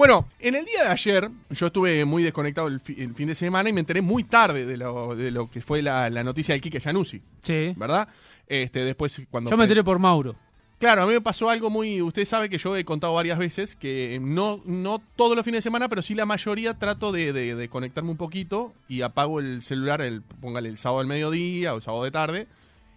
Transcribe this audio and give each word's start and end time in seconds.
Bueno, 0.00 0.26
en 0.38 0.54
el 0.54 0.64
día 0.64 0.84
de 0.84 0.88
ayer 0.88 1.30
yo 1.50 1.66
estuve 1.66 2.06
muy 2.06 2.22
desconectado 2.22 2.68
el, 2.68 2.80
fi- 2.80 2.96
el 3.02 3.14
fin 3.14 3.28
de 3.28 3.34
semana 3.34 3.68
y 3.68 3.74
me 3.74 3.80
enteré 3.80 4.00
muy 4.00 4.24
tarde 4.24 4.64
de 4.64 4.78
lo, 4.78 5.14
de 5.14 5.30
lo 5.30 5.50
que 5.50 5.60
fue 5.60 5.82
la, 5.82 6.08
la 6.08 6.24
noticia 6.24 6.54
del 6.54 6.62
Quique 6.62 6.80
Januzzi, 6.80 7.20
Sí. 7.42 7.74
¿verdad? 7.76 8.08
Este, 8.46 8.82
después 8.82 9.20
cuando... 9.30 9.50
Yo 9.50 9.58
me 9.58 9.64
enteré 9.64 9.84
por 9.84 9.98
Mauro. 9.98 10.34
Claro, 10.78 11.02
a 11.02 11.06
mí 11.06 11.12
me 11.12 11.20
pasó 11.20 11.50
algo 11.50 11.68
muy... 11.68 12.00
Usted 12.00 12.24
sabe 12.24 12.48
que 12.48 12.56
yo 12.56 12.74
he 12.78 12.84
contado 12.86 13.12
varias 13.12 13.36
veces 13.38 13.76
que 13.76 14.18
no, 14.22 14.62
no 14.64 15.02
todos 15.16 15.36
los 15.36 15.44
fines 15.44 15.58
de 15.58 15.62
semana, 15.64 15.86
pero 15.90 16.00
sí 16.00 16.14
la 16.14 16.24
mayoría 16.24 16.78
trato 16.78 17.12
de, 17.12 17.34
de- 17.34 17.54
de 17.54 17.68
conectarme 17.68 18.08
un 18.10 18.16
poquito 18.16 18.72
y 18.88 19.02
apago 19.02 19.38
el 19.38 19.60
celular, 19.60 20.00
el, 20.00 20.22
póngale 20.22 20.70
el 20.70 20.78
sábado 20.78 21.00
al 21.00 21.08
mediodía 21.08 21.74
o 21.74 21.76
el 21.76 21.82
sábado 21.82 22.04
de 22.04 22.10
tarde 22.10 22.46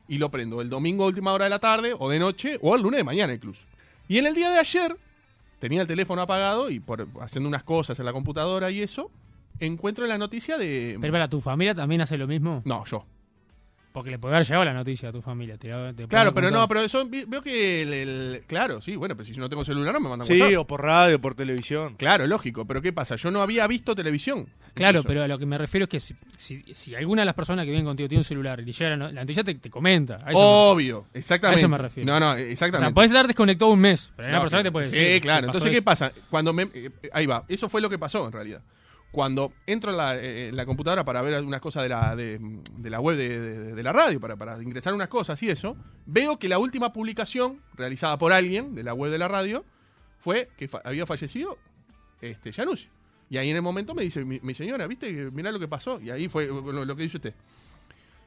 y 0.07 0.19
lo 0.19 0.31
prendo 0.31 0.61
el 0.61 0.69
domingo 0.69 1.03
a 1.03 1.07
última 1.07 1.33
hora 1.33 1.43
de 1.43 1.49
la 1.49 1.59
tarde 1.59 1.93
o 1.99 2.09
de 2.09 2.19
noche 2.19 2.59
o 2.61 2.73
el 2.77 2.81
lunes 2.81 2.99
de 2.99 3.03
mañana 3.03 3.33
incluso. 3.33 3.65
Y 4.07 4.19
en 4.19 4.25
el 4.25 4.33
día 4.35 4.49
de 4.51 4.59
ayer 4.59 4.95
tenía 5.63 5.79
el 5.79 5.87
teléfono 5.87 6.21
apagado 6.21 6.69
y 6.69 6.81
por 6.81 7.07
haciendo 7.21 7.47
unas 7.47 7.63
cosas 7.63 7.97
en 7.97 8.03
la 8.03 8.11
computadora 8.11 8.69
y 8.69 8.81
eso, 8.81 9.09
encuentro 9.59 10.05
la 10.05 10.17
noticia 10.17 10.57
de... 10.57 10.97
Pero 10.99 11.13
para 11.13 11.29
tu 11.29 11.39
familia 11.39 11.73
también 11.73 12.01
hace 12.01 12.17
lo 12.17 12.27
mismo. 12.27 12.61
No, 12.65 12.83
yo. 12.83 13.05
Porque 13.93 14.09
le 14.09 14.17
puede 14.17 14.33
haber 14.35 14.47
llegado 14.47 14.65
la 14.65 14.73
noticia 14.73 15.09
a 15.09 15.11
tu 15.11 15.21
familia. 15.21 15.55
te 15.57 15.69
la- 15.69 15.93
te 15.93 16.07
Claro, 16.07 16.33
pero 16.33 16.49
no, 16.49 16.67
pero 16.67 16.81
eso 16.81 17.07
veo 17.07 17.41
que 17.43 17.83
el, 17.83 17.93
el- 17.93 18.43
Claro, 18.47 18.81
sí, 18.81 18.95
bueno, 18.95 19.15
pero 19.15 19.25
si 19.25 19.33
yo 19.33 19.39
no 19.39 19.47
tengo 19.49 19.63
celular 19.63 19.93
no 19.93 19.99
me 19.99 20.09
mandan 20.09 20.27
Sí, 20.27 20.41
WhatsApp. 20.41 20.57
o 20.59 20.65
por 20.67 20.81
radio, 20.81 21.21
por 21.21 21.35
televisión. 21.35 21.95
Claro, 21.95 22.25
lógico, 22.25 22.65
pero 22.65 22.81
¿qué 22.81 22.91
pasa? 22.91 23.15
Yo 23.17 23.29
no 23.29 23.41
había 23.43 23.67
visto 23.67 23.93
televisión. 23.93 24.49
Claro, 24.73 24.97
Incluso. 24.99 25.07
pero 25.07 25.23
a 25.23 25.27
lo 25.27 25.37
que 25.37 25.45
me 25.45 25.59
refiero 25.59 25.83
es 25.83 25.89
que 25.91 25.99
si, 25.99 26.15
si, 26.35 26.63
si 26.73 26.95
alguna 26.95 27.21
de 27.21 27.27
las 27.27 27.35
personas 27.35 27.65
que 27.65 27.69
vienen 27.69 27.85
contigo 27.85 28.09
tiene 28.09 28.21
un 28.21 28.25
celular 28.25 28.59
y 28.61 28.65
le 28.65 28.71
llega 28.71 28.95
la, 28.97 29.11
la 29.11 29.21
noticia, 29.21 29.43
te, 29.43 29.53
te 29.53 29.69
comenta. 29.69 30.15
A 30.25 30.31
eso 30.31 30.39
me- 30.39 30.45
Obvio, 30.73 31.05
exactamente. 31.13 31.57
a 31.57 31.59
eso 31.59 31.69
me 31.69 31.77
refiero. 31.77 32.11
No, 32.11 32.19
no, 32.19 32.31
o 32.31 32.35
exactamente. 32.35 32.87
sea, 32.87 32.93
puedes 32.95 33.11
estar 33.11 33.27
desconectado 33.27 33.69
un 33.71 33.79
mes, 33.79 34.11
pero 34.15 34.27
hay 34.27 34.31
una 34.31 34.37
No, 34.39 34.43
persona 34.45 34.63
que 34.63 34.69
te 34.69 34.71
claro. 34.71 34.73
puede 34.73 34.87
Sí, 34.87 34.95
decir. 35.05 35.21
claro. 35.21 35.41
"Te 35.41 35.47
pasó 35.47 35.57
Entonces, 35.59 35.71
¿qué 35.71 35.77
esto". 35.77 35.85
pasa? 35.85 36.11
Cuando 36.31 36.51
me, 36.53 36.63
eh, 36.73 36.89
ahí 37.13 37.27
va. 37.27 37.43
Eso 37.47 37.69
fue 37.69 37.79
lo 37.79 37.91
que 37.91 37.99
pasó, 37.99 38.25
en 38.25 38.31
realidad. 38.31 38.61
Cuando 39.13 39.53
entro 39.67 39.91
en 39.91 39.97
la, 39.97 40.17
eh, 40.17 40.49
en 40.49 40.55
la 40.55 40.65
computadora 40.65 41.05
para 41.05 41.21
ver 41.21 41.41
unas 41.43 41.61
cosas 41.61 41.83
de 41.83 41.89
la, 41.89 42.15
de, 42.15 42.39
la 42.89 42.99
web 42.99 43.15
de, 43.15 43.83
la 43.83 43.93
radio, 43.93 44.19
para, 44.19 44.35
para 44.35 44.61
ingresar 44.61 44.91
unas 44.91 45.07
cosas 45.07 45.41
y 45.43 45.49
eso, 45.51 45.77
veo 46.07 46.39
que 46.39 46.49
la 46.49 46.57
última 46.57 46.91
publicación 46.91 47.61
realizada 47.75 48.17
por 48.17 48.33
alguien 48.33 48.73
de 48.73 48.81
la 48.81 48.95
web 48.95 49.11
de 49.11 49.19
la 49.19 49.27
radio 49.27 49.63
fue 50.17 50.49
que 50.57 50.67
había 50.83 51.05
fallecido 51.05 51.59
este, 52.21 52.51
Januzzi. 52.51 52.89
Y 53.29 53.37
ahí 53.37 53.51
en 53.51 53.55
el 53.55 53.61
momento 53.61 53.93
me 53.93 54.01
dice, 54.01 54.25
mi, 54.25 54.53
señora, 54.55 54.87
¿viste? 54.87 55.11
Mirá 55.31 55.51
lo 55.51 55.59
que 55.59 55.67
pasó. 55.67 56.01
Y 56.01 56.09
ahí 56.09 56.27
fue 56.27 56.47
lo, 56.47 56.83
lo 56.83 56.95
que 56.95 57.03
dice 57.03 57.17
usted. 57.17 57.35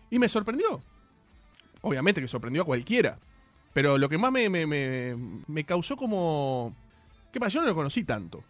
Y 0.08 0.20
me 0.20 0.28
sorprendió. 0.28 0.80
Obviamente 1.80 2.20
que 2.20 2.28
sorprendió 2.28 2.62
a 2.62 2.64
cualquiera. 2.64 3.18
Pero 3.72 3.98
lo 3.98 4.08
que 4.08 4.18
más 4.18 4.30
me, 4.30 4.48
me, 4.48 4.66
me- 4.66 5.16
me 5.48 5.64
causó 5.64 5.96
como... 5.96 6.74
¿Qué 7.32 7.40
pasa? 7.40 7.54
Yo 7.54 7.60
no 7.62 7.66
lo 7.66 7.74
conocí 7.74 8.04
tanto. 8.04 8.44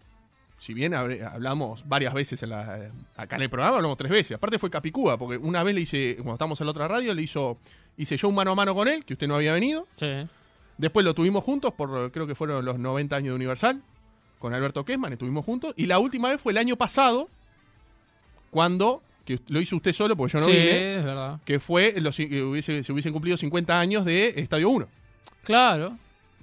Si 0.58 0.72
bien 0.74 0.94
hablamos 0.94 1.86
varias 1.86 2.14
veces 2.14 2.42
en 2.42 2.50
la- 2.50 2.90
acá 3.16 3.36
en 3.36 3.42
el 3.42 3.50
programa, 3.50 3.76
hablamos 3.76 3.98
tres 3.98 4.10
veces. 4.10 4.36
Aparte 4.36 4.58
fue 4.58 4.70
Capicúa, 4.70 5.18
porque 5.18 5.36
una 5.36 5.62
vez 5.62 5.74
le 5.74 5.82
hice, 5.82 6.14
cuando 6.16 6.32
estábamos 6.34 6.60
en 6.60 6.66
la 6.66 6.70
otra 6.70 6.88
radio, 6.88 7.12
le 7.14 7.22
hizo, 7.22 7.58
hice 7.98 8.16
yo 8.16 8.28
un 8.28 8.34
mano 8.34 8.52
a 8.52 8.54
mano 8.54 8.74
con 8.74 8.88
él, 8.88 9.04
que 9.04 9.12
usted 9.14 9.28
no 9.28 9.36
había 9.36 9.52
venido. 9.52 9.86
Sí. 9.96 10.27
Después 10.78 11.04
lo 11.04 11.14
tuvimos 11.14 11.44
juntos 11.44 11.72
por, 11.74 12.10
creo 12.10 12.27
que 12.27 12.34
fueron 12.34 12.64
los 12.64 12.78
90 12.78 13.16
años 13.16 13.28
de 13.32 13.34
Universal, 13.36 13.82
con 14.38 14.54
Alberto 14.54 14.84
Kessman, 14.84 15.12
estuvimos 15.12 15.44
juntos. 15.44 15.74
Y 15.77 15.86
la 15.86 15.98
última 15.98 16.30
vez 16.30 16.40
fue 16.40 16.52
el 16.52 16.58
año 16.58 16.77
pasado, 16.77 17.28
cuando, 18.50 19.02
que 19.24 19.40
lo 19.48 19.60
hizo 19.60 19.77
usted 19.77 19.92
solo, 19.92 20.16
porque 20.16 20.32
yo 20.34 20.40
no 20.40 20.46
sí, 20.46 20.52
vine, 20.52 20.96
es 20.96 21.04
verdad. 21.04 21.40
que 21.44 21.60
fue, 21.60 21.94
los, 22.00 22.16
que 22.16 22.42
hubiese, 22.42 22.82
se 22.82 22.92
hubiesen 22.92 23.12
cumplido 23.12 23.36
50 23.36 23.78
años 23.78 24.04
de 24.04 24.34
Estadio 24.36 24.68
1. 24.70 24.88
Claro. 25.44 25.96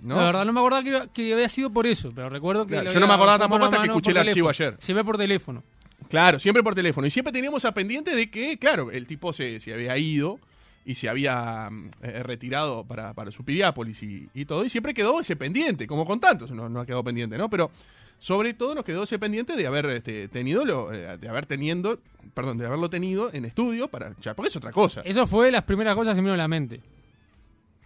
¿No? 0.04 0.16
La 0.16 0.24
verdad, 0.24 0.46
no 0.46 0.54
me 0.54 0.60
acordaba 0.60 0.84
que, 0.84 1.10
que 1.14 1.34
había 1.34 1.50
sido 1.50 1.72
por 1.72 1.88
eso, 1.88 2.12
pero 2.14 2.30
recuerdo 2.30 2.68
que. 2.68 2.74
Claro, 2.74 2.92
yo 2.92 3.00
no 3.00 3.08
me 3.08 3.14
acordaba 3.14 3.40
tampoco 3.40 3.66
hasta 3.66 3.82
que 3.82 3.88
escuché 3.88 4.12
el 4.12 4.18
archivo 4.18 4.50
ayer. 4.50 4.76
Se 4.80 4.94
ve 4.94 5.04
por 5.04 5.18
teléfono. 5.18 5.64
Claro, 6.10 6.40
siempre 6.40 6.62
por 6.62 6.76
teléfono. 6.76 7.08
Y 7.08 7.10
siempre 7.10 7.32
teníamos 7.32 7.66
a 7.66 7.74
pendiente 7.74 8.16
de 8.16 8.30
que, 8.30 8.58
claro, 8.58 8.92
el 8.92 9.08
tipo 9.08 9.34
se, 9.34 9.60
se 9.60 9.74
había 9.74 9.98
ido 9.98 10.40
y 10.86 10.96
se 10.96 11.10
había 11.10 11.70
mm, 11.72 11.90
eh, 12.02 12.24
retirado 12.24 12.84
para, 12.84 13.14
para 13.14 13.32
su 13.32 13.44
Piriápolis 13.44 14.04
y, 14.04 14.30
y 14.34 14.46
todo. 14.46 14.66
Y 14.66 14.70
siempre 14.70 14.94
quedó 14.94 15.20
ese 15.20 15.36
pendiente, 15.36 15.88
como 15.88 16.06
con 16.06 16.20
tantos, 16.20 16.52
no, 16.52 16.70
no 16.70 16.82
ha 16.82 16.86
quedado 16.86 17.04
pendiente, 17.04 17.38
¿no? 17.38 17.50
Pero 17.50 17.72
sobre 18.20 18.54
todo 18.54 18.76
nos 18.76 18.86
quedó 18.86 19.04
ese 19.04 19.20
pendiente 19.20 19.56
de 19.56 19.68
haber 19.68 19.86
este, 19.88 20.28
tenido 20.28 20.66
lo, 20.66 20.94
eh, 20.94 21.18
de 21.18 21.30
haber 21.30 21.46
teniendo, 21.46 22.00
perdón, 22.34 22.58
de 22.58 22.66
haberlo 22.66 22.90
tenido 22.90 23.30
en 23.34 23.46
estudio 23.46 23.88
para. 23.88 24.16
ya, 24.22 24.34
porque 24.34 24.50
es 24.50 24.56
otra 24.56 24.72
cosa. 24.72 25.02
Eso 25.04 25.28
fue 25.28 25.52
las 25.52 25.64
primeras 25.64 25.96
cosas 25.96 26.16
que 26.16 26.22
me 26.22 26.28
vino 26.28 26.36
a 26.36 26.38
la 26.38 26.48
mente. 26.48 26.80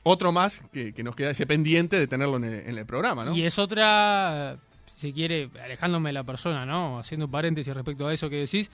Otro 0.07 0.31
más 0.31 0.61
que, 0.71 0.93
que 0.93 1.03
nos 1.03 1.15
queda 1.15 1.31
ese 1.31 1.45
pendiente 1.45 1.99
de 1.99 2.07
tenerlo 2.07 2.37
en 2.37 2.43
el, 2.45 2.53
en 2.69 2.77
el 2.77 2.85
programa, 2.85 3.25
¿no? 3.25 3.35
Y 3.35 3.43
es 3.43 3.59
otra, 3.59 4.57
si 4.95 5.11
quiere, 5.13 5.49
alejándome 5.63 6.09
de 6.09 6.13
la 6.13 6.23
persona, 6.23 6.65
¿no? 6.65 6.99
Haciendo 6.99 7.27
paréntesis 7.29 7.73
respecto 7.73 8.07
a 8.07 8.13
eso 8.13 8.29
que 8.29 8.37
decís, 8.37 8.71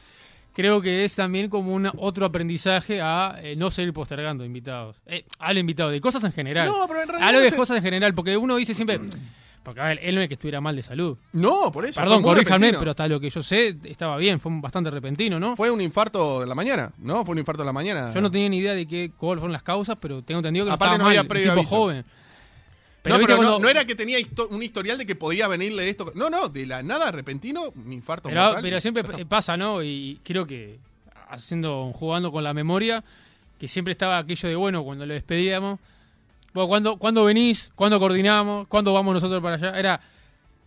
creo 0.54 0.82
que 0.82 1.04
es 1.06 1.16
también 1.16 1.50
como 1.50 1.74
un 1.74 1.90
otro 1.98 2.26
aprendizaje 2.26 3.02
a 3.02 3.38
eh, 3.42 3.56
no 3.56 3.72
seguir 3.72 3.94
postergando 3.94 4.46
invitados. 4.46 4.98
Eh, 5.08 5.26
al 5.40 5.58
invitado, 5.58 5.90
de 5.90 6.00
cosas 6.02 6.24
en 6.24 6.32
general. 6.34 6.68
No, 6.68 6.88
pero 6.88 7.02
en 7.02 7.08
realidad 7.08 7.28
Hablo 7.30 7.40
no 7.40 7.44
de 7.46 7.50
sé- 7.50 7.56
cosas 7.56 7.78
en 7.78 7.84
general, 7.84 8.14
porque 8.14 8.38
uno 8.38 8.56
dice 8.58 8.74
siempre. 8.74 9.00
Porque, 9.64 9.80
a 9.80 9.86
ver, 9.86 10.00
él 10.04 10.16
no 10.16 10.22
es 10.22 10.28
que 10.28 10.34
estuviera 10.34 10.60
mal 10.60 10.76
de 10.76 10.84
salud. 10.84 11.18
No, 11.32 11.72
por 11.72 11.86
eso. 11.86 12.00
Perdón, 12.02 12.22
repentino. 12.36 12.78
pero 12.80 12.92
hasta 12.92 13.08
lo 13.08 13.18
que 13.20 13.30
yo 13.30 13.42
sé, 13.42 13.78
estaba 13.86 14.18
bien, 14.18 14.40
fue 14.40 14.52
bastante 14.60 14.92
repentino, 14.92 15.40
¿no? 15.40 15.56
Fue 15.56 15.72
un 15.72 15.80
infarto 15.80 16.42
de 16.42 16.46
la 16.46 16.54
mañana, 16.54 16.92
¿no? 16.98 17.24
Fue 17.24 17.32
un 17.34 17.40
infarto 17.40 17.62
de 17.62 17.68
la 17.68 17.74
mañana. 17.74 18.12
Yo 18.14 18.20
no 18.20 18.30
tenía 18.30 18.50
ni 18.50 18.58
idea 18.58 18.74
de 18.74 18.86
qué, 18.86 19.12
cuáles 19.18 19.40
fueron 19.40 19.54
las 19.54 19.64
causas, 19.64 19.98
pero 20.02 20.22
tengo 20.22 20.40
entendido 20.40 20.66
que 20.66 20.70
no 20.70 20.76
Aparte 20.76 20.96
estaba 20.96 20.98
no 21.04 21.08
había 21.08 21.20
mal, 21.22 21.26
un 21.26 21.30
previo 21.30 21.50
tipo 21.52 21.60
aviso. 21.62 21.76
joven. 21.78 21.98
no, 22.00 22.06
pero 23.04 23.18
no, 23.20 23.26
cuando- 23.38 23.60
no 23.60 23.70
era 23.70 23.86
que 23.86 23.96
tenía 23.96 24.20
histo- 24.20 24.48
un 24.50 24.62
historial 24.64 24.98
de 24.98 25.06
que 25.06 25.16
podía 25.16 25.48
venirle 25.48 25.90
esto. 25.90 26.12
No, 26.16 26.30
no, 26.30 26.50
de 26.50 26.66
la 26.66 26.84
nada 26.84 27.12
repentino, 27.12 27.72
un 27.76 27.92
infarto. 27.94 28.28
Pero, 28.30 28.42
mortal. 28.42 28.62
pero 28.64 28.82
siempre 28.82 29.04
pasa, 29.26 29.56
¿no? 29.58 29.82
Y 29.82 30.20
creo 30.24 30.46
que 30.46 30.78
haciendo, 31.30 31.92
jugando 31.94 32.32
con 32.32 32.44
la 32.44 32.54
memoria, 32.54 33.04
que 33.60 33.68
siempre 33.70 33.92
estaba 33.94 34.18
aquello 34.18 34.50
de, 34.50 34.56
bueno, 34.56 34.84
cuando 34.84 35.06
lo 35.06 35.14
despedíamos, 35.14 35.80
bueno, 36.54 36.68
¿cuándo, 36.68 36.98
¿cuándo 36.98 37.24
venís? 37.26 37.72
¿Cuándo 37.76 38.00
coordinamos? 38.00 38.68
¿Cuándo 38.68 38.94
vamos 38.94 39.14
nosotros 39.14 39.42
para 39.42 39.56
allá? 39.56 39.78
Era, 39.78 40.00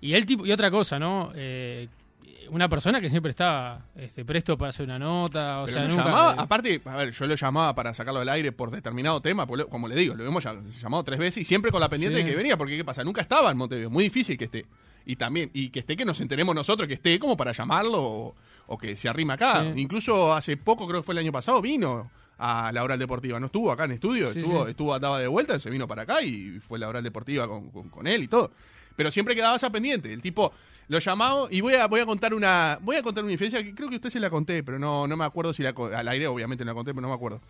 y 0.00 0.14
el 0.14 0.26
tipo, 0.26 0.44
y 0.46 0.52
otra 0.52 0.70
cosa, 0.70 0.98
¿no? 0.98 1.30
Eh, 1.34 1.88
una 2.50 2.68
persona 2.68 3.00
que 3.00 3.10
siempre 3.10 3.30
estaba 3.30 3.80
este, 3.96 4.24
presto 4.24 4.56
para 4.56 4.68
hacer 4.70 4.84
una 4.86 4.98
nota, 5.00 5.62
o 5.62 5.66
Pero 5.66 5.78
sea, 5.78 5.88
nunca... 5.88 6.04
llamaba, 6.04 6.32
aparte, 6.38 6.80
a 6.84 6.96
ver, 6.96 7.10
yo 7.10 7.26
lo 7.26 7.34
llamaba 7.34 7.74
para 7.74 7.92
sacarlo 7.92 8.20
del 8.20 8.28
aire 8.28 8.52
por 8.52 8.70
determinado 8.70 9.20
tema, 9.20 9.46
porque 9.46 9.64
como 9.64 9.88
le 9.88 9.96
digo, 9.96 10.14
lo 10.14 10.24
hemos 10.24 10.44
llam- 10.44 10.62
llamado 10.80 11.02
tres 11.02 11.18
veces 11.18 11.38
y 11.42 11.44
siempre 11.44 11.72
con 11.72 11.80
la 11.80 11.88
pendiente 11.88 12.18
Sí. 12.18 12.24
de 12.24 12.30
que 12.30 12.36
venía, 12.36 12.56
porque 12.56 12.76
¿qué 12.76 12.84
pasa? 12.84 13.02
Nunca 13.02 13.20
estaba 13.20 13.50
en 13.50 13.56
Montevideo, 13.56 13.90
muy 13.90 14.04
difícil 14.04 14.38
que 14.38 14.44
esté. 14.44 14.64
Y 15.06 15.16
también, 15.16 15.50
y 15.54 15.70
que 15.70 15.80
esté, 15.80 15.96
que 15.96 16.04
nos 16.04 16.20
enteremos 16.20 16.54
nosotros 16.54 16.86
que 16.86 16.94
esté 16.94 17.18
como 17.18 17.36
para 17.36 17.50
llamarlo 17.52 18.02
o, 18.02 18.34
o 18.68 18.78
que 18.78 18.96
se 18.96 19.08
arrima 19.08 19.34
acá. 19.34 19.62
Sí. 19.74 19.80
Incluso 19.80 20.32
hace 20.32 20.56
poco, 20.56 20.86
creo 20.86 21.00
que 21.00 21.04
fue 21.06 21.14
el 21.14 21.18
año 21.18 21.32
pasado, 21.32 21.60
vino 21.60 22.10
a 22.38 22.70
la 22.72 22.82
oral 22.84 22.98
deportiva. 22.98 23.40
No 23.40 23.46
estuvo 23.46 23.70
acá 23.72 23.84
en 23.84 23.92
estudio, 23.92 24.32
Sí, 24.32 24.40
estuvo, 24.40 24.64
sí. 24.64 24.70
estuvo 24.70 24.94
andaba 24.94 25.18
de 25.20 25.26
vuelta, 25.28 25.58
se 25.58 25.70
vino 25.70 25.86
para 25.88 26.02
acá 26.02 26.22
y 26.22 26.60
fue 26.60 26.78
la 26.78 26.88
oral 26.88 27.02
deportiva 27.02 27.48
con, 27.48 27.70
con- 27.70 27.88
con 27.88 28.06
él 28.06 28.22
y 28.24 28.28
todo. 28.28 28.50
Pero 28.94 29.10
siempre 29.10 29.34
quedaba 29.34 29.56
esa 29.56 29.70
pendiente. 29.70 30.12
El 30.12 30.22
tipo 30.22 30.52
lo 30.88 30.98
llamaba 30.98 31.48
y 31.50 31.60
voy 31.60 31.74
a, 31.74 31.86
voy 31.86 32.00
a 32.00 32.06
contar 32.06 32.32
una 32.34 32.78
voy 32.82 32.96
a 32.96 33.02
contar 33.02 33.24
una 33.24 33.32
infidencia 33.32 33.62
que 33.62 33.74
creo 33.74 33.88
que 33.90 33.96
usted 33.96 34.10
se 34.10 34.20
la 34.20 34.30
conté, 34.30 34.62
pero 34.62 34.78
no, 34.78 35.06
no 35.06 35.16
me 35.16 35.24
acuerdo 35.24 35.52
si 35.52 35.62
la 35.62 35.70
al 35.94 36.08
aire 36.08 36.26
obviamente 36.26 36.64
no 36.64 36.70
la 36.70 36.74
conté, 36.74 36.92
pero 36.92 37.02
no 37.02 37.08
me 37.08 37.14
acuerdo. 37.14 37.40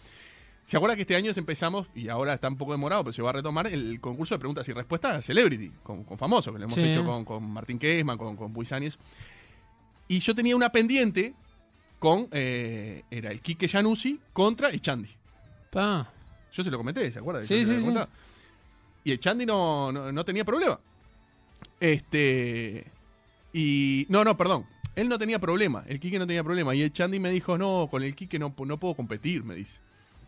¿Se 0.64 0.76
acuerda 0.76 0.96
que 0.96 1.02
este 1.02 1.14
año 1.14 1.30
empezamos, 1.36 1.86
y 1.94 2.08
ahora 2.08 2.34
está 2.34 2.48
un 2.48 2.56
poco 2.56 2.72
demorado, 2.72 3.04
pero 3.04 3.12
se 3.12 3.22
va 3.22 3.30
a 3.30 3.34
retomar 3.34 3.68
el 3.68 4.00
concurso 4.00 4.34
de 4.34 4.40
preguntas 4.40 4.68
y 4.68 4.72
respuestas 4.72 5.24
Celebrity, 5.24 5.70
con, 5.84 6.02
con 6.02 6.18
famosos, 6.18 6.52
que 6.52 6.58
lo 6.58 6.64
hemos 6.64 6.74
Sí. 6.74 6.82
hecho 6.82 7.04
con, 7.04 7.24
con 7.24 7.48
Martín 7.48 7.78
Kessman, 7.78 8.18
con, 8.18 8.36
con 8.36 8.52
Buisáñez. 8.52 8.98
Y 10.08 10.18
yo 10.18 10.34
tenía 10.34 10.56
una 10.56 10.70
pendiente 10.72 11.34
con, 11.98 12.28
eh, 12.30 13.02
era 13.10 13.30
el 13.30 13.40
Quique 13.40 13.68
Januzzi 13.68 14.20
contra 14.32 14.70
Echandi. 14.70 15.10
pa. 15.70 16.10
Yo 16.52 16.64
se 16.64 16.70
lo 16.70 16.78
comenté, 16.78 17.10
¿se 17.12 17.18
acuerda? 17.18 17.44
Sí, 17.44 17.64
sí. 17.66 17.76
Y 19.04 19.12
Echandi 19.12 19.44
no, 19.44 19.92
no, 19.92 20.10
no 20.10 20.24
tenía 20.24 20.44
problema. 20.44 20.78
Este. 21.80 22.84
Y. 23.52 24.06
No, 24.08 24.24
no, 24.24 24.36
perdón. 24.36 24.66
Él 24.94 25.08
no 25.08 25.18
tenía 25.18 25.38
problema. 25.38 25.84
El 25.86 26.00
Quique 26.00 26.18
no 26.18 26.26
tenía 26.26 26.42
problema. 26.42 26.74
Y 26.74 26.80
el 26.82 26.90
Chandy 26.92 27.18
me 27.20 27.30
dijo, 27.30 27.58
no, 27.58 27.86
con 27.90 28.02
el 28.02 28.14
Quique 28.14 28.38
no, 28.38 28.54
no 28.64 28.78
puedo 28.78 28.94
competir, 28.94 29.44
me 29.44 29.54
dice. 29.54 29.78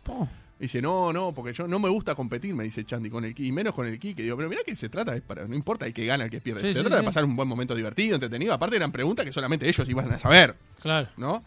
Po. 0.03 0.29
Dice, 0.59 0.81
no, 0.81 1.11
no, 1.11 1.31
porque 1.33 1.53
yo 1.53 1.67
no 1.67 1.79
me 1.79 1.89
gusta 1.89 2.13
competir, 2.15 2.53
me 2.53 2.65
dice 2.65 2.83
Chandy, 2.85 3.09
con 3.09 3.23
el 3.25 3.33
y 3.39 3.51
menos 3.51 3.73
con 3.73 3.87
el 3.87 3.97
Quique. 3.97 4.21
Digo, 4.21 4.35
pero 4.37 4.47
mira 4.49 4.61
que 4.63 4.75
se 4.75 4.89
trata, 4.89 5.15
es 5.15 5.21
para, 5.23 5.47
no 5.47 5.55
importa 5.55 5.87
el 5.87 5.93
que 5.93 6.05
gana, 6.05 6.25
el 6.25 6.29
que 6.29 6.41
pierde. 6.41 6.61
Sí, 6.61 6.67
se 6.67 6.73
sí, 6.73 6.79
trata 6.81 6.97
de 6.97 7.03
pasar 7.03 7.23
un 7.25 7.35
buen 7.35 7.47
momento 7.47 7.73
divertido, 7.73 8.15
entretenido. 8.15 8.53
Aparte 8.53 8.75
eran 8.75 8.91
preguntas 8.91 9.25
que 9.25 9.31
solamente 9.31 9.67
ellos 9.67 9.87
iban 9.89 10.11
a 10.11 10.19
saber, 10.19 10.55
Claro. 10.81 11.07
¿no? 11.17 11.43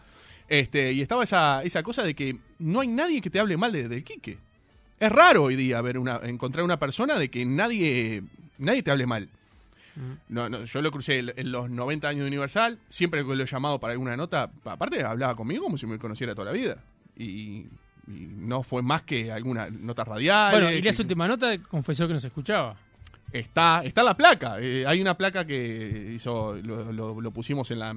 Este, 0.47 0.91
y 0.93 1.01
estaba 1.01 1.23
esa, 1.23 1.63
esa 1.63 1.83
cosa 1.83 2.03
de 2.03 2.13
que 2.13 2.37
no 2.59 2.81
hay 2.81 2.87
nadie 2.87 3.21
que 3.21 3.29
te 3.29 3.39
hable 3.39 3.57
mal 3.57 3.71
de- 3.71 3.87
del 3.87 4.03
Quique. 4.03 4.37
Es 4.99 5.11
raro 5.11 5.43
hoy 5.43 5.55
día 5.55 5.81
ver 5.81 5.97
una, 5.97 6.19
encontrar 6.23 6.63
una 6.63 6.77
persona 6.79 7.17
de 7.17 7.29
que 7.29 7.45
nadie, 7.45 8.23
nadie 8.57 8.83
te 8.83 8.91
hable 8.91 9.05
mal. 9.05 9.29
No, 10.27 10.49
no, 10.49 10.63
yo 10.63 10.81
lo 10.81 10.89
crucé 10.91 11.19
en 11.19 11.51
los 11.51 11.69
90 11.69 12.07
años 12.07 12.21
de 12.21 12.27
Universal, 12.27 12.79
siempre 12.89 13.23
que 13.23 13.35
lo 13.35 13.43
he 13.43 13.45
llamado 13.45 13.79
para 13.79 13.91
alguna 13.93 14.17
nota, 14.17 14.49
aparte 14.65 15.03
hablaba 15.03 15.35
conmigo 15.35 15.63
como 15.65 15.77
si 15.77 15.85
me 15.85 15.99
conociera 15.99 16.33
toda 16.33 16.45
la 16.45 16.51
vida. 16.51 16.77
Y, 17.15 17.67
y 18.07 18.27
no 18.37 18.63
fue 18.63 18.81
más 18.81 19.03
que 19.03 19.31
alguna 19.31 19.69
nota 19.69 20.03
radial. 20.03 20.51
Bueno, 20.51 20.71
y 20.71 20.81
la 20.81 20.89
última 21.03 21.27
nota 21.27 21.57
confesó 21.59 22.07
que 22.07 22.13
nos 22.13 22.23
escuchaba. 22.25 22.75
Está, 23.31 23.81
está 23.83 24.01
la 24.03 24.15
placa. 24.17 24.57
Eh, 24.59 24.85
hay 24.87 24.99
una 24.99 25.15
placa 25.15 25.45
que 25.45 26.11
hizo, 26.15 26.55
lo, 26.55 26.91
lo- 26.91 27.21
lo 27.21 27.31
pusimos 27.31 27.69
en 27.71 27.79
la, 27.79 27.95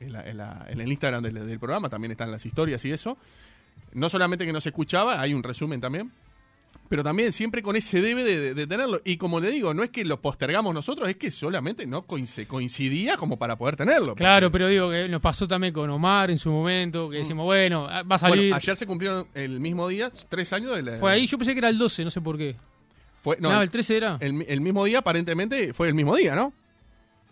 en, 0.00 0.12
la- 0.12 0.28
en 0.28 0.36
la- 0.38 0.66
en 0.68 0.80
el 0.80 0.88
Instagram 0.90 1.22
del, 1.22 1.34
del 1.46 1.58
programa, 1.58 1.88
también 1.88 2.10
están 2.12 2.30
las 2.30 2.44
historias 2.44 2.84
y 2.84 2.90
eso. 2.90 3.16
No 3.92 4.08
solamente 4.08 4.44
que 4.46 4.52
no 4.52 4.60
se 4.60 4.70
escuchaba, 4.70 5.20
hay 5.20 5.34
un 5.34 5.42
resumen 5.42 5.80
también. 5.80 6.10
Pero 6.88 7.04
también 7.04 7.32
siempre 7.32 7.62
con 7.62 7.76
ese 7.76 8.00
debe 8.00 8.24
de, 8.24 8.66
tenerlo. 8.66 9.00
Y 9.04 9.16
como 9.16 9.38
le 9.38 9.50
digo, 9.52 9.72
no 9.74 9.84
es 9.84 9.90
que 9.90 10.04
lo 10.04 10.20
postergamos 10.20 10.74
nosotros, 10.74 11.08
es 11.08 11.14
que 11.16 11.30
solamente 11.30 11.86
no 11.86 12.04
coinc- 12.04 12.46
coincidía 12.48 13.16
como 13.16 13.38
para 13.38 13.54
poder 13.56 13.76
tenerlo. 13.76 14.16
Claro, 14.16 14.50
pero 14.50 14.66
digo 14.66 14.90
que 14.90 15.08
nos 15.08 15.20
pasó 15.20 15.46
también 15.46 15.72
con 15.72 15.88
Omar 15.88 16.32
en 16.32 16.38
su 16.38 16.50
momento, 16.50 17.08
que 17.08 17.18
decimos, 17.18 17.44
bueno, 17.44 17.86
ah, 17.88 18.02
va 18.02 18.16
a 18.16 18.18
salir. 18.18 18.38
Bueno, 18.38 18.56
ayer 18.56 18.74
se 18.74 18.86
cumplieron 18.86 19.24
el 19.34 19.60
mismo 19.60 19.86
día, 19.86 20.10
tres 20.28 20.52
años 20.52 20.74
de 20.74 20.82
la... 20.82 20.92
Fue 20.98 21.12
ahí, 21.12 21.26
yo 21.28 21.38
pensé 21.38 21.52
que 21.52 21.58
era 21.58 21.68
el 21.68 21.78
12, 21.78 22.02
no 22.04 22.10
sé 22.10 22.20
por 22.20 22.36
qué. 22.36 22.56
Fue- 23.22 23.36
no, 23.38 23.50
No, 23.50 23.56
el, 23.58 23.62
el 23.64 23.70
13 23.70 23.96
era. 23.96 24.16
el- 24.20 24.44
el 24.48 24.60
mismo 24.60 24.84
día, 24.84 24.98
aparentemente, 24.98 25.72
fue 25.72 25.86
el 25.88 25.94
mismo 25.94 26.16
día, 26.16 26.34
¿no? 26.34 26.52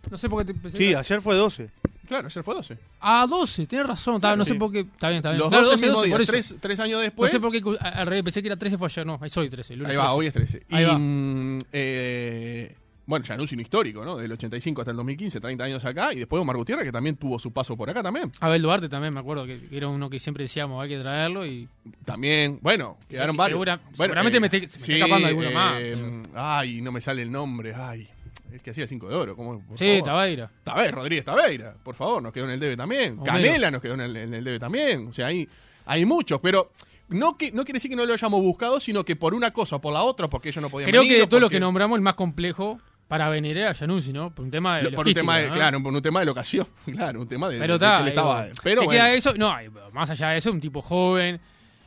No 0.08 0.16
sé 0.16 0.28
por 0.28 0.44
qué 0.46 0.52
te 0.52 0.58
pensé 0.60 0.76
Sí, 0.78 0.94
ayer 0.94 1.20
fue 1.20 1.34
12. 1.34 1.68
Claro, 2.08 2.26
ayer 2.26 2.42
fue 2.42 2.54
12. 2.54 2.78
Ah, 3.00 3.26
12, 3.28 3.66
tienes 3.66 3.86
razón. 3.86 4.18
Claro, 4.18 4.36
no 4.38 4.44
sé 4.44 4.54
sí. 4.54 4.58
por 4.58 4.72
qué. 4.72 4.80
Está 4.80 5.08
bien, 5.10 5.18
está 5.18 5.30
bien. 5.30 5.40
Los 5.40 5.48
Claro, 5.50 5.64
12 5.66 5.72
12, 5.76 5.86
mismo 5.86 5.96
12, 5.98 6.06
día, 6.08 6.16
por 6.16 6.26
tres, 6.26 6.56
tres 6.60 6.80
años 6.80 6.92
No 6.94 7.00
después. 7.00 7.30
sé 7.30 7.38
por 7.40 7.52
qué 7.52 7.62
al 7.80 8.06
revés, 8.06 8.22
pensé 8.24 8.40
que 8.42 8.48
era 8.48 8.56
13 8.56 8.78
fue 8.78 8.86
ayer. 8.86 9.06
No, 9.06 9.18
ahí 9.20 9.28
soy 9.30 9.48
13. 9.48 9.76
lunes 9.76 9.90
Ahí 9.90 9.96
va, 9.96 10.04
13. 10.04 10.16
hoy 10.18 10.26
es 10.26 10.32
13. 10.32 10.62
Ahí 10.70 10.82
y, 10.82 10.86
va. 10.86 10.98
mm, 10.98 11.58
eh, 11.72 12.74
bueno, 13.06 13.24
ya 13.24 13.34
anuncio 13.34 13.54
un 13.56 13.60
histórico, 13.62 14.04
¿no? 14.04 14.16
Del 14.16 14.30
85 14.32 14.82
hasta 14.82 14.90
el 14.90 14.96
2015, 14.98 15.40
30 15.40 15.64
años 15.64 15.84
acá. 15.84 16.12
Y 16.12 16.18
después 16.18 16.40
Omar 16.42 16.56
Gutiérrez, 16.56 16.84
que 16.84 16.92
también 16.92 17.16
tuvo 17.16 17.38
su 17.38 17.50
paso 17.52 17.74
por 17.76 17.88
acá 17.88 18.02
también. 18.02 18.30
Abel 18.40 18.60
Duarte 18.60 18.88
también, 18.90 19.14
me 19.14 19.20
acuerdo, 19.20 19.46
que 19.46 19.58
que 19.66 19.76
era 19.76 19.88
uno 19.88 20.10
que 20.10 20.20
siempre 20.20 20.44
decíamos, 20.44 20.82
hay 20.82 20.90
que 20.90 20.98
traerlo 20.98 21.46
y... 21.46 21.68
También, 22.04 22.58
bueno, 22.60 22.98
quedaron 23.08 23.34
y 23.34 23.38
varios. 23.38 23.54
segura- 23.56 23.76
Bueno, 23.96 24.12
seguramente 24.12 24.40
me 24.40 24.46
esté- 24.48 24.68
se 24.68 24.78
me 24.78 24.82
está 24.82 24.94
escapando 25.06 25.28
alguno 25.28 25.50
más, 25.52 25.74
eh, 25.80 26.22
Ay, 26.34 26.82
no 26.82 26.92
me 26.92 27.00
sale 27.00 27.22
el 27.22 27.30
nombre. 27.30 27.74
Ay, 27.74 28.06
el 28.52 28.62
que 28.62 28.70
hacía 28.70 28.84
el 28.84 28.88
5 28.88 29.08
de 29.08 29.14
oro. 29.14 29.36
¿cómo, 29.36 29.60
por 29.66 29.76
Sí, 29.78 29.86
favor? 29.98 30.04
Tabeira. 30.04 30.50
Tabeira, 30.64 30.90
Rodríguez 30.92 31.24
Tabeira, 31.24 31.74
por 31.82 31.94
favor, 31.94 32.22
nos 32.22 32.32
quedó 32.32 32.44
en 32.44 32.50
el 32.52 32.60
debe 32.60 32.76
también. 32.76 33.12
Homero. 33.18 33.24
Canela 33.24 33.70
nos 33.70 33.82
quedó 33.82 33.94
en 33.94 34.00
el, 34.02 34.16
en 34.16 34.34
el 34.34 34.44
debe 34.44 34.58
también. 34.58 35.08
O 35.08 35.12
sea, 35.12 35.26
hay, 35.26 35.48
hay 35.86 36.04
muchos, 36.04 36.40
pero 36.40 36.72
no, 37.08 37.36
que, 37.38 37.50
no 37.52 37.64
quiere 37.64 37.76
decir 37.78 37.90
que 37.90 37.96
no 37.96 38.04
lo 38.06 38.12
hayamos 38.12 38.40
buscado, 38.42 38.80
sino 38.80 39.04
que 39.04 39.16
por 39.16 39.34
una 39.34 39.50
cosa 39.52 39.76
o 39.76 39.80
por 39.80 39.92
la 39.92 40.02
otra, 40.02 40.28
porque 40.28 40.48
ellos 40.50 40.62
no 40.62 40.70
podían 40.70 40.90
Creo 40.90 41.00
venir, 41.02 41.14
que 41.14 41.18
de 41.18 41.24
o 41.24 41.28
todo 41.28 41.40
lo 41.40 41.46
porque- 41.46 41.56
que 41.56 41.60
nombramos, 41.60 41.96
el 41.96 42.02
más 42.02 42.14
complejo 42.14 42.78
para 43.08 43.30
venir 43.30 43.56
era 43.56 43.72
Januzzi, 43.72 44.12
¿no? 44.12 44.34
Por 44.34 44.44
un 44.44 44.50
tema 44.50 44.76
de 44.76 44.82
Lo- 44.84 44.92
por 44.92 45.06
un 45.06 45.14
tema 45.14 45.38
de, 45.38 45.46
¿no? 45.48 45.54
claro, 45.54 45.82
por 45.82 45.94
un 45.94 46.02
tema 46.02 46.20
de 46.20 46.26
locación, 46.26 46.66
claro, 46.92 47.22
un 47.22 47.26
tema 47.28 47.48
de, 47.48 47.58
Pero 47.58 47.78
de- 47.78 47.86
de 48.02 48.08
estaba- 48.10 48.42
digo, 48.44 48.54
pero 48.62 48.82
bueno, 48.82 48.90
queda 48.92 49.12
eso, 49.14 49.34
no, 49.36 49.54
más 49.94 50.10
allá 50.10 50.28
de 50.30 50.36
eso, 50.38 50.50
un 50.52 50.60
tipo 50.60 50.82
joven, 50.82 51.40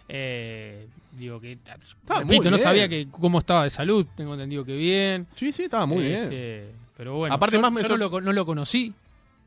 eh, 0.10 0.88
digo 1.14 1.40
que, 1.40 1.54
Estaba 1.54 2.22
repito, 2.22 2.44
muy 2.44 2.52
no 2.52 2.58
sabía 2.58 2.88
que 2.90 3.08
cómo 3.10 3.40
estaba 3.40 3.64
de 3.64 3.70
salud, 3.70 4.06
tengo 4.16 4.34
entendido 4.34 4.64
que 4.66 4.76
bien. 4.76 5.28
sí, 5.36 5.52
sí, 5.52 5.64
estaba 5.64 5.86
muy 5.86 6.04
bien. 6.04 6.24
Este, 6.24 6.72
Pero 6.98 7.16
bueno, 7.18 7.34
Aparte, 7.36 7.56
yo, 7.58 7.62
más 7.62 7.72
me 7.72 7.82
yo 7.82 7.88
sor- 7.88 8.00
no, 8.00 8.10
lo, 8.10 8.22
no 8.22 8.34
lo 8.34 8.46
conocí, 8.46 8.94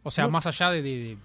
o 0.02 0.10
sea, 0.10 0.24
No. 0.24 0.30
más 0.30 0.46
allá 0.46 0.70
de, 0.70 0.82
de- 0.82 0.98
de- 1.04 1.18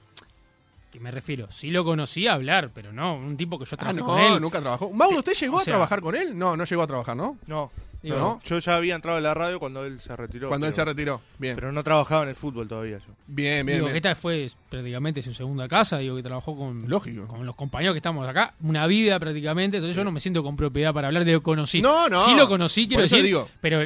que 0.91 0.99
me 0.99 1.11
refiero, 1.11 1.47
sí 1.51 1.69
lo 1.69 1.83
conocí 1.85 2.25
a 2.27 2.33
hablar, 2.33 2.71
pero 2.73 2.91
no, 2.91 3.15
un 3.15 3.37
tipo 3.37 3.59
que 3.59 3.65
yo 3.65 3.75
Ah, 3.75 3.77
trabajé 3.77 3.99
no, 3.99 4.05
con 4.05 4.19
él. 4.19 4.41
nunca 4.41 4.59
trabajó. 4.59 4.89
Mauro, 4.91 5.19
¿usted 5.19 5.33
llegó 5.33 5.57
o 5.57 5.59
a 5.59 5.63
trabajar 5.63 6.01
con 6.01 6.15
él? 6.15 6.35
No, 6.37 6.57
no 6.57 6.63
llegó 6.63 6.81
a 6.81 6.87
trabajar, 6.87 7.15
¿no? 7.15 7.37
No, 7.45 7.71
Digo, 8.01 8.17
¿no? 8.17 8.39
yo 8.45 8.59
ya 8.59 8.75
había 8.77 8.95
entrado 8.95 9.17
a 9.17 9.21
la 9.21 9.33
radio 9.33 9.59
cuando 9.59 9.83
él 9.83 9.99
se 9.99 10.15
retiró. 10.15 10.47
Cuando 10.47 10.67
él 10.67 10.73
se 10.73 10.85
retiró. 10.85 11.21
Bien, 11.37 11.55
Pero 11.55 11.71
no 11.71 11.83
trabajaba 11.83 12.23
en 12.23 12.29
el 12.29 12.35
fútbol 12.35 12.67
todavía 12.67 12.97
yo. 12.99 13.13
bien, 13.27 13.65
bien. 13.65 13.77
Digo, 13.77 13.87
bien. 13.87 13.93
que 13.93 13.97
esta 13.97 14.15
fue 14.15 14.49
prácticamente 14.69 15.21
su 15.21 15.33
segunda 15.33 15.67
casa, 15.67 15.97
digo 15.97 16.15
que 16.15 16.23
trabajó 16.23 16.55
con, 16.57 16.87
Lógico. 16.89 17.27
con 17.27 17.45
los 17.45 17.55
compañeros 17.55 17.93
que 17.93 17.97
estamos 17.99 18.27
acá, 18.27 18.53
una 18.61 18.87
vida 18.87 19.19
prácticamente, 19.19 19.77
entonces 19.77 19.95
yo 19.95 20.03
no 20.03 20.11
me 20.11 20.19
siento 20.19 20.43
con 20.43 20.55
propiedad 20.55 20.93
para 20.93 21.07
hablar 21.07 21.25
de 21.25 21.33
lo 21.33 21.43
conocí. 21.43 21.81
No, 21.81 22.07
no. 22.07 22.23
Sí 22.23 22.35
lo 22.35 22.47
conocí, 22.47 22.87
quiero 22.87 22.99
Por 23.01 23.05
eso 23.05 23.15
decir, 23.17 23.25
digo. 23.25 23.49
pero 23.59 23.81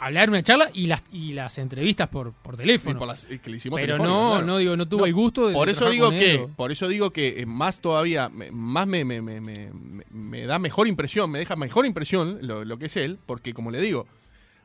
hablar 0.00 0.28
una 0.30 0.42
charla 0.42 0.70
y 0.74 0.86
las 0.86 1.02
y 1.12 1.32
las 1.32 1.58
entrevistas 1.58 2.08
por, 2.08 2.32
por 2.32 2.56
teléfono. 2.56 2.98
por 2.98 3.08
las- 3.08 3.24
que 3.26 3.50
le 3.50 3.56
hicimos 3.56 3.78
pero 3.80 3.98
no, 3.98 4.30
claro. 4.32 4.46
no 4.46 4.58
digo, 4.58 4.76
no 4.76 4.86
tuve 4.88 5.00
No, 5.00 5.06
el 5.06 5.14
gusto 5.14 5.48
de 5.48 5.54
por 5.54 5.68
eso 5.68 5.90
digo 5.90 6.06
con 6.06 6.18
que 6.18 6.34
él, 6.34 6.46
por 6.56 6.72
eso 6.72 6.88
digo 6.88 7.10
que 7.12 7.40
eh, 7.40 7.46
más 7.46 7.80
todavía 7.80 8.28
más 8.28 8.86
me, 8.86 9.04
me, 9.04 9.20
me, 9.22 9.40
me- 9.40 9.70
me- 9.72 10.04
me 10.10 10.46
da 10.46 10.58
mejor 10.58 10.88
impresión 10.88 11.30
me 11.30 11.38
deja 11.40 11.56
mejor 11.56 11.86
impresión 11.86 12.38
lo, 12.42 12.64
lo 12.64 12.78
que 12.78 12.86
es 12.86 12.96
él 12.96 13.18
porque 13.26 13.52
como 13.54 13.70
le 13.70 13.80
digo 13.80 14.06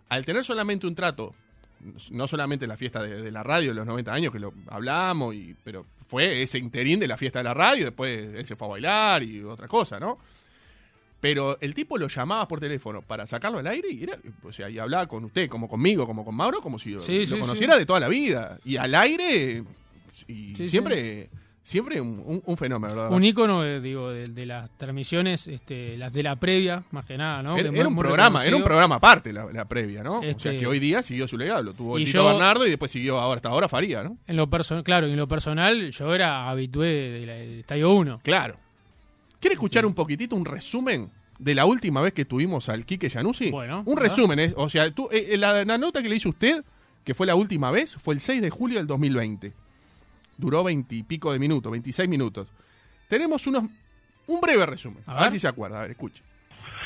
al 0.10 0.26
tener 0.26 0.44
solamente 0.44 0.88
un 0.88 0.96
trato 0.96 1.34
no 2.12 2.28
solamente 2.28 2.66
la 2.68 2.78
fiesta 2.78 3.02
de, 3.04 3.22
de 3.22 3.32
la 3.32 3.44
radio 3.44 3.70
de 3.70 3.76
los 3.76 3.86
90 3.86 4.14
años 4.14 4.32
que 4.32 4.40
lo 4.40 4.54
hablamos 4.68 5.36
y 5.36 5.56
pero 5.64 5.86
fue 6.08 6.42
ese 6.44 6.58
interín 6.60 7.00
de 7.00 7.08
la 7.08 7.18
fiesta 7.18 7.40
de 7.40 7.44
la 7.44 7.54
radio 7.54 7.86
después 7.86 8.36
él 8.36 8.46
se 8.46 8.56
fue 8.56 8.68
a 8.68 8.72
bailar 8.72 9.24
y 9.24 9.42
otra 9.44 9.68
cosa 9.68 10.00
no 10.00 10.18
pero 11.24 11.58
el 11.62 11.74
tipo 11.74 11.98
lo 11.98 12.10
llamaba 12.10 12.46
por 12.50 12.60
teléfono 12.60 13.02
para 13.02 13.26
sacarlo 13.26 13.58
al 13.60 13.68
aire 13.68 13.88
y 13.90 14.04
era, 14.04 14.18
o 14.44 14.52
sea, 14.52 14.70
y 14.70 14.78
hablaba 14.78 15.08
con 15.08 15.24
usted, 15.24 15.48
como 15.48 15.70
conmigo, 15.70 16.06
como 16.06 16.26
con 16.26 16.36
Mauro, 16.36 16.60
como 16.60 16.78
si 16.78 16.90
lo- 16.90 17.00
Sí, 17.00 17.20
lo 17.20 17.26
sí, 17.26 17.40
conociera 17.40 17.78
de 17.78 17.86
toda 17.86 18.02
la 18.02 18.10
vida. 18.10 18.60
Y 18.66 18.76
al 18.76 18.94
aire, 18.94 19.64
y 20.28 20.54
siempre, 20.68 21.30
siempre 21.64 22.02
un, 22.02 22.22
un- 22.26 22.44
un 22.46 22.58
fenómeno. 22.58 22.94
verdad. 22.94 23.12
un 23.14 23.24
ícono, 23.24 23.64
eh, 23.64 23.80
digo, 23.80 24.12
de, 24.12 24.26
de 24.26 24.46
las 24.46 24.70
transmisiones, 24.78 25.48
este, 25.48 25.96
las 25.98 26.12
de 26.12 26.24
la 26.24 26.36
previa, 26.36 26.84
más 26.92 27.06
que 27.06 27.18
nada, 27.18 27.42
¿no? 27.42 27.56
era, 27.56 27.70
un 27.88 27.96
programa, 27.96 28.46
era 28.46 28.58
un 28.58 28.64
programa 28.66 28.96
aparte 28.96 29.32
la, 29.32 29.46
la 29.50 29.64
previa, 29.64 30.04
¿no? 30.04 30.18
O 30.20 30.22
sea 30.24 30.30
Este- 30.32 30.58
que 30.58 30.68
hoy 30.68 30.80
día 30.80 31.02
siguió 31.04 31.26
su 31.26 31.38
legado, 31.38 31.64
lo 31.64 31.74
tuvo 31.74 31.98
Y 32.00 32.04
Tito 32.04 32.18
yo- 32.18 32.26
Bernardo 32.26 32.68
y 32.68 32.70
después 32.70 32.92
siguió 32.92 33.18
ahora, 33.18 33.38
hasta 33.38 33.48
ahora 33.48 33.70
Faría, 33.70 34.04
¿no? 34.04 34.18
En 34.28 34.36
lo 34.36 34.50
personal, 34.50 34.84
claro, 34.84 35.08
en 35.08 35.16
lo 35.16 35.28
personal, 35.30 35.90
yo 35.90 36.14
era 36.14 36.50
habitué 36.50 36.88
de 36.88 37.60
Estadio 37.62 37.92
1. 37.94 38.20
Claro. 38.26 38.58
¿Quiere 39.44 39.56
escuchar 39.56 39.86
un 39.86 39.94
poquitito 39.94 40.38
un 40.38 40.46
resumen 40.46 41.10
de 41.38 41.54
la 41.54 41.66
última 41.66 42.02
vez 42.02 42.14
que 42.14 42.24
tuvimos 42.24 42.70
al 42.70 42.86
Quique 42.86 43.10
Januzzi? 43.10 43.52
Bueno, 43.52 43.80
un 43.86 43.96
¿verdad? 43.96 44.10
resumen, 44.10 44.40
¿eh? 44.40 44.54
o 44.56 44.70
sea, 44.70 44.90
tú, 44.90 45.10
eh, 45.12 45.36
la, 45.38 45.66
la 45.66 45.78
nota 45.78 46.02
que 46.02 46.08
le 46.08 46.16
hizo 46.16 46.30
usted, 46.30 46.64
que 47.04 47.14
fue 47.14 47.28
la 47.28 47.36
última 47.36 47.70
vez, 47.70 47.98
fue 47.98 48.14
el 48.14 48.22
6 48.22 48.42
de 48.42 48.50
julio 48.50 48.78
del 48.78 48.88
2020. 48.88 49.52
Duró 50.38 50.64
veintipico 50.64 51.34
de 51.34 51.40
minutos, 51.40 51.70
26 51.74 52.08
minutos. 52.08 52.48
Tenemos 53.10 53.46
unos 53.46 53.66
un 54.28 54.40
breve 54.40 54.66
resumen. 54.66 55.04
A 55.06 55.12
A, 55.12 55.14
ver 55.16 55.24
ver. 55.24 55.32
si 55.34 55.40
se 55.40 55.48
acuerda. 55.50 55.80
A 55.80 55.82
ver, 55.82 55.92
escuche. 55.92 56.24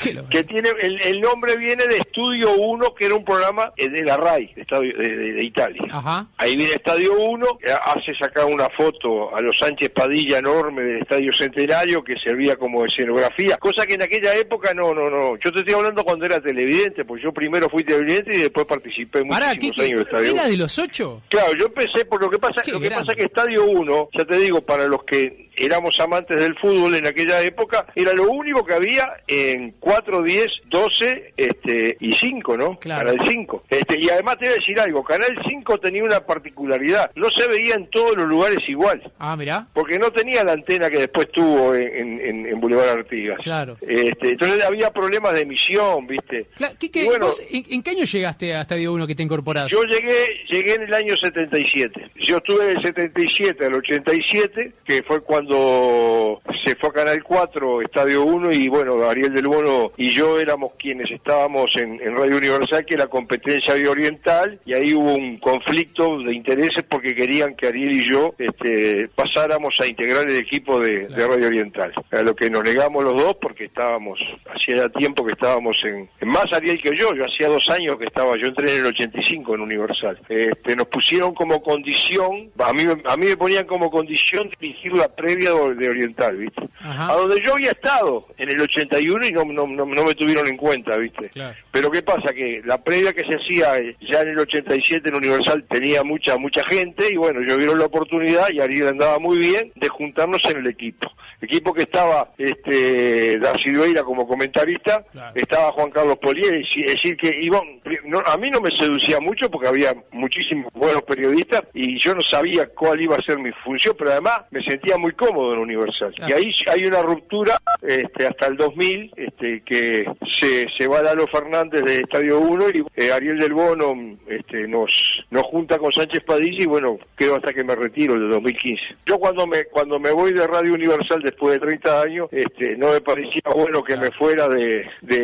¿Qué 0.02 0.14
lo- 0.14 0.28
que 0.28 0.44
tiene 0.44 0.70
el, 0.80 1.00
el 1.02 1.20
nombre 1.20 1.56
viene 1.56 1.86
de 1.86 1.98
Estudio 1.98 2.52
1, 2.54 2.94
que 2.94 3.06
era 3.06 3.14
un 3.14 3.24
programa 3.24 3.72
eh, 3.76 3.88
de 3.88 4.02
la 4.04 4.16
RAI, 4.16 4.52
de, 4.54 4.64
de, 4.64 5.16
de- 5.34 5.44
Italia. 5.44 5.82
Ajá. 5.90 6.26
Ahí 6.36 6.56
viene 6.56 6.72
Estadio 6.74 7.12
1, 7.18 7.46
eh, 7.62 7.70
hace 7.96 8.14
sacar 8.14 8.44
una 8.44 8.68
foto 8.70 9.34
a 9.34 9.40
los 9.40 9.56
Sánchez 9.58 9.90
Padilla 9.90 10.38
enorme 10.38 10.82
del 10.82 11.02
Estadio 11.02 11.32
Centenario 11.32 12.02
que 12.04 12.16
servía 12.18 12.56
como 12.56 12.84
escenografía, 12.84 13.56
cosa 13.56 13.86
que 13.86 13.94
en 13.94 14.02
aquella 14.02 14.34
época 14.34 14.74
no, 14.74 14.92
no, 14.94 15.08
no. 15.10 15.36
Yo 15.38 15.52
te 15.52 15.60
estoy 15.60 15.74
hablando 15.74 16.04
cuando 16.04 16.26
era 16.26 16.40
televidente, 16.40 17.04
pues 17.04 17.22
yo 17.22 17.32
primero 17.32 17.68
fui 17.68 17.82
televidente 17.84 18.36
y 18.36 18.40
después 18.42 18.66
participé 18.66 19.24
Pará, 19.24 19.48
muchísimos 19.54 19.76
¿qué- 19.76 19.82
años 19.82 19.94
en 19.94 20.00
Estadio 20.06 20.30
¿Era 20.32 20.42
1. 20.42 20.50
de 20.50 20.56
los 20.56 20.78
ocho? 20.78 21.22
Claro, 21.28 21.52
yo 21.54 21.66
empecé 21.66 22.04
por 22.04 22.20
lo 22.20 22.28
que 22.30 22.38
pasa, 22.38 22.62
Qué 22.62 22.72
lo 22.72 22.80
que 22.80 22.88
grande. 22.88 23.06
pasa 23.06 23.16
que 23.16 23.24
Estadio 23.24 23.64
1, 23.64 24.08
ya 24.16 24.24
te 24.24 24.36
digo, 24.38 24.60
para 24.62 24.86
los 24.86 25.02
que 25.04 25.48
éramos 25.56 25.98
amantes 26.00 26.36
del 26.38 26.56
fútbol 26.58 26.94
en 26.94 27.06
aquella 27.06 27.42
época, 27.42 27.86
era 27.96 28.12
lo 28.12 28.30
único 28.30 28.64
que 28.64 28.74
había 28.74 29.08
en 29.26 29.72
4, 29.88 30.22
10, 30.22 30.46
12 30.66 31.32
este, 31.34 31.96
y 32.00 32.12
5, 32.12 32.56
¿no? 32.58 32.78
Claro. 32.78 33.06
Canal 33.10 33.26
5. 33.26 33.64
Este, 33.70 33.96
y 33.98 34.10
además 34.10 34.36
te 34.36 34.44
voy 34.44 34.52
a 34.52 34.56
decir 34.58 34.78
algo, 34.80 35.02
Canal 35.02 35.38
5 35.48 35.78
tenía 35.78 36.04
una 36.04 36.20
particularidad, 36.20 37.10
no 37.14 37.30
se 37.30 37.46
veía 37.48 37.74
en 37.74 37.88
todos 37.88 38.14
los 38.14 38.26
lugares 38.26 38.58
igual. 38.68 39.00
Ah, 39.18 39.34
mirá. 39.34 39.66
Porque 39.72 39.98
no 39.98 40.10
tenía 40.10 40.44
la 40.44 40.52
antena 40.52 40.90
que 40.90 40.98
después 40.98 41.30
tuvo 41.32 41.74
en, 41.74 42.20
en, 42.20 42.46
en 42.46 42.60
Boulevard 42.60 42.98
Artigas. 42.98 43.38
Claro. 43.38 43.78
Este, 43.80 44.32
entonces 44.32 44.62
había 44.62 44.90
problemas 44.92 45.32
de 45.32 45.40
emisión, 45.40 46.06
¿viste? 46.06 46.48
Cla- 46.54 46.76
Quique, 46.76 47.04
Y 47.04 47.06
bueno, 47.06 47.26
vos, 47.26 47.40
¿en, 47.50 47.64
en 47.70 47.82
qué 47.82 47.90
año 47.92 48.04
llegaste 48.04 48.54
a 48.54 48.60
Estadio 48.60 48.92
1 48.92 49.06
que 49.06 49.14
te 49.14 49.22
incorporaste? 49.22 49.74
Yo 49.74 49.84
llegué, 49.84 50.26
llegué 50.50 50.74
en 50.74 50.82
el 50.82 50.92
año 50.92 51.16
77. 51.16 52.10
Yo 52.16 52.36
estuve 52.36 52.66
del 52.66 52.82
77 52.82 53.64
al 53.64 53.74
87, 53.74 54.72
que 54.84 55.02
fue 55.04 55.22
cuando 55.22 56.42
se 56.66 56.76
fue 56.76 56.90
a 56.90 56.92
Canal 56.92 57.22
4, 57.22 57.82
Estadio 57.82 58.24
1, 58.24 58.52
y 58.52 58.68
bueno, 58.68 59.02
Ariel 59.08 59.32
del 59.32 59.46
Bono 59.48 59.77
y 59.96 60.10
yo 60.12 60.38
éramos 60.40 60.72
quienes 60.78 61.10
estábamos 61.10 61.70
en, 61.76 62.00
en 62.00 62.16
Radio 62.16 62.36
Universal, 62.38 62.84
que 62.84 62.94
era 62.94 63.06
competencia 63.06 63.74
de 63.74 63.88
Oriental, 63.88 64.60
y 64.64 64.74
ahí 64.74 64.94
hubo 64.94 65.14
un 65.14 65.38
conflicto 65.38 66.18
de 66.18 66.34
intereses 66.34 66.84
porque 66.88 67.14
querían 67.14 67.54
que 67.54 67.66
Ariel 67.68 67.92
y 67.92 68.08
yo 68.08 68.34
este, 68.38 69.08
pasáramos 69.14 69.74
a 69.80 69.86
integrar 69.86 70.28
el 70.28 70.36
equipo 70.36 70.78
de. 70.80 71.08
Radio 71.08 71.46
Oriental. 71.48 71.92
A 72.10 72.22
lo 72.22 72.34
que 72.34 72.48
nos 72.50 72.62
negamos 72.62 73.02
los 73.04 73.14
dos 73.20 73.36
porque 73.40 73.64
estábamos, 73.66 74.18
hacía 74.54 74.88
tiempo 74.90 75.24
que 75.26 75.32
estábamos 75.34 75.76
en, 75.84 76.08
en 76.20 76.28
más 76.28 76.52
Ariel 76.52 76.80
que 76.80 76.96
yo, 76.96 77.12
yo 77.14 77.24
hacía 77.24 77.48
dos 77.48 77.68
años 77.70 77.96
que 77.98 78.04
estaba, 78.04 78.34
yo 78.36 78.46
entré 78.48 78.70
en 78.72 78.78
el 78.78 78.86
85 78.86 79.54
en 79.54 79.60
Universal. 79.60 80.18
Este, 80.28 80.76
nos 80.76 80.86
pusieron 80.88 81.34
como 81.34 81.62
condición, 81.62 82.50
a 82.58 82.72
mí, 82.72 82.84
me- 82.84 83.02
a 83.04 83.16
mí 83.16 83.26
me 83.26 83.36
ponían 83.36 83.66
como 83.66 83.90
condición 83.90 84.50
dirigir 84.60 84.92
la 84.92 85.08
previa 85.14 85.50
de 85.52 85.74
de 85.78 85.88
Oriental, 85.88 86.36
¿viste? 86.36 86.62
Ajá. 86.80 87.12
A 87.12 87.16
donde 87.16 87.40
yo 87.42 87.54
había 87.54 87.70
estado 87.72 88.26
en 88.36 88.50
el 88.50 88.60
81 88.60 89.26
y 89.26 89.32
no, 89.32 89.44
no, 89.44 89.66
no, 89.68 89.86
no 89.86 90.04
me 90.04 90.14
tuvieron 90.14 90.46
en 90.48 90.56
cuenta, 90.56 90.96
¿viste? 90.96 91.28
Claro. 91.30 91.56
Pero 91.70 91.90
¿qué 91.90 92.02
pasa? 92.02 92.32
Que 92.32 92.60
la 92.64 92.82
previa 92.82 93.12
que 93.12 93.24
se 93.24 93.36
hacía 93.36 93.78
eh, 93.78 93.96
ya 94.00 94.22
en 94.22 94.28
el 94.28 94.38
87 94.40 95.08
en 95.08 95.14
Universal 95.14 95.64
tenía 95.68 96.02
mucha 96.02 96.36
mucha 96.38 96.62
gente 96.68 97.06
y 97.12 97.16
bueno, 97.16 97.40
yo 97.46 97.56
vieron 97.56 97.78
la 97.78 97.86
oportunidad 97.86 98.48
y 98.50 98.60
Ariel 98.60 98.88
andaba 98.88 99.18
muy 99.18 99.38
bien 99.38 99.72
de 99.76 99.88
juntarnos 99.88 100.44
en 100.50 100.58
el 100.58 100.66
equipo. 100.66 101.10
Equipo 101.40 101.72
que 101.72 101.82
estaba 101.82 102.32
este 102.38 103.38
Darcy 103.38 103.70
Dueira 103.70 104.02
como 104.02 104.26
comentarista, 104.26 105.04
Claro. 105.12 105.32
estaba 105.36 105.72
Juan 105.72 105.90
Carlos 105.90 106.18
Polier, 106.18 106.54
es 106.56 106.68
decir- 106.74 107.16
que 107.16 107.30
iban, 107.40 107.62
no, 108.04 108.18
a 108.20 108.36
mí 108.36 108.50
no 108.50 108.60
me 108.60 108.70
seducía 108.76 109.20
mucho 109.20 109.50
porque 109.50 109.68
había 109.68 109.94
muchísimos 110.12 110.72
buenos 110.72 111.02
periodistas 111.02 111.62
y 111.74 111.98
yo 111.98 112.14
no 112.14 112.20
sabía 112.22 112.66
cuál 112.68 113.00
iba 113.00 113.16
a 113.16 113.22
ser 113.22 113.38
mi 113.38 113.50
función, 113.64 113.94
pero 113.98 114.10
además 114.12 114.42
me 114.50 114.62
sentía 114.62 114.96
muy 114.98 115.12
cómodo 115.12 115.54
en 115.54 115.60
Universal. 115.60 116.12
Claro. 116.14 116.30
Y 116.30 116.32
ahí 116.46 116.52
hay 116.70 116.84
una 116.86 117.02
ruptura 117.02 117.58
este, 117.82 118.26
hasta 118.26 118.46
el 118.46 118.56
2000, 118.56 119.12
este, 119.16 119.57
que 119.60 120.04
se, 120.40 120.68
se 120.76 120.86
va 120.88 121.02
Lalo 121.02 121.26
Fernández 121.26 121.82
de 121.82 122.00
Estadio 122.00 122.38
1 122.40 122.64
y 122.70 122.84
eh, 122.96 123.12
Ariel 123.12 123.38
del 123.38 123.52
Bono 123.52 123.94
este, 124.28 124.66
nos, 124.68 124.90
nos 125.30 125.42
junta 125.44 125.78
con 125.78 125.92
Sánchez 125.92 126.22
Padilla 126.24 126.62
y 126.64 126.66
bueno, 126.66 126.98
quedo 127.16 127.36
hasta 127.36 127.52
que 127.52 127.64
me 127.64 127.74
retiro 127.74 128.14
el 128.14 128.20
de 128.22 128.28
2015. 128.28 128.82
Yo 129.06 129.18
cuando 129.18 129.46
me, 129.46 129.64
cuando 129.64 129.98
me 129.98 130.10
voy 130.10 130.32
de 130.32 130.46
Radio 130.46 130.74
Universal 130.74 131.20
después 131.22 131.54
de 131.60 131.66
30 131.66 132.02
años, 132.02 132.28
este, 132.32 132.76
no 132.76 132.92
me 132.92 133.00
parecía 133.00 133.42
bueno 133.54 133.82
que 133.82 133.96
me 133.96 134.10
fuera 134.12 134.48
de, 134.48 134.84
de, 135.02 135.18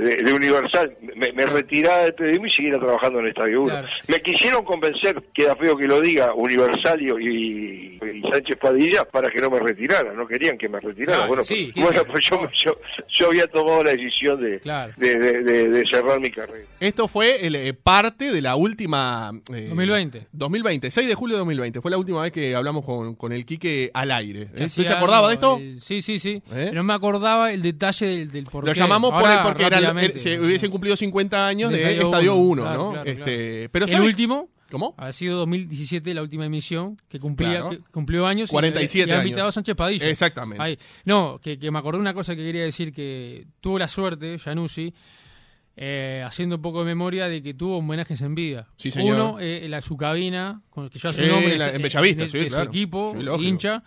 de- 0.00 0.16
de 0.22 0.32
Universal. 0.32 0.96
Me, 1.16 1.32
me 1.32 1.46
retiraba 1.46 2.02
del 2.02 2.14
periodismo 2.14 2.46
y 2.46 2.50
siguiera 2.50 2.78
trabajando 2.78 3.20
en 3.20 3.28
Estadio 3.28 3.60
1. 3.62 3.68
Claro. 3.70 3.88
Me 4.08 4.20
quisieron 4.20 4.64
convencer, 4.64 5.22
queda 5.34 5.54
feo 5.56 5.76
que 5.76 5.86
lo 5.86 6.00
diga, 6.00 6.34
Universal 6.34 7.00
y, 7.00 7.06
y- 7.28 7.98
y 8.02 8.22
Sánchez 8.30 8.56
Padilla 8.56 9.04
para 9.04 9.28
que 9.30 9.40
no 9.40 9.50
me 9.50 9.60
retirara, 9.60 10.12
no 10.12 10.26
querían 10.26 10.56
que 10.56 10.68
me 10.68 10.80
retirara. 10.80 11.26
Bueno, 11.26 11.42
sí, 11.42 11.70
pues, 11.74 11.86
bueno, 11.86 12.02
pues 12.10 12.24
yo, 12.30 12.48
yo, 12.64 12.76
yo 13.08 13.26
había 13.28 13.46
tomado 13.50 13.84
la 13.84 13.90
decisión 13.92 14.40
de, 14.40 14.60
Claro. 14.60 14.92
de, 14.96 15.18
de- 15.18 15.42
de- 15.42 15.68
de 15.68 15.86
cerrar 15.86 16.20
mi 16.20 16.30
carrera. 16.30 16.64
Esto 16.80 17.08
fue 17.08 17.46
el, 17.46 17.54
eh, 17.56 17.74
parte 17.74 18.32
de 18.32 18.40
la 18.40 18.56
última... 18.56 19.30
eh, 19.54 19.66
2020. 19.68 20.26
2020, 20.32 20.90
6 20.90 21.08
de 21.08 21.14
julio 21.14 21.36
de 21.36 21.38
2020. 21.40 21.80
Fue 21.80 21.90
la 21.90 21.98
última 21.98 22.22
vez 22.22 22.32
que 22.32 22.54
hablamos 22.54 22.84
con, 22.84 23.14
con 23.14 23.32
el 23.32 23.44
Quique 23.44 23.90
al 23.94 24.10
aire. 24.10 24.48
¿Eh? 24.56 24.64
¿Usted 24.64 24.84
se 24.84 24.92
acordaba 24.92 25.28
de 25.28 25.34
esto? 25.34 25.56
el- 25.60 25.80
sí, 25.80 26.02
sí, 26.02 26.18
sí. 26.18 26.42
¿Eh? 26.52 26.66
Pero 26.70 26.74
no 26.74 26.84
me 26.84 26.94
acordaba 26.94 27.52
el 27.52 27.62
detalle 27.62 28.06
del, 28.06 28.30
del 28.30 28.44
por 28.44 28.64
Lo 28.66 28.72
qué. 28.72 28.78
llamamos 28.78 29.10
por 29.12 29.42
porque 29.42 29.68
rápidamente. 29.68 30.16
eh, 30.16 30.20
se 30.20 30.40
hubiesen 30.40 30.70
cumplido 30.70 30.96
50 30.96 31.46
años 31.46 31.70
de, 31.70 31.78
De 31.78 31.82
Estadio 31.84 32.06
Estadio 32.08 32.34
1, 32.34 32.42
Uno, 32.52 32.62
claro, 32.62 32.78
¿no? 32.84 32.90
claro, 32.92 33.10
este, 33.10 33.68
Pero 33.70 33.84
el 33.86 33.90
¿sabe- 33.90 34.06
último 34.06 34.48
¿Cómo? 34.70 34.94
ha 34.96 35.12
sido 35.12 35.36
2017 35.38 36.14
la 36.14 36.22
última 36.22 36.46
emisión 36.46 36.96
que 37.08 37.18
cumplía 37.18 37.50
Claro. 37.60 37.70
que 37.70 37.78
cumplió 37.90 38.26
años 38.26 38.48
y- 38.48 38.52
47 38.52 39.08
y, 39.08 39.12
ha 39.12 39.14
años. 39.16 39.26
invitado 39.26 39.48
a 39.48 39.52
Sánchez 39.52 39.74
Padilla. 39.76 40.08
Exactamente. 40.08 40.62
Ahí. 40.62 40.78
No, 41.04 41.38
que, 41.42 41.58
que 41.58 41.70
me 41.70 41.78
acordé 41.78 41.98
una 41.98 42.14
cosa 42.14 42.34
que 42.36 42.42
quería 42.44 42.62
decir 42.62 42.92
que 42.92 43.46
tuvo 43.60 43.78
la 43.78 43.88
suerte, 43.88 44.38
Januzzi, 44.38 44.92
eh, 45.76 46.22
haciendo 46.26 46.56
un 46.56 46.62
poco 46.62 46.80
de 46.80 46.86
memoria 46.86 47.28
de 47.28 47.42
que 47.42 47.54
tuvo 47.54 47.78
homenajes 47.78 48.20
en 48.22 48.34
vida. 48.34 48.68
Sí, 48.76 48.90
señor. 48.90 49.14
Uno, 49.16 49.36
eh, 49.40 49.66
la, 49.68 49.80
su 49.80 49.96
cabina, 49.96 50.60
con 50.68 50.84
el 50.84 50.90
que 50.90 50.98
ya 50.98 51.12
su 51.12 51.22
nombre 51.22 51.56
la- 51.56 51.70
en 51.74 51.80
Bellavista, 51.82 52.26
sí, 52.28 52.46
claro. 52.46 52.64
su 52.64 52.68
equipo, 52.70 53.14
Sí, 53.16 53.46
hincha. 53.46 53.82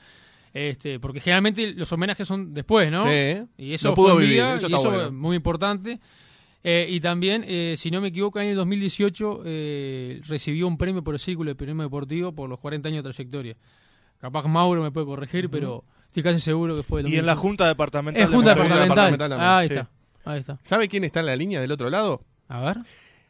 Este, 0.54 1.00
porque 1.00 1.20
generalmente 1.20 1.74
los 1.74 1.92
homenajes 1.92 2.28
son 2.28 2.54
después, 2.54 2.92
¿no? 2.92 3.04
Sí. 3.06 3.42
Y 3.58 3.74
eso 3.74 3.94
pudo 3.96 4.14
fue 4.14 4.22
vivir, 4.22 4.36
vida, 4.36 4.56
eso 4.58 4.70
y 4.70 4.74
eso 4.74 4.84
bueno. 4.84 5.06
es 5.06 5.12
muy 5.12 5.36
importante. 5.36 6.00
Eh, 6.64 6.88
y 6.90 7.00
también, 7.02 7.44
eh, 7.46 7.76
si 7.78 7.92
no 7.92 8.00
me 8.00 8.08
equivoco, 8.08 8.40
en 8.40 8.48
el 8.48 8.56
2018 8.56 9.42
eh, 9.46 10.22
recibió 10.28 10.66
un 10.68 10.78
premio 10.78 11.04
por 11.04 11.14
el 11.16 11.20
Círculo 11.20 11.50
de 11.52 11.56
Periodismo 11.56 11.84
Deportivo 11.84 12.32
por 12.32 12.50
los 12.50 12.60
40 12.60 12.88
años 12.88 13.04
de 13.04 13.12
trayectoria. 13.12 13.56
Capaz 14.20 14.48
Mauro 14.48 14.82
me 14.82 14.92
puede 14.92 15.06
corregir, 15.06 15.50
pero 15.50 15.84
estoy 16.06 16.24
casi 16.24 16.40
seguro 16.40 16.76
que 16.78 16.84
fue 16.84 17.02
el 17.02 17.08
Y 17.10 17.18
en 17.18 17.26
la 17.26 17.34
2018. 17.36 17.42
Junta 17.42 17.68
Departamental 17.68 18.24
Es 18.24 18.30
de 18.30 18.36
Junta. 18.36 18.50
Departamental. 18.54 19.12
Departamental 19.12 19.40
Ah, 19.42 19.58
ahí 19.58 19.68
también. 19.68 19.88
está. 19.88 20.32
Ahí 20.32 20.40
está. 20.40 20.60
¿Sabe 20.64 20.88
quién 20.88 21.04
está 21.04 21.20
en 21.20 21.26
la 21.26 21.36
línea 21.36 21.60
del 21.60 21.72
otro 21.72 21.90
lado? 21.90 22.24
A 22.48 22.62
ver. 22.62 22.78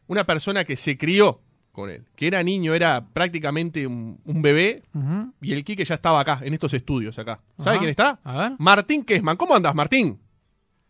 Una 0.05 0.25
persona 0.25 0.63
que 0.63 0.75
se 0.75 0.95
crió 0.95 1.39
con 1.71 1.89
él, 1.89 2.03
que 2.15 2.27
era 2.27 2.43
niño, 2.43 2.75
era 2.75 3.03
prácticamente 3.13 3.87
un, 3.87 4.19
un 4.25 4.41
bebé, 4.43 4.83
y 5.41 5.53
el 5.53 5.63
Quique 5.63 5.83
ya 5.85 5.95
estaba 5.95 6.19
acá, 6.19 6.41
en 6.43 6.53
estos 6.53 6.71
estudios 6.75 7.17
acá. 7.17 7.39
¿Sabe 7.57 7.79
quién 7.79 7.89
está? 7.89 8.19
A 8.23 8.37
ver. 8.37 8.51
Martín 8.59 9.03
Kesman. 9.03 9.37
¿Cómo 9.37 9.55
andas, 9.55 9.73
Martín? 9.73 10.19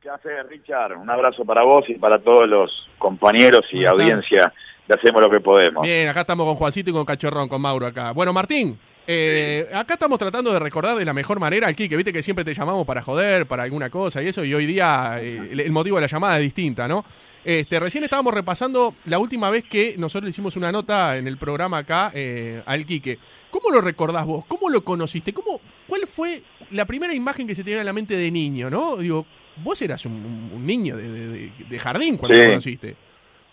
¿Qué 0.03 0.09
haces, 0.09 0.33
Richard? 0.49 0.97
Un 0.97 1.09
abrazo 1.09 1.45
para 1.45 1.63
vos 1.63 1.85
y 1.87 1.93
para 1.93 2.19
todos 2.19 2.45
los 2.45 2.89
compañeros 2.97 3.61
y 3.71 3.85
audiencia 3.85 4.51
de 4.85 4.95
Hacemos 4.95 5.21
lo 5.21 5.29
que 5.29 5.39
podemos. 5.39 5.81
Bien, 5.81 6.09
acá 6.09 6.21
estamos 6.21 6.45
con 6.45 6.55
Juancito 6.55 6.89
y 6.89 6.93
con 6.93 7.05
Cachorrón, 7.05 7.47
con 7.47 7.61
Mauro 7.61 7.85
acá. 7.85 8.11
Bueno, 8.11 8.33
Martín, 8.33 8.77
eh, 9.07 9.65
acá 9.73 9.93
estamos 9.93 10.19
tratando 10.19 10.51
de 10.51 10.59
recordar 10.59 10.97
de 10.97 11.05
la 11.05 11.13
mejor 11.13 11.39
manera 11.39 11.67
al 11.67 11.75
Quique. 11.77 11.95
Viste 11.95 12.11
que 12.11 12.21
siempre 12.21 12.43
te 12.43 12.53
llamamos 12.53 12.85
para 12.85 13.01
joder, 13.01 13.45
para 13.45 13.63
alguna 13.63 13.89
cosa 13.89 14.21
y 14.21 14.27
eso, 14.27 14.43
y 14.43 14.53
hoy 14.53 14.65
día 14.65 15.19
eh, 15.21 15.47
el, 15.51 15.61
el 15.61 15.71
motivo 15.71 15.95
de 15.95 16.01
la 16.01 16.07
llamada 16.07 16.35
es 16.35 16.43
distinta, 16.43 16.85
¿no? 16.85 17.05
Este, 17.45 17.79
recién 17.79 18.03
estábamos 18.03 18.33
repasando 18.33 18.95
la 19.05 19.19
última 19.19 19.49
vez 19.49 19.63
que 19.63 19.95
nosotros 19.97 20.25
le 20.25 20.29
hicimos 20.31 20.57
una 20.57 20.69
nota 20.69 21.15
en 21.15 21.27
el 21.27 21.37
programa 21.37 21.77
acá 21.77 22.11
eh, 22.13 22.61
al 22.65 22.85
Quique. 22.85 23.19
¿Cómo 23.49 23.69
lo 23.69 23.79
recordás 23.79 24.25
vos? 24.25 24.43
¿Cómo 24.47 24.69
lo 24.69 24.83
conociste? 24.83 25.33
¿Cómo, 25.33 25.61
¿Cuál 25.87 26.07
fue 26.07 26.43
la 26.71 26.83
primera 26.83 27.13
imagen 27.13 27.47
que 27.47 27.55
se 27.55 27.63
te 27.63 27.69
viene 27.69 27.81
a 27.81 27.85
la 27.85 27.93
mente 27.93 28.17
de 28.17 28.31
niño, 28.31 28.69
no? 28.69 28.97
Digo, 28.97 29.25
vos 29.57 29.81
eras 29.81 30.05
un, 30.05 30.65
niño 30.65 30.95
de, 30.97 31.09
de- 31.09 31.27
de- 31.27 31.51
de 31.69 31.79
jardín 31.79 32.17
cuando 32.17 32.37
Sí. 32.37 32.45
conociste. 32.45 32.95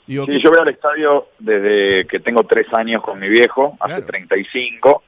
Digo, 0.06 0.24
Sí, 0.26 0.32
¿qué- 0.32 0.40
yo 0.40 0.50
voy 0.50 0.58
al 0.60 0.70
estadio 0.70 1.28
desde 1.38 2.06
que 2.06 2.20
tengo 2.20 2.42
tres 2.44 2.66
años 2.72 3.02
con 3.02 3.18
mi 3.18 3.28
viejo, 3.28 3.76
hace 3.80 3.94
Claro. 3.96 4.06
35. 4.06 5.02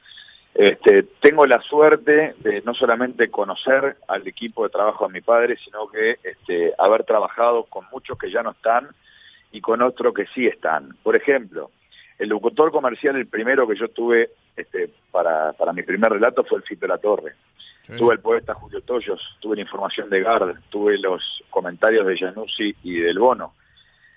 Este, 0.55 1.03
tengo 1.19 1.47
la 1.47 1.59
suerte 1.61 2.35
de 2.39 2.61
no 2.63 2.75
solamente 2.75 3.29
conocer 3.31 3.97
al 4.07 4.27
equipo 4.27 4.63
de 4.63 4.69
trabajo 4.69 5.07
de 5.07 5.13
mi 5.13 5.21
padre, 5.21 5.57
sino 5.63 5.87
que 5.87 6.17
este, 6.23 6.73
haber 6.77 7.03
trabajado 7.05 7.63
con 7.65 7.85
muchos 7.91 8.17
que 8.19 8.29
ya 8.31 8.43
no 8.43 8.51
están 8.51 8.87
y 9.51 9.61
con 9.61 9.81
otros 9.81 10.13
que 10.13 10.27
sí 10.27 10.45
están. 10.45 10.95
Por 11.01 11.17
ejemplo, 11.17 11.71
el 12.19 12.29
locutor 12.29 12.71
comercial, 12.71 13.15
el 13.15 13.25
primero 13.25 13.67
que 13.67 13.75
yo 13.75 13.87
tuve 13.87 14.29
este, 14.55 14.89
para, 15.11 15.53
para 15.53 15.73
mi 15.73 15.81
primer 15.81 16.11
relato 16.11 16.43
fue 16.43 16.59
el 16.59 16.63
Fito 16.63 16.85
La 16.85 16.99
Torre. 16.99 17.33
Sí. 17.85 17.97
Tuve 17.97 18.13
el 18.13 18.19
poeta 18.21 18.53
Julio 18.53 18.81
Toyos, 18.81 19.21
tuve 19.41 19.55
la 19.57 19.61
información 19.63 20.09
de 20.09 20.21
Gard, 20.21 20.55
tuve 20.69 20.97
los 20.97 21.43
comentarios 21.49 22.05
de 22.07 22.17
Januzzi 22.17 22.75
y 22.83 22.95
del 22.99 23.19
Bono. 23.19 23.53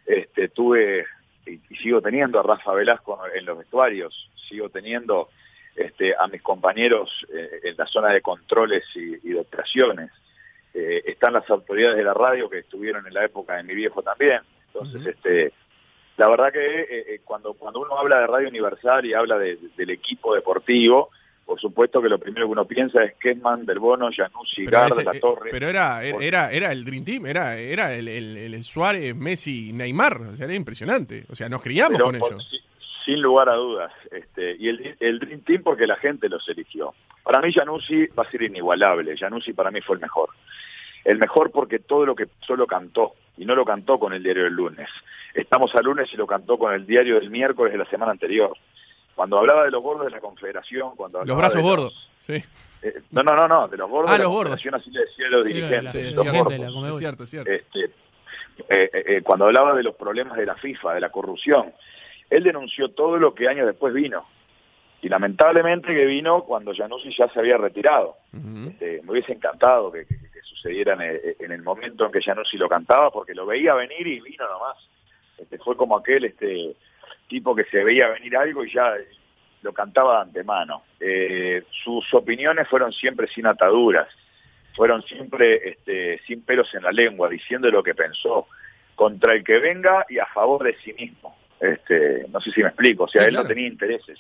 Este, 0.06 0.48
tuve 0.48 1.04
y, 1.46 1.60
y 1.70 1.76
sigo 1.76 2.00
teniendo 2.00 2.38
a 2.38 2.42
Rafa 2.44 2.72
Velasco 2.74 3.20
en 3.34 3.44
los 3.44 3.58
vestuarios, 3.58 4.30
sigo 4.48 4.68
teniendo 4.68 5.28
este, 5.74 6.14
a 6.16 6.26
mis 6.28 6.42
compañeros 6.42 7.10
eh, 7.34 7.60
en 7.64 7.76
la 7.76 7.86
zona 7.86 8.12
de 8.12 8.20
controles 8.22 8.84
y, 8.94 9.14
y 9.28 9.32
de 9.32 9.40
operaciones. 9.40 10.10
Eh, 10.72 11.02
están 11.06 11.32
las 11.32 11.48
autoridades 11.50 11.96
de 11.96 12.04
la 12.04 12.14
radio 12.14 12.48
que 12.48 12.58
estuvieron 12.60 13.06
en 13.06 13.14
la 13.14 13.24
época 13.24 13.56
de 13.56 13.62
mi 13.64 13.74
viejo 13.74 14.02
también. 14.02 14.40
Entonces, 14.68 15.04
este, 15.06 15.52
la 16.18 16.28
verdad 16.28 16.52
que 16.52 16.80
eh, 16.82 16.86
eh, 17.14 17.20
cuando, 17.24 17.54
cuando 17.54 17.80
uno 17.80 17.98
habla 17.98 18.20
de 18.20 18.26
Radio 18.26 18.48
Universal 18.48 19.04
y 19.06 19.12
habla 19.14 19.38
de- 19.38 19.58
del 19.76 19.90
equipo 19.90 20.34
deportivo, 20.34 21.10
por 21.46 21.58
supuesto 21.60 22.02
que 22.02 22.08
lo 22.08 22.18
primero 22.18 22.46
que 22.46 22.52
uno 22.52 22.64
piensa 22.66 23.02
es 23.04 23.14
Kesman, 23.14 23.64
Del 23.64 23.78
Bono, 23.78 24.10
Januzzi, 24.14 24.64
Pero, 24.64 24.78
Gard, 24.80 24.92
ese- 24.92 25.04
La 25.04 25.12
eh, 25.12 25.20
Torre. 25.20 25.50
pero 25.50 25.68
era, 25.68 26.02
era, 26.04 26.18
era, 26.20 26.50
era 26.52 26.72
el 26.72 26.84
Dream 26.84 27.04
Team, 27.04 27.26
era, 27.26 27.56
era 27.56 27.94
el, 27.94 28.08
el, 28.08 28.36
el 28.54 28.64
Suárez, 28.64 29.14
Messi, 29.16 29.72
Neymar, 29.72 30.20
o 30.20 30.36
sea, 30.36 30.44
era 30.46 30.54
impresionante. 30.54 31.24
O 31.30 31.34
sea, 31.36 31.48
nos 31.48 31.62
criamos 31.62 31.92
Pero 31.98 32.10
con 32.10 32.18
por- 32.18 32.32
ellos. 32.32 32.48
si- 32.50 32.60
sin 33.04 33.22
lugar 33.22 33.48
a 33.48 33.54
dudas. 33.54 33.92
Este, 34.10 34.56
y 34.58 34.68
el, 34.68 34.96
el 34.98 35.18
Dream 35.20 35.40
Team 35.42 35.62
porque 35.62 35.86
la 35.86 35.94
gente 35.96 36.28
los 36.28 36.46
eligió. 36.48 36.92
Para 37.22 37.40
mí 37.40 37.52
Januzzi 37.52 38.06
va 38.08 38.24
a 38.24 38.30
ser 38.30 38.42
inigualable. 38.42 39.16
Januzzi 39.16 39.52
para 39.52 39.70
mí 39.70 39.80
fue 39.80 39.94
el 39.94 40.02
mejor. 40.02 40.30
El 41.04 41.18
mejor 41.18 41.52
porque 41.52 41.78
todo 41.78 42.04
lo 42.04 42.16
que 42.16 42.26
solo 42.44 42.66
cantó, 42.66 43.12
y 43.36 43.44
no 43.44 43.54
lo 43.54 43.64
cantó 43.64 44.00
con 44.00 44.12
el 44.12 44.24
diario 44.24 44.42
del 44.42 44.54
lunes. 44.54 44.88
Estamos 45.34 45.72
al 45.76 45.84
lunes 45.84 46.08
y 46.12 46.16
lo 46.16 46.26
cantó 46.26 46.58
con 46.58 46.74
el 46.74 46.84
diario 46.84 47.20
del 47.20 47.30
miércoles 47.30 47.72
de 47.72 47.78
la 47.78 47.84
semana 47.84 48.10
anterior. 48.10 48.56
Cuando 49.16 49.38
hablaba 49.38 49.64
de 49.64 49.72
los 49.72 49.82
gordos 49.82 50.04
de 50.04 50.12
la 50.12 50.20
Confederación, 50.20 50.94
cuando 50.94 51.24
Los 51.24 51.36
brazos 51.36 51.56
de 51.56 51.62
los- 51.62 51.70
gordos. 51.70 52.10
Sí, 52.20 52.34
eh, 52.82 52.94
no, 53.10 53.22
no, 53.22 53.34
no, 53.34 53.48
no, 53.48 53.66
de 53.68 53.76
los 53.76 53.90
gordos 53.90 54.10
Ah, 54.10 54.12
de 54.14 54.18
la 54.18 54.24
los 54.24 54.32
gordos. 54.32 54.50
Confederación, 54.62 54.74
así 54.76 54.90
le 54.92 55.00
decían 55.00 55.30
los 55.32 55.46
Sí, 55.46 55.52
dirigentes. 55.54 55.94
la- 55.94 56.00
la 56.02 56.08
es 56.08 56.16
los 56.16 56.22
cierto. 56.28 56.50
la 56.50 56.70
gordos. 56.70 56.90
Es 56.92 56.98
cierto, 56.98 57.22
es 57.24 57.30
cierto. 57.30 57.50
Este, 57.50 57.84
eh, 57.84 57.90
eh, 58.92 59.04
eh, 59.06 59.22
cuando 59.22 59.46
hablaba 59.46 59.74
de 59.74 59.82
los 59.82 59.96
problemas 59.96 60.36
de 60.36 60.46
la 60.46 60.54
FIFA, 60.54 60.94
de 60.94 61.00
la 61.00 61.10
corrupción, 61.10 61.72
él 62.30 62.42
denunció 62.44 62.90
todo 62.90 63.16
lo 63.16 63.34
que 63.34 63.48
años 63.48 63.66
después 63.66 63.92
vino. 63.94 64.26
Y 65.02 65.08
lamentablemente 65.08 65.88
que 65.94 66.04
vino 66.04 66.42
cuando 66.44 66.74
Januzzi 66.74 67.14
ya 67.16 67.28
se 67.28 67.38
había 67.38 67.56
retirado. 67.58 68.16
Este, 68.68 69.00
me 69.02 69.12
hubiese 69.12 69.32
encantado 69.32 69.90
que, 69.92 70.04
que- 70.06 70.16
que 70.18 70.40
sucediera 70.42 70.94
en 70.94 71.00
el, 71.02 71.36
en 71.38 71.52
el 71.52 71.62
momento 71.62 72.04
en 72.06 72.12
que 72.12 72.20
Januzzi 72.22 72.56
lo 72.56 72.68
cantaba, 72.68 73.10
porque 73.10 73.34
lo 73.34 73.46
veía 73.46 73.74
venir 73.74 74.06
y 74.06 74.20
vino 74.20 74.48
nomás. 74.48 74.76
Este, 75.38 75.58
fue 75.58 75.76
como 75.76 75.96
aquel 75.96 76.24
este 76.24 76.74
tipo 77.28 77.54
que 77.54 77.64
se 77.64 77.82
veía 77.84 78.08
venir 78.08 78.36
algo 78.36 78.64
y 78.64 78.72
ya 78.72 78.94
lo 79.62 79.72
cantaba 79.72 80.16
de 80.16 80.22
antemano. 80.22 80.82
Eh, 81.00 81.64
sus 81.84 82.12
opiniones 82.14 82.68
fueron 82.68 82.92
siempre 82.92 83.26
sin 83.28 83.46
ataduras, 83.46 84.08
fueron 84.74 85.02
siempre 85.02 85.70
este, 85.70 86.18
sin 86.26 86.42
pelos 86.42 86.72
en 86.74 86.82
la 86.82 86.92
lengua, 86.92 87.28
diciendo 87.28 87.70
lo 87.70 87.82
que 87.82 87.94
pensó, 87.94 88.46
contra 88.94 89.36
el 89.36 89.44
que 89.44 89.58
venga 89.58 90.06
y 90.08 90.18
a 90.18 90.26
favor 90.26 90.64
de 90.64 90.76
sí 90.84 90.92
mismo. 90.92 91.36
Este, 91.60 92.26
no 92.28 92.40
sé 92.40 92.50
si 92.52 92.62
me 92.62 92.68
explico, 92.68 93.04
o 93.04 93.08
sea, 93.08 93.22
Sí, 93.22 93.26
él 93.28 93.32
claro. 93.32 93.44
no 93.44 93.48
tenía 93.48 93.68
intereses. 93.68 94.18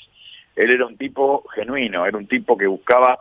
Él 0.54 0.70
era 0.70 0.86
un 0.86 0.96
tipo 0.96 1.46
genuino, 1.54 2.06
era 2.06 2.16
un 2.16 2.26
tipo 2.26 2.56
que 2.56 2.66
buscaba 2.66 3.18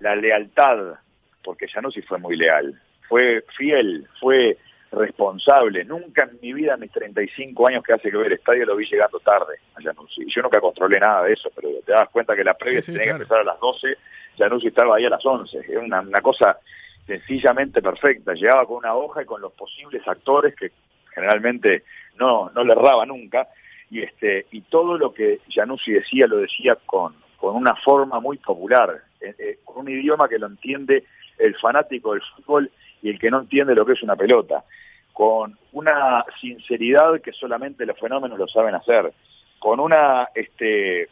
la 0.00 0.14
lealtad, 0.14 0.94
porque 1.42 1.66
Januzzi 1.68 2.02
fue 2.02 2.18
muy 2.18 2.36
leal, 2.36 2.78
fue 3.08 3.42
fiel, 3.56 4.06
fue 4.20 4.58
responsable. 4.94 5.84
Nunca 5.84 6.24
en 6.24 6.38
mi 6.40 6.52
vida, 6.52 6.74
en 6.74 6.80
mis 6.80 6.92
35 6.92 7.68
años 7.68 7.82
que 7.82 7.92
hace 7.92 8.10
que 8.10 8.16
ver 8.16 8.28
el 8.28 8.32
estadio, 8.34 8.66
lo 8.66 8.76
vi 8.76 8.86
llegando 8.86 9.18
tarde 9.20 9.58
a 9.74 9.82
Januzzi. 9.82 10.24
Yo 10.26 10.42
nunca 10.42 10.60
controlé 10.60 11.00
nada 11.00 11.24
de 11.24 11.32
eso, 11.32 11.50
pero 11.54 11.68
te 11.84 11.92
das 11.92 12.08
cuenta 12.10 12.34
que 12.34 12.44
la 12.44 12.54
previa 12.54 12.80
Sí, 12.80 12.86
sí, 12.86 12.92
tenía 12.92 13.04
claro. 13.04 13.18
que 13.18 13.22
empezar 13.22 13.40
a 13.40 13.44
las 13.44 13.60
12, 13.60 13.96
Januzzi 14.38 14.68
estaba 14.68 14.96
ahí 14.96 15.04
a 15.04 15.10
las 15.10 15.24
11. 15.24 15.60
Era 15.68 15.80
una, 15.80 16.00
una 16.00 16.20
cosa 16.20 16.58
sencillamente 17.06 17.82
perfecta. 17.82 18.34
Llegaba 18.34 18.66
con 18.66 18.78
una 18.78 18.94
hoja 18.94 19.22
y 19.22 19.26
con 19.26 19.40
los 19.40 19.52
posibles 19.52 20.06
actores 20.06 20.54
que 20.54 20.72
generalmente 21.14 21.84
no, 22.18 22.50
no 22.54 22.64
le 22.64 22.72
erraba 22.72 23.06
nunca. 23.06 23.48
Y, 23.90 24.02
este, 24.02 24.46
y 24.50 24.62
todo 24.62 24.98
lo 24.98 25.12
que 25.12 25.40
Januzzi 25.50 25.92
decía, 25.92 26.26
lo 26.26 26.38
decía 26.38 26.76
con, 26.86 27.14
con 27.36 27.54
una 27.56 27.74
forma 27.76 28.20
muy 28.20 28.38
popular, 28.38 29.02
eh, 29.20 29.34
eh, 29.38 29.58
con 29.64 29.78
un 29.78 29.90
idioma 29.90 30.28
que 30.28 30.38
lo 30.38 30.46
entiende 30.46 31.04
el 31.38 31.54
fanático 31.56 32.12
del 32.12 32.22
fútbol 32.22 32.70
y 33.02 33.10
el 33.10 33.18
que 33.18 33.30
no 33.30 33.40
entiende 33.40 33.74
lo 33.74 33.84
que 33.84 33.92
es 33.92 34.02
una 34.02 34.16
pelota, 34.16 34.64
con 35.14 35.56
una 35.72 36.24
sinceridad 36.40 37.20
que 37.22 37.32
solamente 37.32 37.86
los 37.86 37.98
fenómenos 37.98 38.36
lo 38.36 38.48
saben 38.48 38.74
hacer, 38.74 39.12
con 39.60 39.80
una 39.80 40.28
este, 40.34 41.08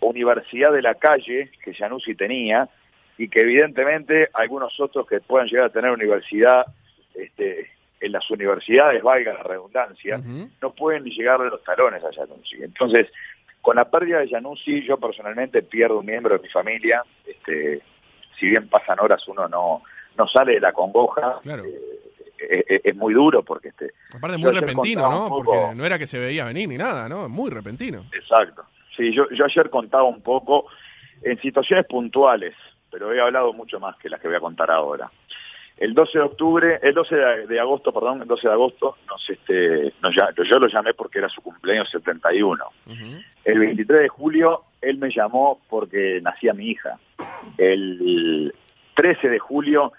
universidad 0.00 0.72
de 0.72 0.82
la 0.82 0.94
calle 0.94 1.50
que 1.62 1.74
Januzzi 1.74 2.14
tenía 2.14 2.68
y 3.18 3.28
que 3.28 3.40
evidentemente 3.40 4.30
algunos 4.32 4.80
otros 4.80 5.06
que 5.06 5.20
puedan 5.20 5.46
llegar 5.46 5.66
a 5.66 5.72
tener 5.72 5.90
universidad 5.90 6.64
este, 7.14 7.70
en 8.00 8.12
las 8.12 8.28
universidades, 8.30 9.02
valga 9.02 9.34
la 9.34 9.42
redundancia, 9.42 10.18
no 10.60 10.72
pueden 10.72 11.04
ni 11.04 11.10
llegarle 11.10 11.50
los 11.50 11.62
talones 11.62 12.02
a 12.02 12.12
Januzzi. 12.12 12.62
Entonces, 12.62 13.08
con 13.60 13.76
la 13.76 13.84
pérdida 13.84 14.20
de 14.20 14.28
Januzzi, 14.28 14.82
yo 14.86 14.96
personalmente 14.96 15.62
pierdo 15.62 16.00
un 16.00 16.06
miembro 16.06 16.36
de 16.36 16.42
mi 16.42 16.48
familia. 16.48 17.02
Este, 17.26 17.82
si 18.38 18.46
bien 18.46 18.68
pasan 18.68 19.00
horas, 19.00 19.26
uno 19.28 19.48
no, 19.48 19.82
no 20.16 20.26
sale 20.28 20.54
de 20.54 20.60
la 20.60 20.72
congoja. 20.72 21.40
Claro. 21.42 21.64
Eh, 21.64 22.13
es, 22.84 22.96
muy 22.96 23.14
duro 23.14 23.42
porque 23.42 23.68
este 23.68 23.92
Aparte, 24.16 24.38
muy 24.38 24.52
repentino, 24.52 25.10
¿no? 25.10 25.28
poco- 25.28 25.44
Porque 25.44 25.74
no 25.74 25.84
era 25.84 25.98
que 25.98 26.06
se 26.06 26.18
veía 26.18 26.44
venir 26.44 26.68
ni 26.68 26.76
nada, 26.76 27.08
¿no? 27.08 27.28
Muy 27.28 27.50
repentino. 27.50 28.04
Exacto. 28.12 28.64
Sí, 28.96 29.12
yo, 29.14 29.28
yo 29.30 29.44
ayer 29.44 29.70
contaba 29.70 30.04
un 30.04 30.22
poco 30.22 30.66
en 31.22 31.40
situaciones 31.40 31.86
puntuales, 31.88 32.54
pero 32.90 33.12
he 33.12 33.20
hablado 33.20 33.52
mucho 33.52 33.80
más 33.80 33.96
que 33.96 34.08
las 34.08 34.20
que 34.20 34.28
voy 34.28 34.36
a 34.36 34.40
contar 34.40 34.70
ahora. 34.70 35.10
El 35.76 35.92
12 35.92 36.18
de 36.18 36.24
octubre, 36.24 36.78
el 36.82 36.94
12 36.94 37.16
de, 37.16 37.46
de 37.48 37.58
agosto, 37.58 37.92
perdón, 37.92 38.22
el 38.22 38.28
12 38.28 38.46
de 38.46 38.52
agosto, 38.54 38.96
nos, 39.08 39.28
este, 39.28 39.92
nos, 40.00 40.14
yo 40.48 40.58
lo 40.60 40.68
llamé 40.68 40.94
porque 40.94 41.18
era 41.18 41.28
su 41.28 41.42
cumpleaños 41.42 41.90
71. 41.90 42.64
Ujú. 42.86 42.94
El 43.44 43.58
23 43.58 44.02
de 44.02 44.08
julio, 44.08 44.62
él 44.80 44.98
me 44.98 45.10
llamó 45.10 45.60
porque 45.68 46.20
nacía 46.22 46.54
mi 46.54 46.68
hija. 46.70 46.96
El 47.58 48.54
13 48.94 49.28
de 49.28 49.38
julio, 49.40 49.92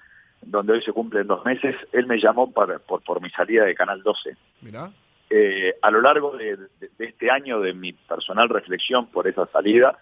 donde 0.45 0.73
hoy 0.73 0.81
se 0.81 0.91
cumplen 0.93 1.27
dos 1.27 1.43
meses, 1.45 1.75
él 1.91 2.05
me 2.07 2.19
llamó 2.19 2.51
para- 2.51 2.79
por, 2.79 3.01
por 3.03 3.21
mi 3.21 3.29
salida 3.31 3.65
de 3.65 3.75
Canal 3.75 4.01
12 4.03 4.35
Mirá. 4.61 4.89
eh, 5.29 5.73
a 5.81 5.91
lo 5.91 6.01
largo 6.01 6.37
de, 6.37 6.55
de- 6.57 6.89
de 6.97 7.05
este 7.05 7.29
año 7.31 7.59
de 7.61 7.73
mi 7.73 7.93
personal 7.93 8.47
reflexión 8.49 9.07
por 9.07 9.27
esa 9.27 9.45
salida, 9.47 9.97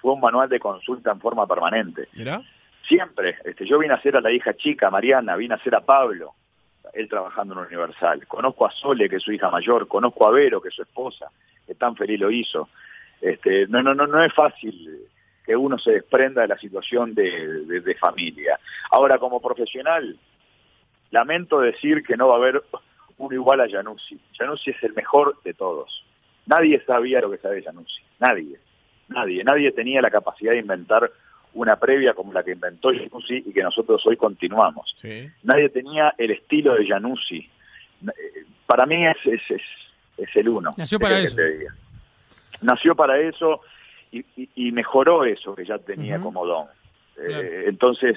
fue 0.00 0.12
un 0.12 0.20
manual 0.20 0.48
de 0.48 0.60
consulta 0.60 1.10
en 1.12 1.20
forma 1.20 1.46
permanente. 1.46 2.08
Mirá. 2.14 2.40
Siempre, 2.88 3.36
este, 3.44 3.66
yo 3.66 3.78
vine 3.78 3.92
a 3.92 3.96
hacer 3.98 4.16
a 4.16 4.20
la 4.20 4.32
hija 4.32 4.54
chica, 4.54 4.90
Mariana, 4.90 5.36
vine 5.36 5.54
a 5.54 5.58
hacer 5.58 5.74
a 5.74 5.80
Pablo, 5.82 6.32
él 6.94 7.08
trabajando 7.08 7.54
en 7.54 7.66
Universal. 7.66 8.26
Conozco 8.26 8.66
a 8.66 8.70
Sole, 8.70 9.08
que 9.08 9.16
es 9.16 9.22
su 9.22 9.32
hija 9.32 9.50
mayor, 9.50 9.86
conozco 9.86 10.26
a 10.26 10.30
Vero, 10.30 10.60
que 10.60 10.68
es 10.68 10.74
su 10.74 10.82
esposa, 10.82 11.30
que 11.66 11.74
tan 11.74 11.94
feliz 11.96 12.18
lo 12.18 12.30
hizo. 12.30 12.68
Este, 13.20 13.66
no, 13.68 13.82
no, 13.82 13.94
no, 13.94 14.06
no 14.06 14.24
es 14.24 14.32
fácil 14.32 15.06
que 15.50 15.56
uno 15.56 15.78
se 15.80 15.90
desprenda 15.90 16.42
de 16.42 16.46
la 16.48 16.56
situación 16.58 17.12
de, 17.12 17.64
de- 17.64 17.80
de 17.80 17.94
familia. 17.96 18.56
Ahora, 18.92 19.18
como 19.18 19.40
profesional, 19.42 20.16
lamento 21.10 21.58
decir 21.60 22.04
que 22.04 22.16
no 22.16 22.28
va 22.28 22.34
a 22.34 22.38
haber 22.38 22.62
uno 23.18 23.34
igual 23.34 23.60
a 23.60 23.68
Januzzi. 23.68 24.16
Januzzi 24.38 24.70
es 24.70 24.82
el 24.84 24.92
mejor 24.94 25.36
de 25.42 25.52
todos. 25.54 26.04
Nadie 26.46 26.80
sabía 26.84 27.20
lo 27.20 27.32
que 27.32 27.38
sabe 27.38 27.64
Januzzi. 27.64 28.00
Nadie. 28.20 28.58
Nadie. 29.08 29.42
Nadie 29.42 29.72
tenía 29.72 30.00
la 30.00 30.10
capacidad 30.12 30.52
de 30.52 30.58
inventar 30.60 31.10
una 31.54 31.74
previa 31.74 32.14
como 32.14 32.32
la 32.32 32.44
que 32.44 32.52
inventó 32.52 32.90
Januzzi 32.94 33.42
y 33.44 33.52
que 33.52 33.64
nosotros 33.64 34.06
hoy 34.06 34.16
continuamos. 34.16 34.94
Sí. 34.98 35.28
Nadie 35.42 35.68
tenía 35.70 36.14
el 36.16 36.30
estilo 36.30 36.74
de 36.74 36.86
Januzzi. 36.86 37.50
Para 38.66 38.86
mí 38.86 39.04
es, 39.04 39.16
es, 39.26 39.50
es, 39.50 39.62
es 40.16 40.36
el 40.36 40.48
uno. 40.48 40.74
Nació 40.76 41.00
¿Qué 41.00 41.02
para 41.06 41.18
eso. 41.18 41.36
Nació 42.62 42.94
para 42.94 43.18
eso 43.18 43.62
y, 44.12 44.24
y- 44.36 44.72
mejoró 44.72 45.24
eso 45.24 45.54
que 45.54 45.64
ya 45.64 45.78
tenía 45.78 46.20
como 46.20 46.44
don. 46.46 46.66
Eh, 47.16 47.64
entonces, 47.66 48.16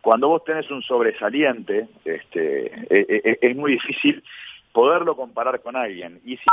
cuando 0.00 0.28
vos 0.28 0.44
tenés 0.44 0.70
un 0.70 0.82
sobresaliente, 0.82 1.88
este, 2.04 2.66
eh, 2.66 3.06
eh, 3.24 3.38
es 3.42 3.56
muy 3.56 3.72
difícil 3.72 4.22
poderlo 4.72 5.16
comparar 5.16 5.60
con 5.60 5.76
alguien. 5.76 6.20
Y 6.24 6.36
si 6.36 6.44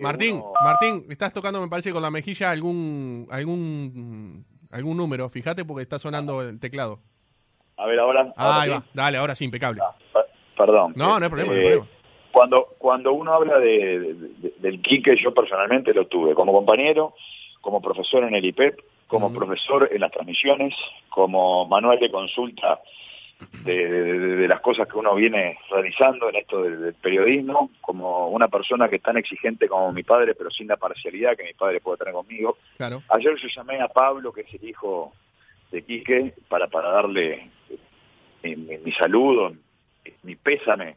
Martín, 0.00 0.36
uno- 0.36 0.52
Martín, 0.62 1.06
estás 1.10 1.32
tocando, 1.32 1.60
me 1.60 1.68
parece, 1.68 1.92
con 1.92 2.02
la 2.02 2.10
mejilla 2.10 2.50
algún 2.50 3.26
algún 3.30 4.44
algún 4.70 4.96
número. 4.96 5.28
Fíjate 5.28 5.64
porque 5.64 5.82
está 5.82 5.98
sonando 5.98 6.42
el 6.42 6.58
teclado. 6.60 7.00
a 7.76 7.86
ver 7.86 7.98
ahora, 7.98 8.32
Ah, 8.36 8.60
ahí 8.62 8.68
sí. 8.68 8.74
va. 8.76 8.84
Dale, 8.94 9.18
ahora 9.18 9.34
sí, 9.34 9.44
impecable. 9.44 9.80
Ah, 9.82 9.94
per- 10.12 10.26
perdón. 10.56 10.92
No, 10.94 11.18
no 11.18 11.24
hay 11.24 11.28
problema, 11.30 11.52
no 11.52 11.58
hay 11.58 11.66
Eh, 11.66 11.70
problema. 11.78 11.86
Cuando, 12.32 12.68
cuando 12.78 13.12
uno 13.12 13.32
habla 13.34 13.58
de, 13.58 14.00
de- 14.00 14.14
de- 14.14 14.52
del 14.58 14.80
Quique, 14.80 15.16
yo 15.16 15.32
personalmente 15.34 15.92
lo 15.94 16.06
tuve 16.06 16.34
como 16.34 16.52
compañero, 16.52 17.14
como 17.60 17.80
profesor 17.82 18.24
en 18.24 18.34
el 18.34 18.44
IPEP, 18.44 18.80
como 19.06 19.26
Ujú. 19.26 19.36
profesor 19.36 19.88
en 19.92 20.00
las 20.00 20.10
transmisiones, 20.10 20.74
como 21.10 21.66
manual 21.66 21.98
de 22.00 22.10
consulta 22.10 22.80
de, 23.64 24.46
las 24.48 24.60
cosas 24.60 24.88
que 24.88 24.96
uno 24.98 25.14
viene 25.14 25.58
realizando 25.70 26.28
en 26.30 26.36
esto 26.36 26.62
del, 26.62 26.80
del 26.80 26.94
periodismo, 26.94 27.70
como 27.80 28.28
una 28.28 28.48
persona 28.48 28.88
que 28.88 28.96
es 28.96 29.02
tan 29.02 29.16
exigente 29.18 29.68
como 29.68 29.92
mi 29.92 30.02
padre, 30.02 30.34
pero 30.34 30.50
sin 30.50 30.68
la 30.68 30.76
parcialidad 30.76 31.36
que 31.36 31.44
mi 31.44 31.52
padre 31.52 31.80
puede 31.80 31.98
tener 31.98 32.14
conmigo. 32.14 32.56
Claro. 32.76 33.02
Ayer 33.10 33.34
yo 33.36 33.48
llamé 33.54 33.80
a 33.80 33.88
Pablo, 33.88 34.32
que 34.32 34.42
es 34.42 34.54
el 34.54 34.68
hijo 34.68 35.12
de 35.70 35.82
Quique, 35.82 36.34
para, 36.48 36.68
para 36.68 36.90
darle 36.90 37.50
mi, 38.42 38.56
mi- 38.56 38.78
mi 38.78 38.92
saludo, 38.92 39.52
mi 40.22 40.36
pésame, 40.36 40.96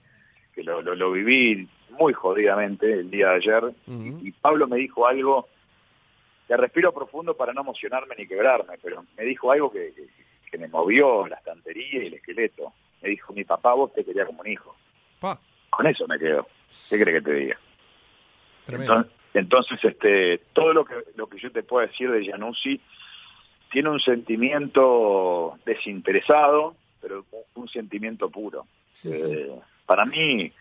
que 0.55 0.63
lo, 0.63 0.81
lo, 0.81 0.95
lo 0.95 1.11
viví 1.11 1.67
muy 1.89 2.13
jodidamente 2.13 2.91
el 2.91 3.11
día 3.11 3.29
de 3.29 3.35
ayer. 3.35 3.63
Y 3.87 4.31
Pablo 4.31 4.67
me 4.67 4.77
dijo 4.77 5.05
algo 5.05 5.47
que 6.47 6.55
respiro 6.55 6.93
profundo 6.93 7.35
para 7.35 7.53
no 7.53 7.61
emocionarme 7.61 8.15
ni 8.17 8.27
quebrarme, 8.27 8.77
pero 8.81 9.05
me 9.17 9.25
dijo 9.25 9.51
algo 9.51 9.71
que, 9.71 9.93
que, 9.93 10.07
que 10.49 10.57
me 10.57 10.67
movió 10.67 11.27
la 11.27 11.35
estantería 11.37 12.03
y 12.03 12.07
el 12.07 12.13
esqueleto. 12.15 12.73
Me 13.01 13.09
dijo, 13.09 13.33
mi 13.33 13.43
papá 13.43 13.73
vos 13.73 13.93
te 13.93 14.05
quería 14.05 14.25
como 14.25 14.41
un 14.41 14.47
hijo. 14.47 14.75
Pa, 15.19 15.39
Con 15.69 15.85
eso 15.87 16.07
me 16.07 16.17
quedo. 16.17 16.47
¿Qué 16.89 16.99
crees 16.99 17.21
que 17.23 17.29
te 17.29 17.33
diga? 17.35 17.59
Entonces, 18.67 19.11
entonces, 19.33 19.83
este, 19.83 20.37
todo 20.53 20.73
lo 20.73 20.85
que 20.85 20.95
lo 21.15 21.27
que 21.27 21.37
yo 21.37 21.51
te 21.51 21.61
puedo 21.61 21.85
decir 21.85 22.09
de 22.09 22.25
Januzzi 22.25 22.79
tiene 23.71 23.89
un 23.89 23.99
sentimiento 23.99 25.59
desinteresado, 25.65 26.75
pero 27.01 27.25
un, 27.31 27.63
un 27.63 27.67
sentimiento 27.67 28.29
puro. 28.29 28.65
Sí, 28.93 29.13
sí. 29.13 29.47
Eh, 29.85 29.87
para 29.87 30.05
mí, 30.05 30.51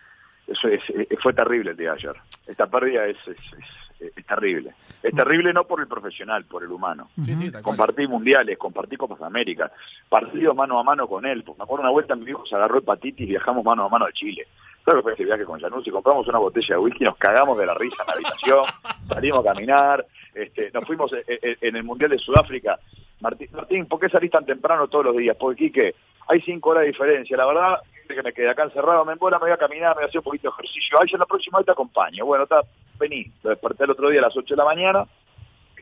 eso 0.47 0.67
es, 0.67 0.81
eh, 0.89 1.07
fue 1.21 1.33
terrible 1.33 1.71
el 1.71 1.77
día 1.77 1.89
de 1.91 1.95
ayer. 1.95 2.15
Esta 2.47 2.67
pérdida 2.67 3.05
es, 3.07 3.17
es, 3.27 4.25
terrible. 4.25 4.73
Es 5.01 5.15
terrible 5.15 5.53
no 5.53 5.65
por 5.65 5.79
el 5.79 5.87
profesional, 5.87 6.45
por 6.45 6.63
el 6.63 6.71
humano. 6.71 7.09
Sí, 7.23 7.35
sí. 7.35 7.51
Compartí 7.61 8.07
mundiales, 8.07 8.57
compartí 8.57 8.97
Copas 8.97 9.21
América, 9.21 9.71
partidos 10.09 10.55
mano 10.55 10.79
a 10.79 10.83
mano 10.83 11.07
con 11.07 11.25
él. 11.25 11.43
Me 11.45 11.63
acuerdo 11.63 11.83
una 11.83 11.91
vuelta 11.91 12.15
mi 12.15 12.29
hijo 12.29 12.45
se 12.45 12.55
agarró 12.55 12.79
hepatitis 12.79 13.27
y 13.27 13.31
viajamos 13.31 13.63
mano 13.63 13.85
a 13.85 13.89
mano 13.89 14.05
a 14.05 14.11
Chile. 14.11 14.47
Claro 14.83 14.99
que 14.99 15.03
fue 15.03 15.13
ese 15.13 15.25
viaje 15.25 15.45
con 15.45 15.59
Januzzi, 15.59 15.89
compramos 15.89 16.27
una 16.27 16.37
botella 16.37 16.75
de 16.75 16.77
whisky, 16.77 17.03
nos 17.03 17.17
cagamos 17.17 17.57
de 17.57 17.65
la 17.65 17.73
risa 17.73 18.03
en 18.03 18.07
la 18.07 18.13
habitación, 18.13 18.65
salimos 19.07 19.39
a 19.39 19.53
caminar, 19.53 20.05
este, 20.35 20.69
nos 20.71 20.85
fuimos 20.85 21.11
eh, 21.13 21.23
eh, 21.27 21.57
en 21.61 21.75
el 21.75 21.83
Mundial 21.83 22.11
de 22.11 22.19
Sudáfrica. 22.19 22.77
Martín, 23.19 23.47
Martín, 23.51 23.87
¿por 23.87 23.99
qué 23.99 24.09
salís 24.09 24.29
tan 24.29 24.45
temprano 24.45 24.87
todos 24.87 25.05
los 25.05 25.17
días? 25.17 25.35
Porque, 25.39 25.65
Quique, 25.65 25.95
hay 26.27 26.41
cinco 26.41 26.69
horas 26.69 26.81
de 26.81 26.87
diferencia. 26.87 27.35
La 27.35 27.47
verdad, 27.47 27.79
que 28.13 28.23
me 28.23 28.33
quedé 28.33 28.49
acá 28.49 28.63
encerrado, 28.63 29.05
me 29.05 29.13
embola, 29.13 29.39
me 29.39 29.45
voy 29.45 29.51
a 29.51 29.57
caminar, 29.57 29.95
me 29.95 30.01
voy 30.01 30.03
a 30.03 30.07
hacer 30.07 30.19
un 30.19 30.25
poquito 30.25 30.49
de 30.49 30.53
ejercicio. 30.53 30.97
Ay, 30.99 31.07
yo 31.09 31.17
la 31.17 31.25
próxima 31.25 31.59
vez 31.59 31.65
te 31.65 31.71
acompaño. 31.71 32.25
Bueno, 32.25 32.43
está, 32.43 32.61
vení. 32.99 33.31
Lo 33.43 33.49
desperté 33.49 33.85
el 33.85 33.91
otro 33.91 34.09
día 34.09 34.19
a 34.19 34.23
las 34.23 34.37
8 34.37 34.53
de 34.53 34.57
la 34.57 34.65
mañana. 34.65 35.05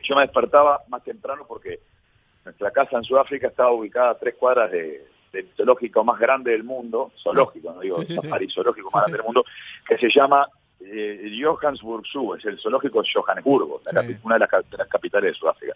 Yo 0.02 0.14
me 0.16 0.22
despertaba 0.22 0.82
más 0.88 1.02
temprano 1.02 1.44
porque 1.46 1.80
nuestra 2.44 2.70
casa 2.70 2.96
en 2.96 3.04
Sudáfrica 3.04 3.48
estaba 3.48 3.72
ubicada 3.72 4.10
a 4.10 4.18
tres 4.18 4.34
cuadras 4.34 4.70
de, 4.70 5.06
del 5.32 5.48
zoológico 5.56 6.04
más 6.04 6.18
grande 6.18 6.52
del 6.52 6.64
mundo, 6.64 7.12
zoológico, 7.22 7.72
no 7.72 7.80
digo 7.80 8.04
Sí, 8.04 8.16
sí, 8.18 8.28
zoológico 8.54 8.90
más 8.92 9.04
grande 9.04 9.18
del 9.18 9.24
mundo, 9.24 9.44
que 9.86 9.98
se 9.98 10.08
llama 10.08 10.46
eh, 10.86 11.38
Johannesburg 11.42 12.04
Zoo, 12.10 12.34
es 12.36 12.44
el 12.44 12.58
zoológico 12.58 13.02
de 13.02 13.08
Johannesburgo, 13.12 13.80
la 13.90 14.02
Sí. 14.02 14.08
capi- 14.08 14.18
una 14.24 14.34
de 14.36 14.38
las, 14.40 14.48
cap- 14.50 14.66
de 14.70 14.76
las 14.78 14.88
capitales 14.88 15.32
de 15.32 15.38
Sudáfrica. 15.38 15.74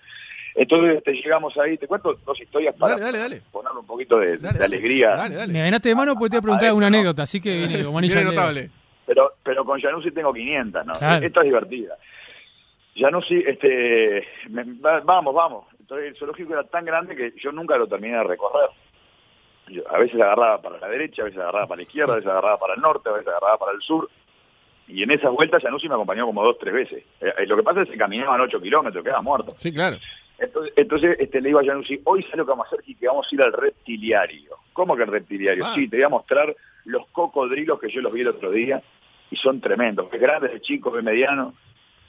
Entonces 0.55 0.97
este, 0.99 1.13
llegamos 1.13 1.57
ahí, 1.59 1.79
te 1.79 1.87
cuento 1.87 2.15
dos 2.27 2.41
historias 2.41 2.75
para 2.77 2.93
Dale, 2.97 3.05
dale, 3.05 3.19
dale. 3.19 3.43
ponerle 3.53 3.79
un 3.79 3.87
poquito 3.87 4.19
de, 4.19 4.39
Dale, 4.39 4.53
de 4.55 4.59
dale. 4.59 4.65
alegría, 4.65 5.11
Dale, 5.17 5.35
dale. 5.37 5.53
Me 5.53 5.61
ganaste 5.63 5.89
de 5.91 5.95
mano 5.95 6.15
porque 6.15 6.31
te 6.31 6.37
voy 6.37 6.39
a 6.39 6.43
preguntar 6.43 6.69
Ah, 6.71 6.73
¿no? 6.81 6.87
anécdota, 6.87 7.23
así 7.23 7.41
que 7.41 7.57
viene 7.59 7.85
como 7.85 7.99
anillo 7.99 8.21
notable. 8.25 8.71
pero 9.07 9.33
pero 9.43 9.65
con 9.65 9.81
Januzzi 9.81 10.11
tengo 10.11 10.33
500, 10.33 10.85
¿no? 10.87 10.93
Claro. 10.95 11.25
Esta 11.27 11.41
es 11.41 11.45
divertida. 11.45 11.95
Januzzi, 12.97 13.37
este, 13.47 14.27
me- 14.51 14.65
va- 14.81 15.01
vamos, 15.01 15.35
vamos. 15.35 15.65
Entonces 15.79 16.09
el 16.09 16.17
zoológico 16.17 16.53
era 16.53 16.65
tan 16.65 16.85
grande 16.85 17.15
que 17.15 17.33
yo 17.39 17.53
nunca 17.53 17.77
lo 17.77 17.87
terminé 17.87 18.17
de 18.17 18.25
recorrer. 18.25 18.69
Yo 19.69 19.83
a 19.91 19.99
veces 19.99 20.21
agarraba 20.21 20.61
para 20.61 20.79
la 20.79 20.89
derecha, 20.89 21.23
a 21.23 21.27
veces 21.27 21.39
agarraba 21.41 21.67
para 21.67 21.77
la 21.77 21.83
izquierda, 21.83 22.15
a 22.15 22.17
veces 22.17 22.31
agarraba 22.31 22.59
para 22.59 22.75
el 22.75 22.81
norte, 22.81 23.09
a 23.09 23.13
veces 23.13 23.29
agarraba 23.29 23.59
para 23.59 23.73
el 23.73 23.81
sur. 23.83 24.09
Y 24.89 25.03
en 25.03 25.11
esas 25.11 25.31
vueltas 25.33 25.63
Januzzi 25.63 25.89
me 25.89 25.95
acompañó 25.95 26.25
como 26.27 26.43
dos, 26.43 26.59
tres 26.59 26.73
veces. 26.75 27.05
Eh, 27.21 27.33
eh, 27.39 27.47
lo 27.47 27.57
que 27.57 27.63
pasa 27.63 27.83
es 27.83 27.91
que 27.91 27.97
caminaban 27.99 28.41
ocho 28.41 28.61
kilómetros, 28.61 29.05
quedaba 29.05 29.23
muerto. 29.23 29.55
Sí, 29.59 29.73
claro. 29.73 29.97
Entonces, 30.39 30.73
entonces 30.77 31.17
este, 31.21 31.41
le 31.41 31.49
digo 31.49 31.61
a 31.61 31.65
Januzzi, 31.65 32.01
hoy 32.05 32.23
sabe 32.25 32.39
lo 32.39 32.45
que 32.47 32.51
vamos 32.51 32.67
a 32.67 32.69
hacer 32.69 32.81
y 32.87 32.95
que 32.95 33.07
vamos 33.09 33.27
a 33.31 33.35
ir 33.35 33.43
al 33.43 33.53
reptiliario. 33.53 34.57
¿Cómo 34.73 34.97
que 34.97 35.03
el 35.03 35.11
reptiliario? 35.11 35.65
Ah. 35.67 35.73
Sí, 35.75 35.89
te 35.89 35.97
voy 35.97 36.05
a 36.05 36.09
mostrar 36.09 36.55
los 36.85 37.07
cocodrilos 37.09 37.79
que 37.81 37.91
yo 37.91 38.01
los 38.01 38.13
vi 38.13 38.23
el 38.23 38.29
otro 38.29 38.51
día 38.51 38.83
y 39.31 39.37
son 39.37 39.61
tremendos, 39.61 40.09
es 40.13 40.21
grandes, 40.21 40.53
de 40.53 40.61
chicos, 40.61 40.95
de 40.95 41.03
medianos. 41.03 41.55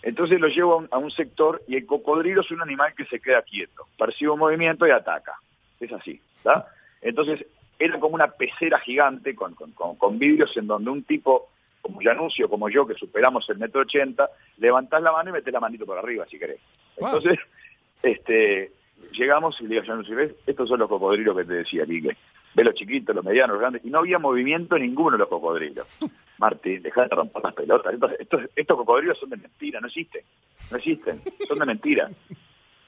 Entonces 0.01 0.39
lo 0.39 0.47
llevo 0.47 0.73
a 0.73 0.77
un, 0.77 0.87
a 0.91 0.97
un 0.99 1.11
sector 1.11 1.61
y 1.67 1.75
el 1.75 1.85
cocodrilo 1.85 2.41
es 2.41 2.51
un 2.51 2.61
animal 2.61 2.93
que 2.95 3.03
se 3.05 3.19
queda 3.19 3.41
quieto, 3.41 3.87
percibe 3.97 4.31
un 4.31 4.39
movimiento 4.39 4.87
y 4.87 4.91
ataca. 4.91 5.33
Es 5.81 5.91
así, 5.91 6.21
¿está? 6.37 6.67
Entonces 7.01 7.45
era 7.77 7.99
como 7.99 8.15
una 8.15 8.27
pecera 8.27 8.79
gigante 8.79 9.35
con, 9.35 9.55
con, 9.55 9.71
con- 9.71 9.95
con 9.97 10.17
vidrios 10.19 10.55
en 10.55 10.67
donde 10.67 10.89
un 10.91 11.03
tipo 11.03 11.49
como 11.81 12.01
Januzzi 12.01 12.43
o 12.43 12.49
como 12.49 12.69
yo, 12.69 12.85
que 12.85 12.93
superamos 12.95 13.49
el 13.49 13.57
metro 13.57 13.81
ochenta, 13.81 14.29
levantás 14.57 15.01
la 15.01 15.11
mano 15.11 15.29
y 15.29 15.33
metés 15.33 15.53
la 15.53 15.59
manito 15.59 15.85
por 15.85 15.97
arriba, 15.97 16.25
si 16.29 16.37
querés. 16.37 16.59
Wow. 16.97 17.07
Entonces, 17.07 17.39
este, 18.03 18.71
llegamos 19.13 19.59
y 19.59 19.63
le 19.63 19.75
digo 19.75 19.85
Januzzi, 19.85 20.13
¿ves? 20.13 20.35
Estos 20.45 20.69
son 20.69 20.79
los 20.79 20.89
cocodrilos 20.89 21.35
que 21.37 21.45
te 21.45 21.53
decía, 21.53 21.85
Quique. 21.85 22.17
Ve 22.55 22.63
los 22.63 22.73
chiquitos, 22.73 23.15
los 23.15 23.23
medianos, 23.23 23.53
los 23.53 23.61
grandes, 23.61 23.85
y 23.85 23.89
no 23.89 23.99
había 23.99 24.17
movimiento 24.17 24.75
en 24.75 24.81
ninguno 24.81 25.11
de 25.11 25.19
los 25.19 25.27
cocodrilos. 25.27 25.87
Martín, 26.39 26.81
dejá 26.81 27.03
de 27.03 27.09
romper 27.09 27.43
las 27.43 27.53
pelotas. 27.53 27.93
Estos, 27.93 28.11
estos, 28.19 28.41
estos 28.55 28.77
cocodrilos 28.77 29.17
son 29.17 29.29
de 29.29 29.37
mentira, 29.37 29.79
no 29.79 29.87
existen. 29.87 30.23
No 30.71 30.77
existen, 30.77 31.21
son 31.47 31.59
de 31.59 31.65
mentira. 31.65 32.09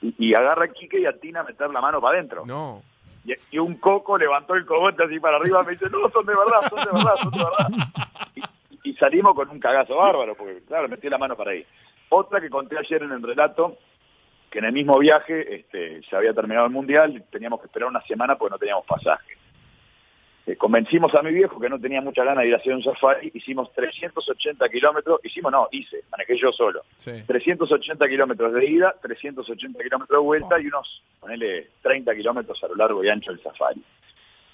Y, 0.02 0.16
y 0.18 0.34
agarra 0.34 0.66
a 0.66 0.68
Quique 0.70 1.00
y 1.00 1.06
atina 1.06 1.42
a 1.42 1.44
meter 1.44 1.70
la 1.70 1.82
mano 1.82 2.02
para 2.02 2.18
adentro. 2.18 2.46
No. 2.46 2.82
Y, 3.24 3.34
y 3.52 3.60
un 3.60 3.76
coco 3.76 4.18
levantó 4.18 4.56
el 4.56 4.66
cogote 4.66 5.04
así 5.04 5.20
para 5.20 5.38
arriba 5.38 5.62
y 5.62 5.66
me 5.66 5.72
dice, 5.74 5.86
no, 5.92 6.10
son 6.10 6.26
de 6.26 6.34
verdad, 6.36 6.70
son 6.70 6.80
de 6.80 6.92
verdad, 6.92 7.16
son 7.22 7.32
de 7.32 7.38
verdad. 7.38 7.68
Y, 8.36 8.42
y 8.92 8.96
salimos 8.96 9.34
con 9.34 9.50
un 9.50 9.60
cagazo 9.60 9.96
bárbaro, 9.96 10.36
porque 10.36 10.64
claro, 10.68 10.90
metí 10.90 11.08
la 11.08 11.18
mano 11.18 11.38
para 11.38 11.52
ahí. 11.52 11.66
Otra 12.10 12.42
que 12.42 12.50
conté 12.50 12.78
ayer 12.78 13.02
en 13.04 13.12
el 13.14 13.24
relato, 13.24 13.78
que 14.50 14.60
en 14.60 14.66
el 14.66 14.74
mismo 14.74 15.00
viaje 15.00 15.56
este, 15.56 16.02
se 16.04 16.16
había 16.16 16.34
terminado 16.34 16.66
el 16.66 16.74
mundial, 16.74 17.24
teníamos 17.32 17.62
que 17.62 17.68
esperar 17.68 17.88
una 17.88 18.02
semana 18.02 18.36
porque 18.36 18.52
no 18.52 18.60
teníamos 18.60 18.86
pasaje. 18.86 19.38
Eh, 20.46 20.58
convencimos 20.58 21.16
a 21.16 21.22
mi 21.22 21.32
viejo 21.32 21.58
que 21.58 21.70
no 21.70 21.80
tenía 21.80 22.02
mucha 22.02 22.26
ganas 22.26 22.42
de 22.42 22.50
ir 22.50 22.54
a 22.56 22.58
hacer 22.58 22.74
un 22.74 22.84
safari, 22.84 23.32
hicimos 23.34 23.72
380 23.74 24.68
kilómetros, 24.68 25.22
hicimos 25.24 25.54
no, 25.54 25.70
hice, 25.72 26.04
manejé 26.12 26.36
yo 26.38 26.52
solo. 26.52 26.82
Sí. 26.98 27.12
380 27.26 28.06
kilómetros 28.10 28.52
de 28.52 28.66
ida, 28.66 28.94
380 29.02 29.82
kilómetros 29.82 30.20
de 30.20 30.26
vuelta 30.26 30.60
y 30.60 30.68
unos, 30.68 31.02
ponele, 31.22 31.70
30 31.82 32.14
kilómetros 32.14 32.62
a 32.62 32.68
lo 32.68 32.76
largo 32.76 33.02
y 33.06 33.08
ancho 33.08 33.32
del 33.32 33.42
safari. 33.42 33.82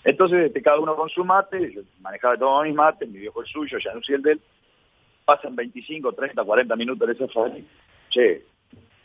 Entonces, 0.04 0.46
este, 0.48 0.62
cada 0.62 0.80
uno 0.80 0.96
con 0.96 1.10
su 1.10 1.26
mate, 1.26 1.72
yo 1.74 1.82
manejaba 2.02 2.38
todos 2.38 2.66
mis 2.66 2.76
mates, 2.76 3.10
mi 3.10 3.20
viejo 3.20 3.42
el 3.42 3.48
suyo, 3.48 3.78
ya 3.80 3.94
no 3.94 4.02
el 4.08 4.22
de 4.22 4.32
él, 4.34 4.42
pasan 5.26 5.56
25, 5.56 6.14
30, 6.14 6.44
40 6.44 6.76
minutos 6.78 7.08
de 7.08 7.16
safari, 7.16 7.68
che, 8.10 8.44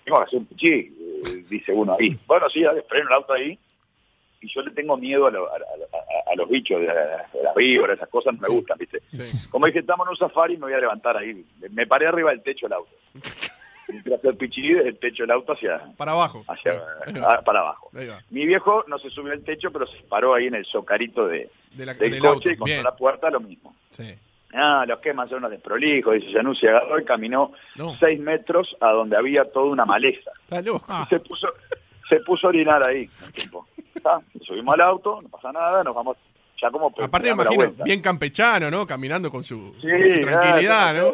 tengo 0.05 0.19
que 0.19 0.25
hacer 0.25 0.39
un 0.39 0.47
pichí, 0.47 0.69
eh, 0.71 1.45
dice 1.49 1.73
uno 1.73 1.97
ahí. 1.99 2.17
Bueno, 2.27 2.49
sí, 2.51 2.63
dale, 2.63 2.83
freno 2.83 3.09
el 3.09 3.15
auto 3.15 3.33
ahí, 3.33 3.59
y 4.41 4.49
yo 4.53 4.63
le 4.63 4.71
tengo 4.73 4.97
miedo 4.97 5.27
a, 5.27 5.31
lo- 5.31 5.49
a- 5.53 5.57
a- 5.57 6.33
a 6.33 6.37
los 6.37 6.49
bichos, 6.49 6.81
de, 6.81 6.87
la- 6.87 7.29
de 7.33 7.43
las 7.43 7.55
víboras, 7.57 7.97
esas 7.97 8.09
cosas 8.09 8.35
no 8.35 8.41
me 8.43 8.49
gustan, 8.55 8.79
¿viste? 8.79 9.01
Sí. 9.11 9.49
Como 9.51 9.67
dije, 9.67 9.81
estamos 9.81 10.07
en 10.07 10.11
un 10.11 10.17
safari, 10.17 10.57
me 10.57 10.65
voy 10.67 10.73
a 10.75 10.79
levantar 10.79 11.17
ahí. 11.17 11.45
Me- 11.61 11.69
Me 11.69 11.87
paré 11.87 12.07
arriba 12.07 12.31
del 12.31 12.43
techo 12.43 12.67
del 12.67 12.75
auto. 12.75 12.91
Hacer 14.15 14.37
pichí 14.37 14.73
desde 14.73 14.89
el 14.91 14.99
techo 14.99 15.23
del 15.25 15.31
auto 15.33 15.53
hacia, 15.53 15.81
Para 15.97 16.13
abajo. 16.13 16.45
hacia 16.49 16.81
ah, 17.27 17.41
para 17.45 17.61
abajo. 17.61 17.91
Mi 18.31 18.47
viejo 18.47 18.85
no 18.89 18.99
se 18.99 19.11
subió 19.11 19.33
al 19.33 19.43
techo, 19.45 19.71
pero 19.71 19.87
se 19.87 20.03
paró 20.09 20.35
ahí 20.35 20.47
en 20.47 20.55
el 20.55 20.65
socarito 20.65 21.27
de, 21.27 21.51
De 21.73 21.87
la- 21.87 21.95
del, 21.95 22.11
del 22.13 22.21
coche 22.21 22.31
auto. 22.31 22.51
y 22.51 22.57
contra 22.57 22.75
Bien. 22.77 22.85
la 22.85 22.95
puerta 22.97 23.31
lo 23.31 23.41
mismo. 23.41 23.75
Sí. 23.91 24.15
Ah, 24.55 24.85
los 24.87 25.01
quemas 25.01 25.29
son 25.31 25.39
unos 25.39 25.51
desprolijos, 25.51 26.15
dice 26.15 26.31
Januzzi, 26.33 26.67
agarró 26.67 26.99
y 27.01 27.05
caminó 27.05 27.53
No. 27.77 27.97
seis 27.99 28.21
metros 28.21 28.77
a 28.81 28.91
donde 28.91 29.17
había 29.17 29.45
toda 29.51 29.67
una 29.67 29.85
maleza. 29.87 30.31
Ah. 30.89 31.07
Se 31.09 31.21
puso, 31.21 31.49
se 32.09 32.21
puso 32.21 32.47
a 32.47 32.51
orinar 32.51 32.83
ahí. 32.83 33.09
¿Está? 33.95 34.21
Subimos 34.43 34.75
al 34.75 34.81
auto, 34.83 35.21
no 35.23 35.29
pasa 35.31 35.53
nada, 35.53 35.83
nos 35.83 35.95
vamos 35.95 36.17
ya 36.61 36.71
como 36.71 36.93
Aparte 37.01 37.35
me 37.35 37.43
imagino, 37.43 37.73
bien 37.85 38.01
campechano, 38.03 38.71
¿no? 38.71 38.87
Caminando 38.87 39.31
con 39.31 39.43
su, 39.43 39.75
Sí, 39.81 39.89
con 39.89 40.09
su 40.09 40.21
tranquilidad, 40.21 40.95
¿no? 40.95 41.13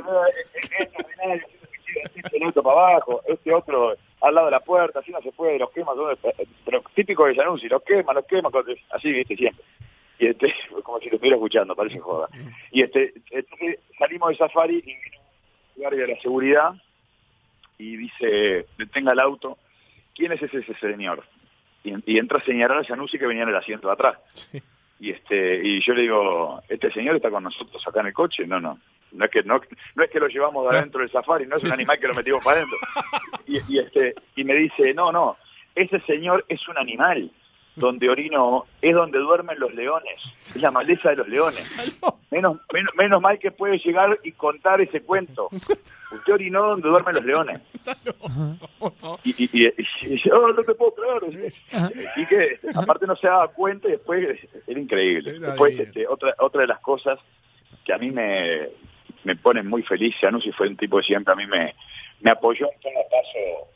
Este 2.15 2.45
auto 2.45 2.63
para 2.63 2.91
abajo, 2.91 3.23
este 3.27 3.53
otro 3.53 3.95
al 4.21 4.35
lado 4.35 4.47
de 4.47 4.53
la 4.53 4.61
puerta, 4.61 4.99
así 4.99 5.11
no 5.13 5.21
se 5.21 5.33
puede, 5.33 5.59
los 5.59 5.71
quema, 5.71 5.93
todo, 5.95 6.17
pero 6.65 6.83
típico 6.95 7.27
de 7.27 7.35
Januzzi, 7.35 7.69
los 7.69 7.83
quema, 7.83 8.13
los 8.13 8.27
quema, 8.27 8.51
así, 8.91 9.13
viste, 9.13 9.37
siempre. 9.37 9.65
Y 10.19 10.27
este, 10.27 10.55
como 10.83 10.99
si 10.99 11.07
lo 11.07 11.15
estuviera 11.15 11.37
escuchando, 11.37 11.77
parece 11.77 11.99
joda. 11.99 12.29
Y 12.73 12.83
este, 12.83 13.15
este, 13.31 13.81
salimos 13.99 14.31
de 14.31 14.37
safari 14.37 14.79
y 14.79 14.83
vino 14.83 15.19
un 15.77 15.83
guardia 15.83 16.03
de 16.03 16.15
la 16.15 16.21
seguridad 16.21 16.75
y 17.79 17.97
dice, 17.97 18.67
detenga 18.77 19.13
el 19.13 19.21
auto, 19.21 19.59
¿quién 20.15 20.33
es 20.33 20.43
ese, 20.43 20.59
ese 20.59 20.75
señor? 20.75 21.25
Y, 21.85 22.13
y 22.13 22.19
entra 22.19 22.39
a 22.39 22.45
señalar 22.45 22.79
a 22.79 22.85
Januzzi 22.85 23.19
que 23.19 23.27
venía 23.27 23.45
en 23.45 23.51
el 23.51 23.57
asiento 23.57 23.87
de 23.87 23.95
atrás. 23.95 24.19
Sí. 24.35 24.61
Y 25.01 25.11
este 25.11 25.61
y 25.65 25.81
yo 25.81 25.95
le 25.95 26.03
digo, 26.03 26.61
¿este 26.69 26.91
señor 26.91 27.17
está 27.17 27.31
con 27.31 27.45
nosotros 27.45 27.87
acá 27.87 28.01
en 28.01 28.09
el 28.09 28.13
coche? 28.13 28.47
No, 28.47 28.61
no. 28.61 28.79
No 29.13 29.25
es 29.25 29.31
que 29.31 29.43
no, 29.43 29.61
no 29.95 30.05
es 30.05 30.11
que 30.11 30.21
lo 30.21 30.29
llevamos 30.29 30.69
de 30.71 30.77
adentro 30.79 31.01
del 31.01 31.11
safari, 31.11 31.47
no 31.47 31.57
es 31.57 31.61
Sí, 31.63 31.67
un 31.67 31.73
sí, 31.73 31.75
animal 31.81 31.99
que 31.99 32.09
lo 32.09 32.15
metimos 32.15 32.45
para 32.45 32.59
adentro. 32.59 32.79
Y, 33.47 33.59
y 33.75 33.79
este 33.79 34.15
y 34.37 34.45
me 34.45 34.55
dice, 34.55 34.93
"No, 34.95 35.11
no, 35.13 35.37
ese 35.75 36.01
señor 36.01 36.45
es 36.49 36.67
un 36.69 36.77
animal 36.79 37.31
donde 37.77 38.11
orino 38.11 38.67
es 38.83 38.93
donde 38.95 39.19
duermen 39.21 39.59
los 39.61 39.73
leones, 39.73 40.21
es 40.55 40.61
la 40.61 40.71
maleza 40.73 41.11
de 41.11 41.17
los 41.17 41.29
leones. 41.29 41.97
Menos, 42.31 42.59
menos, 42.75 42.93
menos 42.95 43.23
mal 43.23 43.39
que 43.39 43.51
puede 43.51 43.79
llegar 43.79 44.19
y 44.23 44.33
contar 44.33 44.83
ese 44.83 45.01
cuento. 45.01 45.49
Usted 46.13 46.33
orinó 46.35 46.63
donde 46.67 46.87
duermen 46.91 47.15
los 47.15 47.25
leones. 47.25 47.63
Y, 49.25 49.31
y, 49.45 49.51
y, 49.67 49.73
y 50.03 50.19
yo, 50.19 50.39
"Oh, 50.39 50.53
no 50.53 50.63
te 50.63 50.75
puedo 50.75 50.95
creer. 50.95 51.53
Y 52.17 52.27
que 52.27 52.59
aparte 52.75 53.07
no 53.07 53.17
se 53.17 53.29
daba 53.29 53.49
cuenta 53.49 53.89
y 53.89 53.93
después 53.93 54.39
era 54.67 54.79
increíble. 54.81 55.39
Después, 55.41 55.79
este, 55.79 56.07
otra, 56.07 56.35
otra 56.39 56.61
de 56.63 56.67
las 56.67 56.81
cosas 56.81 57.19
que 57.87 57.95
a 57.95 57.99
mí 57.99 58.11
me, 58.11 58.69
me 59.29 59.37
ponen 59.37 59.67
muy 59.67 59.83
feliz, 59.83 60.15
Januzzi 60.21 60.53
fue 60.53 60.69
un 60.69 60.77
tipo 60.77 60.97
que 60.99 61.05
siempre 61.05 61.33
a 61.33 61.37
mí 61.37 61.47
me, 61.47 61.75
me 62.21 62.31
apoyó 62.31 62.67
en 62.73 62.81
cada 62.81 63.05
paso, 63.09 63.69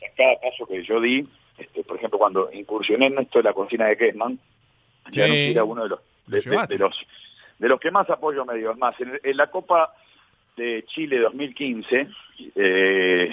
en 0.00 0.12
cada 0.16 0.34
paso 0.40 0.66
que 0.66 0.82
yo 0.84 1.00
di. 1.00 1.26
Este, 1.58 1.84
por 1.84 1.96
ejemplo, 1.96 2.18
cuando 2.18 2.50
incursioné 2.52 3.06
en 3.06 3.18
esto 3.18 3.38
de 3.38 3.44
la 3.44 3.52
cocina 3.52 3.86
de 3.86 3.96
Kessman, 3.96 4.38
Sí. 5.12 5.20
Era 5.20 5.64
uno 5.64 5.82
de 5.82 5.90
los, 5.90 6.00
Lo 6.26 6.36
de, 6.36 6.36
de- 6.38 6.50
llevaste. 6.50 6.74
de 6.74 6.78
los 6.80 6.98
de 7.58 7.68
los 7.68 7.78
que 7.78 7.90
más 7.90 8.08
apoyo 8.10 8.44
me 8.46 8.56
dio. 8.56 8.70
Es 8.72 8.78
más, 8.78 8.98
en, 9.00 9.20
en 9.22 9.36
la 9.36 9.48
Copa 9.48 9.92
de 10.56 10.82
Chile 10.86 11.18
2015, 11.20 12.08
eh, 12.56 13.32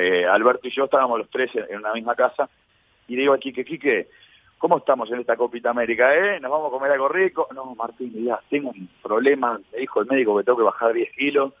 eh, 0.00 0.26
Alberto 0.26 0.68
y 0.68 0.70
yo 0.70 0.84
estábamos 0.84 1.18
los 1.18 1.30
tres 1.30 1.50
en, 1.56 1.64
en 1.70 1.78
una 1.78 1.92
misma 1.94 2.14
casa 2.14 2.48
y 3.08 3.14
le 3.16 3.22
digo 3.22 3.34
a 3.34 3.38
Quique, 3.38 3.64
Quique, 3.64 4.08
¿cómo 4.58 4.78
estamos 4.78 5.10
en 5.10 5.20
esta 5.20 5.36
Copita 5.36 5.70
América? 5.70 6.14
¿Eh? 6.14 6.40
¿Nos 6.40 6.50
vamos 6.50 6.68
a 6.68 6.70
comer 6.70 6.92
algo 6.92 7.08
rico? 7.08 7.48
No, 7.54 7.74
Martín, 7.74 8.12
ya 8.24 8.40
tengo 8.48 8.70
un 8.70 8.88
problema, 9.02 9.60
me 9.72 9.78
dijo 9.78 10.00
el 10.00 10.06
médico 10.06 10.36
que 10.38 10.44
tengo 10.44 10.58
que 10.58 10.64
bajar 10.64 10.92
10 10.92 11.10
kilos, 11.12 11.52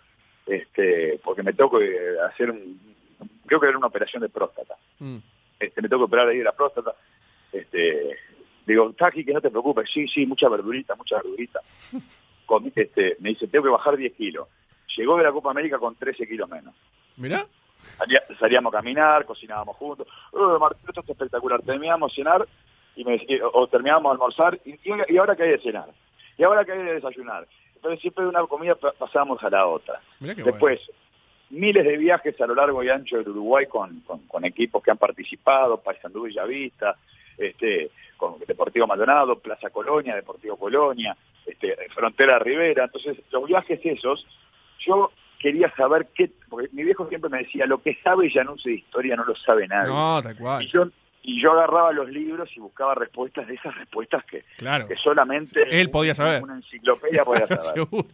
este, 0.46 1.18
porque 1.24 1.42
me 1.42 1.52
tengo 1.52 1.78
que 1.78 2.16
hacer 2.30 2.50
un, 2.50 2.78
creo 3.46 3.60
que 3.60 3.68
era 3.68 3.78
una 3.78 3.86
operación 3.88 4.22
de 4.22 4.28
próstata 4.28 4.74
Mm. 5.00 5.16
este, 5.58 5.82
me 5.82 5.88
tengo 5.88 6.02
que 6.02 6.06
operar 6.06 6.28
ahí 6.28 6.38
de 6.38 6.44
la 6.44 6.52
próstata. 6.52 6.94
Este, 7.52 8.16
digo, 8.66 8.92
Taki, 8.92 9.24
que 9.24 9.32
no 9.32 9.40
te 9.40 9.50
preocupes, 9.50 9.88
sí, 9.92 10.06
sí, 10.08 10.24
mucha 10.26 10.48
verdurita, 10.48 10.94
mucha 10.94 11.16
verdurita. 11.16 11.60
Comí, 12.46 12.70
este, 12.74 13.16
me 13.20 13.30
dice, 13.30 13.48
tengo 13.48 13.64
que 13.64 13.70
bajar 13.70 13.96
10 13.96 14.12
kilos. 14.14 14.48
Llegó 14.96 15.16
de 15.16 15.24
la 15.24 15.32
Copa 15.32 15.50
América 15.50 15.78
con 15.78 15.94
13 15.96 16.26
kilos 16.26 16.48
menos. 16.48 16.74
Mirá. 17.16 17.46
Salía- 17.98 18.22
salíamos 18.38 18.72
a 18.74 18.78
caminar, 18.78 19.24
cocinábamos 19.24 19.76
juntos. 19.76 20.06
Oh, 20.32 20.58
Martín, 20.58 20.80
esto 20.88 21.00
es 21.00 21.08
espectacular. 21.10 21.62
Terminábamos 21.62 22.14
cenar 22.14 22.46
y 22.96 23.04
me 23.04 23.12
decía, 23.12 23.38
o 23.52 23.66
terminábamos 23.66 24.10
de 24.10 24.12
almorzar 24.14 24.60
y, 24.64 24.70
y- 24.72 25.12
y 25.14 25.16
ahora 25.16 25.34
que 25.36 25.42
hay 25.44 25.50
de 25.50 25.58
cenar. 25.60 25.88
Y 26.38 26.42
ahora 26.42 26.64
que 26.64 26.72
hay 26.72 26.78
de 26.82 26.94
desayunar. 26.94 27.46
Entonces 27.76 28.00
siempre 28.00 28.24
de 28.24 28.30
una 28.30 28.44
comida 28.46 28.74
pa- 28.74 28.92
pasábamos 28.92 29.42
a 29.42 29.50
la 29.50 29.66
otra. 29.66 30.00
Después, 30.52 30.80
miles 31.50 31.84
de 31.84 31.96
viajes 31.96 32.40
a 32.40 32.46
lo 32.46 32.54
largo 32.54 32.82
y 32.82 32.88
ancho 32.88 33.16
del 33.18 33.28
Uruguay 33.28 33.66
con, 33.66 34.00
con, 34.00 34.20
con 34.26 34.44
equipos 34.44 34.82
que 34.82 34.90
han 34.90 34.98
participado, 34.98 35.76
Paysandú 35.78 36.22
Villavista, 36.22 36.96
este, 37.38 37.90
con 38.16 38.38
Deportivo 38.46 38.86
Maldonado, 38.86 39.38
Plaza 39.38 39.70
Colonia, 39.70 40.14
Deportivo 40.14 40.56
Colonia, 40.56 41.16
este, 41.46 41.76
Frontera 41.94 42.38
Rivera. 42.38 42.84
Entonces, 42.84 43.18
los 43.30 43.46
viajes 43.46 43.80
esos, 43.84 44.26
yo 44.80 45.12
quería 45.38 45.70
saber 45.76 46.08
qué, 46.14 46.30
porque 46.48 46.68
mi 46.72 46.84
viejo 46.84 47.06
siempre 47.08 47.28
me 47.28 47.38
decía, 47.38 47.66
lo 47.66 47.82
que 47.82 47.96
sabe 48.02 48.30
Januzzi 48.30 48.70
de 48.70 48.76
historia 48.76 49.14
no 49.16 49.24
lo 49.24 49.36
sabe 49.36 49.68
nadie. 49.68 49.92
No, 49.92 50.20
tal 50.22 50.34
y, 50.34 50.38
cual. 50.38 50.66
yo, 50.66 50.86
y 51.26 51.40
yo 51.42 51.52
agarraba 51.52 51.90
los 51.92 52.08
libros 52.10 52.48
y 52.54 52.60
buscaba 52.60 52.94
respuestas 52.94 53.46
de 53.48 53.54
esas 53.54 53.74
respuestas 53.76 54.22
que, 54.26 54.44
Claro. 54.58 54.86
que 54.86 54.94
solamente 54.96 55.62
Él 55.80 55.90
podía 55.90 56.14
saber. 56.14 56.42
una 56.42 56.56
enciclopedia 56.56 57.24
podía 57.24 57.46
saber. 57.46 57.60
Seguro. 57.62 58.06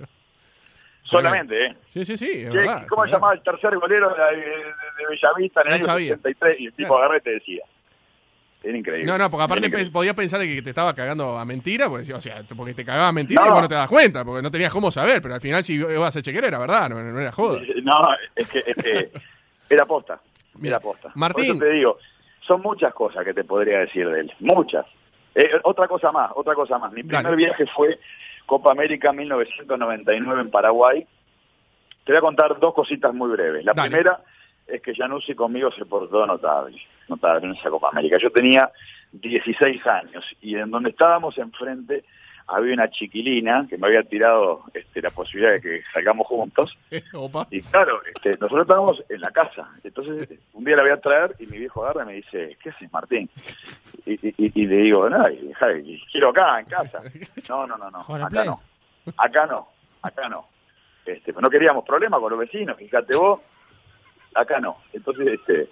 solamente, 1.03 1.67
¿eh? 1.67 1.77
Sí, 1.89 2.05
sí, 2.05 2.17
sí, 2.17 2.31
es 2.31 2.51
Che, 2.53 2.57
verdad. 2.59 2.87
¿Cómo 2.89 3.05
se 3.05 3.11
llamaba 3.13 3.35
el 3.35 3.43
tercer 3.43 3.77
golero 3.79 4.15
de, 4.15 4.37
de- 4.37 4.47
de 4.47 5.07
Bellavista 5.09 5.63
en 5.63 5.67
el 5.67 5.73
Él 5.73 5.79
año 5.81 5.85
sabía. 5.85 6.09
63? 6.17 6.61
Y 6.61 6.67
el 6.67 6.73
tipo 6.73 6.89
Claro. 6.89 7.03
agarré 7.05 7.19
y 7.19 7.21
te 7.23 7.31
decía. 7.31 7.65
Era 8.63 8.77
increíble. 8.77 9.07
No, 9.07 9.17
no, 9.17 9.31
porque 9.31 9.45
aparte 9.45 9.71
pe- 9.71 9.91
podías 9.91 10.15
pensar 10.15 10.41
que 10.43 10.61
te 10.61 10.69
estaba 10.71 10.95
cagando 10.95 11.39
a 11.39 11.45
mentira, 11.47 11.89
porque, 11.89 12.13
o 12.13 12.21
sea, 12.21 12.43
porque 12.55 12.75
te 12.75 12.85
cagaba 12.85 13.09
a 13.09 13.13
mentira 13.13 13.41
No. 13.41 13.47
y 13.47 13.51
vos 13.53 13.63
no 13.63 13.69
te 13.69 13.75
das 13.75 13.89
cuenta, 13.89 14.23
porque 14.25 14.43
no 14.43 14.51
tenías 14.51 14.71
cómo 14.73 14.91
saber, 14.91 15.23
pero 15.23 15.35
al 15.35 15.41
final 15.41 15.65
si 15.65 15.75
ibas 15.77 16.15
a 16.15 16.21
chequear 16.23 16.45
era 16.45 16.59
verdad, 16.59 16.91
no, 16.91 17.03
no 17.03 17.19
era 17.19 17.33
joda. 17.33 17.61
No, 17.83 17.95
es 18.37 18.49
que, 18.49 18.59
es 18.59 18.77
que 18.77 19.11
era 19.71 19.87
posta. 19.87 20.21
Era 20.63 20.79
posta. 20.79 21.11
Martín. 21.15 21.47
Por 21.47 21.57
eso 21.57 21.65
te 21.65 21.71
digo, 21.79 21.99
son 22.51 22.63
muchas 22.63 22.93
cosas 22.93 23.25
que 23.25 23.33
te 23.33 23.45
podría 23.45 23.79
decir 23.79 24.09
de 24.11 24.23
él. 24.23 24.33
Muchas. 24.41 24.85
Eh, 25.37 25.49
otra 25.63 25.87
cosa 25.87 26.11
más, 26.11 26.33
otra 26.35 26.57
cosa 26.57 26.79
más. 26.79 26.93
Mi 26.93 27.05
primer 27.05 27.23
Dale. 27.23 27.37
viaje 27.37 27.65
fue 27.67 28.01
Copa 28.45 28.73
América 28.73 29.13
1999 29.13 30.41
en 30.41 30.51
Paraguay. 30.51 31.07
Te 32.05 32.11
voy 32.11 32.19
a 32.19 32.21
contar 32.21 32.59
dos 32.59 32.75
cositas 32.75 33.15
muy 33.15 33.31
breves. 33.31 33.65
La 33.65 33.73
Dale. 33.73 33.89
primera 33.89 34.21
es 34.67 34.83
que 34.83 34.97
Januzzi 34.97 35.37
conmigo 35.37 35.71
se 35.71 35.85
portó 35.85 36.27
notable, 36.27 36.77
notable 37.07 37.47
en 37.47 37.55
esa 37.55 37.71
Copa 37.71 37.91
América. 37.93 38.19
Yo 38.21 38.33
tenía 38.33 38.69
16 39.13 39.87
años 39.87 40.25
y 40.41 40.57
en 40.57 40.73
donde 40.73 40.91
estábamos 40.91 41.39
enfrente 41.39 42.03
había 42.51 42.75
una 42.75 42.91
chiquilina 42.91 43.67
que 43.69 43.79
me 43.79 43.87
había 43.87 44.03
tirado 44.03 44.65
este, 44.75 45.01
la 45.03 45.11
posibilidad 45.11 45.53
de 45.55 45.61
que 45.61 45.83
salgamos 45.95 46.27
juntos. 46.27 46.77
Opa. 47.15 47.47
Y 47.51 47.61
claro, 47.63 48.01
este, 48.15 48.31
nosotros 48.33 48.63
estábamos 48.63 49.03
en 49.09 49.21
la 49.21 49.31
casa. 49.31 49.69
Entonces, 49.85 50.29
un 50.53 50.65
día 50.65 50.77
la 50.77 50.83
voy 50.83 50.91
a 50.93 51.01
traer 51.01 51.35
y 51.39 51.47
mi 51.47 51.59
viejo 51.59 51.85
agarra 51.85 52.03
y 52.05 52.07
me 52.07 52.13
dice, 52.15 52.57
¿qué 52.63 52.71
haces, 52.71 52.93
Martín? 52.93 53.29
Y, 54.07 54.13
y- 54.29 54.35
y- 54.55 54.67
le 54.67 54.77
digo, 54.77 55.09
no, 55.09 55.25
quiero 56.11 56.31
acá, 56.31 56.61
en 56.61 56.67
casa. 56.67 57.03
No, 57.49 57.67
no, 57.67 57.77
no, 57.79 57.91
no, 57.91 58.01
acá 58.01 58.45
no. 58.45 58.61
Acá 59.17 59.47
no, 59.47 59.69
acá 60.03 60.29
no. 60.29 60.47
Este, 61.07 61.33
no 61.33 61.49
queríamos 61.49 61.85
problemas 61.85 62.21
con 62.21 62.31
los 62.31 62.39
vecinos, 62.39 62.77
fíjate 62.77 63.17
vos. 63.17 63.41
Acá 64.35 64.61
no. 64.61 64.77
Entonces, 64.93 65.27
este, 65.41 65.69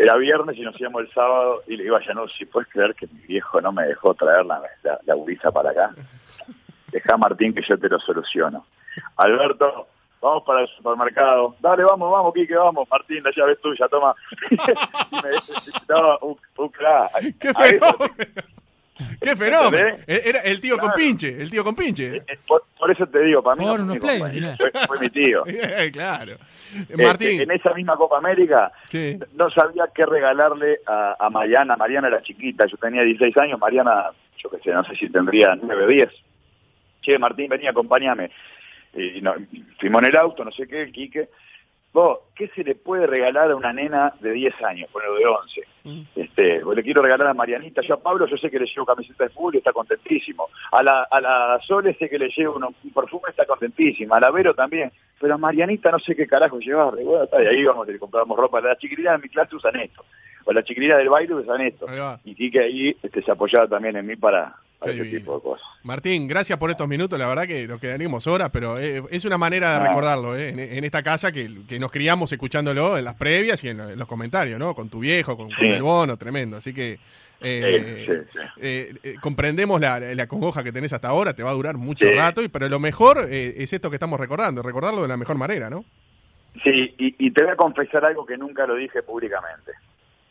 era 0.00 0.16
viernes 0.16 0.56
y 0.56 0.62
nos 0.62 0.80
íbamos 0.80 1.02
el 1.02 1.12
sábado 1.12 1.62
y 1.66 1.76
le 1.76 1.82
digo 1.82 1.96
a 1.96 2.02
Janus, 2.02 2.32
si 2.32 2.46
puedes 2.46 2.70
creer 2.70 2.94
que 2.94 3.06
mi 3.06 3.20
viejo 3.20 3.60
no 3.60 3.70
me 3.70 3.84
dejó 3.84 4.14
traer 4.14 4.46
la, 4.46 4.62
la, 4.82 4.98
la 5.04 5.50
para 5.52 5.70
acá. 5.72 5.90
Deja 6.90 7.18
Martín 7.18 7.52
que 7.52 7.60
yo 7.60 7.78
te 7.78 7.86
lo 7.86 8.00
soluciono. 8.00 8.64
Alberto, 9.16 9.88
vamos 10.22 10.42
para 10.44 10.62
el 10.62 10.68
supermercado. 10.68 11.54
Dale, 11.60 11.84
vamos, 11.84 12.10
vamos, 12.10 12.32
Quique, 12.32 12.56
vamos. 12.56 12.88
Martín, 12.90 13.22
la 13.22 13.30
llave 13.30 13.52
es 13.52 13.60
tuya, 13.60 13.88
toma. 13.88 14.14
y 14.50 14.56
me 15.16 15.30
no, 15.90 16.18
un, 16.22 16.36
un 16.56 16.68
crack. 16.70 17.38
¡Qué 17.38 17.52
fenómeno! 17.52 18.59
¡Qué 19.20 19.36
fenómeno! 19.36 19.88
¿Entendés? 19.88 20.26
Era 20.26 20.40
el 20.40 20.60
tío 20.60 20.78
con 20.78 20.92
pinche, 20.92 21.28
el 21.28 21.50
tío 21.50 21.64
con 21.64 21.74
pinche. 21.74 22.16
Eh, 22.16 22.38
Por, 22.46 22.64
por 22.78 22.90
eso 22.90 23.06
te 23.06 23.22
digo, 23.22 23.42
para 23.42 23.56
mí 23.56 23.64
no 23.64 23.76
fue 23.76 23.84
mi 23.84 23.98
play, 23.98 24.20
fue, 24.56 24.86
fue 24.86 24.98
mi 24.98 25.10
tío. 25.10 25.44
claro. 25.92 26.36
Este, 26.78 26.96
Martín, 26.96 27.40
en 27.40 27.50
esa 27.50 27.74
misma 27.74 27.96
Copa 27.96 28.18
América 28.18 28.70
sí. 28.88 29.18
no 29.34 29.50
sabía 29.50 29.88
qué 29.94 30.06
regalarle 30.06 30.80
a, 30.86 31.16
a 31.18 31.30
Mariana. 31.30 31.76
Mariana 31.76 32.08
era 32.08 32.22
chiquita, 32.22 32.66
yo 32.66 32.76
tenía 32.76 33.02
16 33.02 33.36
años, 33.38 33.58
Mariana, 33.58 34.10
yo 34.36 34.50
qué 34.50 34.58
sé, 34.58 34.70
no 34.70 34.84
sé 34.84 34.94
si 34.94 35.08
tendría 35.08 35.56
9 35.60 35.84
o 35.84 35.88
10. 35.88 36.08
Che, 37.02 37.18
Martín, 37.18 37.48
vení, 37.48 37.66
acompáñame. 37.66 38.30
Y 38.94 39.20
no, 39.20 39.34
fuimos 39.78 40.02
en 40.02 40.08
el 40.08 40.16
auto, 40.16 40.44
no 40.44 40.50
sé 40.50 40.66
qué, 40.66 40.82
el 40.82 40.92
Quique. 40.92 41.28
Vos, 41.92 42.20
¿qué 42.36 42.46
se 42.54 42.62
le 42.62 42.76
puede 42.76 43.04
regalar 43.06 43.50
a 43.50 43.56
una 43.56 43.72
nena 43.72 44.14
de 44.20 44.30
10 44.30 44.54
años, 44.62 44.88
bueno, 44.92 45.12
de 45.14 45.26
11? 45.26 45.60
Mm. 45.82 46.02
Este, 46.14 46.60
pues 46.60 46.76
le 46.76 46.82
quiero 46.84 47.02
regalar 47.02 47.26
a 47.26 47.34
Marianita, 47.34 47.82
yo 47.82 47.94
a 47.94 48.00
Pablo 48.00 48.26
yo 48.26 48.36
sé 48.36 48.48
que 48.48 48.60
le 48.60 48.66
llevo 48.66 48.86
camiseta 48.86 49.24
de 49.24 49.30
fútbol 49.30 49.56
y 49.56 49.58
está 49.58 49.72
contentísimo. 49.72 50.46
A 50.70 50.82
la, 50.84 51.08
a 51.10 51.20
la 51.20 51.58
Sole 51.66 51.94
sé 51.94 52.08
que 52.08 52.18
le 52.18 52.28
llevo 52.28 52.54
uno- 52.56 52.72
un 52.84 52.92
perfume 52.92 53.30
está 53.30 53.44
contentísima. 53.44 54.16
A 54.16 54.20
la 54.20 54.30
Vero 54.30 54.54
también. 54.54 54.92
Pero 55.18 55.34
a 55.34 55.38
Marianita 55.38 55.90
no 55.90 55.98
sé 55.98 56.14
qué 56.14 56.26
carajo 56.28 56.60
llevarle. 56.60 57.02
Bueno, 57.02 57.24
está, 57.24 57.42
y 57.42 57.46
ahí 57.46 57.64
vamos, 57.64 57.88
le 57.88 57.98
compramos 57.98 58.38
ropa. 58.38 58.60
Las 58.60 58.78
chiquilinas 58.78 59.16
de 59.20 59.22
mi 59.26 59.28
clase 59.28 59.56
usan 59.56 59.74
esto. 59.80 60.04
O 60.50 60.52
las 60.52 60.64
chiquilinas 60.64 60.98
del 60.98 61.08
baile 61.08 61.32
usan 61.32 61.60
esto. 61.60 61.86
Y 62.24 62.34
Quique 62.34 62.58
ahí 62.58 62.96
este, 63.00 63.22
se 63.22 63.30
apoyaba 63.30 63.68
también 63.68 63.94
en 63.96 64.04
mí 64.04 64.16
para, 64.16 64.52
para 64.80 64.90
ese 64.92 65.04
tipo 65.04 65.36
de 65.36 65.42
cosas. 65.42 65.64
Martín, 65.84 66.26
gracias 66.26 66.58
por 66.58 66.70
estos 66.70 66.88
minutos. 66.88 67.16
La 67.20 67.28
verdad 67.28 67.46
que 67.46 67.68
nos 67.68 67.80
quedaríamos 67.80 68.26
horas, 68.26 68.50
pero 68.52 68.76
eh, 68.76 69.00
es 69.12 69.24
una 69.24 69.38
manera 69.38 69.70
de 69.78 69.84
Ah. 69.84 69.88
recordarlo 69.88 70.36
¿eh? 70.36 70.48
en, 70.48 70.58
en 70.58 70.82
esta 70.82 71.04
casa 71.04 71.30
que, 71.30 71.48
que 71.68 71.78
nos 71.78 71.92
criamos 71.92 72.32
escuchándolo 72.32 72.98
en 72.98 73.04
las 73.04 73.14
previas 73.14 73.62
y 73.62 73.68
en, 73.68 73.78
lo- 73.78 73.90
en 73.90 73.98
los 73.98 74.08
comentarios, 74.08 74.58
¿no? 74.58 74.74
Con 74.74 74.88
tu 74.88 74.98
viejo, 74.98 75.36
con, 75.36 75.50
con 75.50 75.56
Sí. 75.56 75.66
el 75.68 75.82
bono, 75.82 76.16
tremendo. 76.16 76.56
Así 76.56 76.74
que 76.74 76.98
eh, 77.40 78.04
Sí, 78.08 78.12
sí, 78.12 78.20
sí. 78.32 78.38
eh, 78.60 79.14
comprendemos 79.22 79.80
la, 79.80 80.00
la 80.00 80.26
congoja 80.26 80.64
que 80.64 80.72
tenés 80.72 80.92
hasta 80.92 81.06
ahora, 81.08 81.32
te 81.32 81.44
va 81.44 81.50
a 81.50 81.54
durar 81.54 81.76
mucho 81.76 82.06
Sí. 82.06 82.12
rato, 82.12 82.42
y, 82.42 82.48
pero 82.48 82.68
lo 82.68 82.80
mejor 82.80 83.28
es 83.30 83.72
esto 83.72 83.88
que 83.88 83.96
estamos 83.96 84.18
recordando, 84.18 84.62
recordarlo 84.62 85.02
de 85.02 85.08
la 85.08 85.16
mejor 85.16 85.36
manera, 85.38 85.70
¿no? 85.70 85.84
Sí, 86.64 86.92
y, 86.98 87.14
y 87.26 87.30
te 87.30 87.44
voy 87.44 87.52
a 87.52 87.56
confesar 87.56 88.04
algo 88.04 88.26
que 88.26 88.36
nunca 88.36 88.66
lo 88.66 88.74
dije 88.74 89.02
públicamente. 89.04 89.70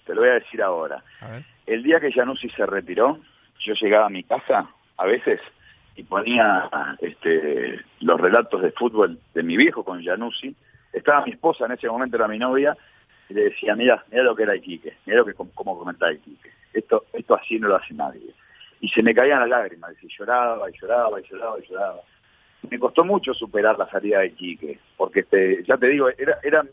Te 0.09 0.15
lo 0.15 0.21
voy 0.21 0.31
a 0.31 0.39
decir 0.39 0.59
ahora. 0.63 1.03
A. 1.21 1.39
El 1.67 1.83
día 1.83 1.99
que 1.99 2.11
Januzzi 2.11 2.49
se 2.49 2.65
retiró, 2.65 3.19
yo 3.59 3.75
llegaba 3.75 4.07
a 4.07 4.09
mi 4.09 4.23
casa 4.23 4.67
a 4.97 5.05
veces 5.05 5.39
y 5.95 6.01
ponía 6.01 6.67
este, 6.99 7.79
los 7.99 8.19
relatos 8.19 8.59
de 8.63 8.71
fútbol 8.71 9.19
de 9.35 9.43
mi 9.43 9.55
viejo 9.55 9.83
con 9.83 10.03
Januzzi. 10.03 10.55
Estaba 10.91 11.23
mi 11.25 11.33
esposa, 11.33 11.67
en 11.67 11.73
ese 11.73 11.87
momento 11.87 12.15
era 12.15 12.27
mi 12.27 12.39
novia, 12.39 12.75
y 13.29 13.35
le 13.35 13.43
decía, 13.43 13.75
mira, 13.75 14.03
mira 14.09 14.23
lo 14.23 14.35
que 14.35 14.41
era 14.41 14.55
Iquique, 14.55 14.97
mira 15.05 15.19
lo 15.19 15.25
que 15.25 15.35
cómo 15.35 15.77
comentaba 15.77 16.11
Iquique. 16.11 16.49
Esto, 16.73 17.05
esto 17.13 17.35
así 17.35 17.59
no 17.59 17.67
lo 17.67 17.75
hace 17.75 17.93
nadie. 17.93 18.33
Y 18.81 18.89
se 18.89 19.03
me 19.03 19.13
caían 19.13 19.41
las 19.41 19.49
lágrimas, 19.49 19.93
y 20.01 20.07
lloraba 20.07 20.71
y 20.71 20.73
lloraba 20.73 21.21
y 21.21 21.23
lloraba 21.29 21.59
y 21.59 21.69
lloraba. 21.69 22.01
Me 22.67 22.79
costó 22.79 23.05
mucho 23.05 23.31
superar 23.35 23.77
la 23.77 23.87
salida 23.91 24.21
de 24.21 24.27
Iquique, 24.29 24.79
porque 24.97 25.19
este, 25.19 25.63
ya 25.65 25.77
te 25.77 25.87
digo, 25.87 26.09
era, 26.17 26.39
era 26.41 26.65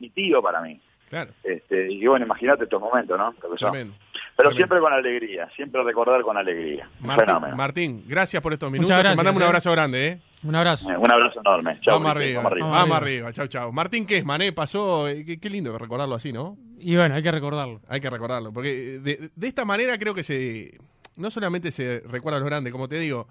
mi 0.00 0.10
tío 0.10 0.42
para 0.42 0.60
mí. 0.60 0.80
Claro, 1.10 1.32
Este, 1.42 1.92
y 1.92 2.06
bueno, 2.06 2.24
imagínate 2.24 2.64
estos 2.64 2.80
momentos, 2.80 3.18
¿no? 3.18 3.34
Lo 3.42 3.50
que 3.50 3.58
son. 3.58 3.72
tremendo. 3.72 3.94
Pero 4.00 4.50
Tremendo. 4.50 4.56
siempre 4.56 4.78
con 4.80 4.92
alegría, 4.92 5.48
siempre 5.56 5.82
recordar 5.82 6.22
con 6.22 6.36
alegría. 6.38 6.88
Martín. 7.00 7.56
Martín, 7.56 8.04
gracias 8.06 8.40
por 8.40 8.52
estos 8.52 8.70
minutos. 8.70 8.88
Te 8.96 9.02
gracias, 9.02 9.16
mandamos 9.16 9.36
un 9.38 9.42
eh. 9.42 9.46
abrazo 9.46 9.72
grande, 9.72 10.06
¿eh? 10.06 10.20
Un 10.44 10.54
abrazo. 10.54 10.90
Eh, 10.90 10.96
Un 10.96 11.12
abrazo 11.12 11.40
enorme. 11.44 11.78
Chau, 11.82 11.94
vamos, 11.96 12.10
arriba, 12.12 12.36
vamos 12.42 12.52
arriba. 12.52 12.68
vamos 12.70 12.96
arriba, 12.96 13.32
chau, 13.32 13.46
chau. 13.48 13.72
Martín 13.72 14.06
Kesman, 14.06 14.40
¿eh? 14.40 14.52
Pasó, 14.52 15.08
eh, 15.08 15.24
qué, 15.26 15.38
qué 15.40 15.50
lindo 15.50 15.76
recordarlo 15.76 16.14
así, 16.14 16.32
¿no? 16.32 16.56
Y 16.78 16.96
bueno, 16.96 17.14
hay 17.16 17.22
que 17.22 17.30
recordarlo. 17.32 17.80
Hay 17.88 18.00
que 18.00 18.08
recordarlo, 18.08 18.52
porque 18.52 19.00
de, 19.00 19.30
de 19.34 19.46
esta 19.48 19.64
manera 19.66 19.98
creo 19.98 20.14
que 20.14 20.22
se 20.22 20.78
no 21.16 21.30
solamente 21.30 21.70
se 21.72 22.00
recuerda 22.06 22.36
a 22.38 22.40
los 22.40 22.48
grandes, 22.48 22.72
como 22.72 22.88
te 22.88 22.98
digo, 22.98 23.26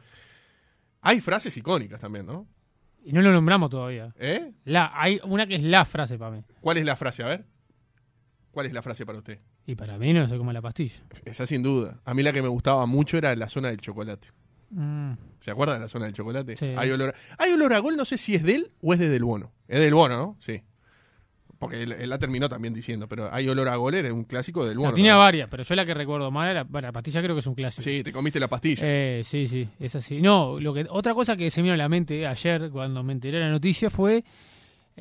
hay 1.01 1.21
frases 1.21 1.55
icónicas 1.57 1.99
también, 1.99 2.25
¿no? 2.27 2.45
Y 3.03 3.13
no 3.13 3.21
lo 3.21 3.31
nombramos 3.31 3.69
todavía. 3.69 4.13
¿Eh? 4.19 4.51
La, 4.65 4.91
hay 4.93 5.19
una 5.23 5.47
que 5.47 5.55
es 5.55 5.63
la 5.63 5.85
frase 5.85 6.17
para 6.19 6.31
mí. 6.31 6.43
¿Cuál 6.59 6.77
es 6.77 6.85
la 6.85 6.95
frase? 6.97 7.23
A 7.23 7.27
ver. 7.27 7.45
¿Cuál 8.51 8.65
es 8.65 8.73
la 8.73 8.81
frase 8.81 9.05
para 9.05 9.19
usted? 9.19 9.39
Y 9.65 9.75
para 9.75 9.97
mí 9.97 10.13
no 10.13 10.23
es 10.23 10.33
como 10.33 10.51
la 10.51 10.62
pastilla. 10.62 10.95
Esa 11.25 11.45
sin 11.45 11.62
duda. 11.62 11.99
A 12.03 12.13
mí 12.13 12.23
la 12.23 12.33
que 12.33 12.41
me 12.41 12.47
gustaba 12.47 12.85
mucho 12.85 13.17
era 13.17 13.35
la 13.35 13.47
zona 13.47 13.69
del 13.69 13.79
chocolate. 13.79 14.29
Mm, 14.71 15.12
¿Se 15.39 15.51
acuerdan 15.51 15.77
de 15.77 15.81
la 15.83 15.89
zona 15.89 16.05
del 16.05 16.13
chocolate? 16.13 16.57
Sí. 16.57 16.73
Hay 16.77 16.91
olor, 16.91 17.13
a, 17.15 17.43
hay 17.43 17.51
olor 17.53 17.73
a 17.73 17.79
gol, 17.79 17.95
no 17.97 18.05
sé 18.05 18.17
si 18.17 18.35
es 18.35 18.43
de 18.43 18.55
él 18.55 18.71
o 18.81 18.93
es 18.93 18.99
de 18.99 19.09
Del 19.09 19.23
Bono. 19.23 19.51
Es 19.67 19.79
del 19.79 19.93
Bono, 19.93 20.17
¿no? 20.17 20.38
Sí. 20.39 20.62
Porque 21.57 21.83
él, 21.83 21.91
él 21.91 22.09
la 22.09 22.17
terminó 22.17 22.47
también 22.47 22.73
diciendo, 22.73 23.09
pero 23.09 23.33
hay 23.33 23.49
olor 23.49 23.67
a 23.67 23.75
gol, 23.75 23.93
era 23.93 24.13
un 24.13 24.23
clásico 24.23 24.65
del 24.65 24.77
Bono. 24.77 24.91
no, 24.91 24.95
tenía 24.95 25.13
¿no? 25.13 25.19
varias, 25.19 25.49
pero 25.49 25.63
yo 25.63 25.75
la 25.75 25.85
que 25.85 25.93
recuerdo 25.93 26.31
más 26.31 26.49
era. 26.49 26.63
Bueno, 26.63 26.88
la 26.88 26.91
pastilla 26.93 27.21
creo 27.21 27.35
que 27.35 27.41
es 27.41 27.47
un 27.47 27.55
clásico. 27.55 27.81
Sí, 27.81 28.01
te 28.01 28.13
comiste 28.13 28.39
la 28.39 28.47
pastilla. 28.47 28.81
Eh, 28.85 29.23
sí, 29.25 29.45
sí, 29.47 29.67
es 29.77 29.93
así. 29.95 30.21
No, 30.21 30.59
lo 30.59 30.73
que 30.73 30.88
otra 30.89 31.13
cosa 31.13 31.35
que 31.35 31.49
se 31.49 31.62
me 31.62 31.65
vino 31.65 31.73
a 31.73 31.77
la 31.77 31.89
mente 31.89 32.25
ayer 32.25 32.69
cuando 32.71 33.03
me 33.03 33.12
enteré 33.12 33.39
de 33.39 33.43
la 33.43 33.51
noticia 33.51 33.89
fue 33.89 34.23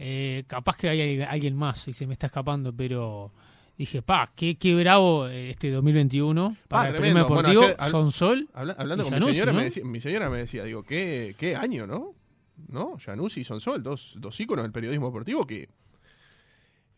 eh, 0.01 0.45
capaz 0.47 0.77
que 0.77 0.89
hay 0.89 1.21
alguien 1.23 1.57
más 1.57 1.89
y 1.89 1.93
se 1.93 2.07
me 2.07 2.13
está 2.13 2.27
escapando, 2.27 2.73
pero 2.73 3.33
dije, 3.77 4.01
pa, 4.03 4.31
qué, 4.35 4.57
qué 4.57 4.75
bravo 4.75 5.27
eh, 5.29 5.51
este 5.51 5.71
2021 5.71 6.57
para 6.69 6.83
Ah, 6.85 6.89
el 6.91 6.97
Bueno, 6.99 7.21
deportivo. 7.21 7.63
ayer 7.65 7.77
Son 7.91 8.13
Sol. 8.13 8.49
Habla- 8.55 8.77
hablando 8.79 9.05
con 9.05 9.15
mi 9.15 9.21
señora, 9.21 9.53
¿no? 9.53 9.59
me 9.59 9.65
decía, 9.65 9.85
mi 9.85 10.01
señora 10.01 10.31
me 10.31 10.39
decía, 10.39 10.65
digo, 10.65 10.83
¿qué, 10.85 11.35
qué 11.39 11.57
año, 11.57 11.87
no? 11.87 12.15
¿No? 12.69 12.97
Januzzi 12.99 13.41
y 13.41 13.45
Sonsol, 13.45 13.83
dos, 13.85 14.17
dos 14.19 14.39
íconos 14.41 14.65
del 14.65 14.73
periodismo 14.73 15.07
deportivo 15.07 15.47
que 15.47 15.69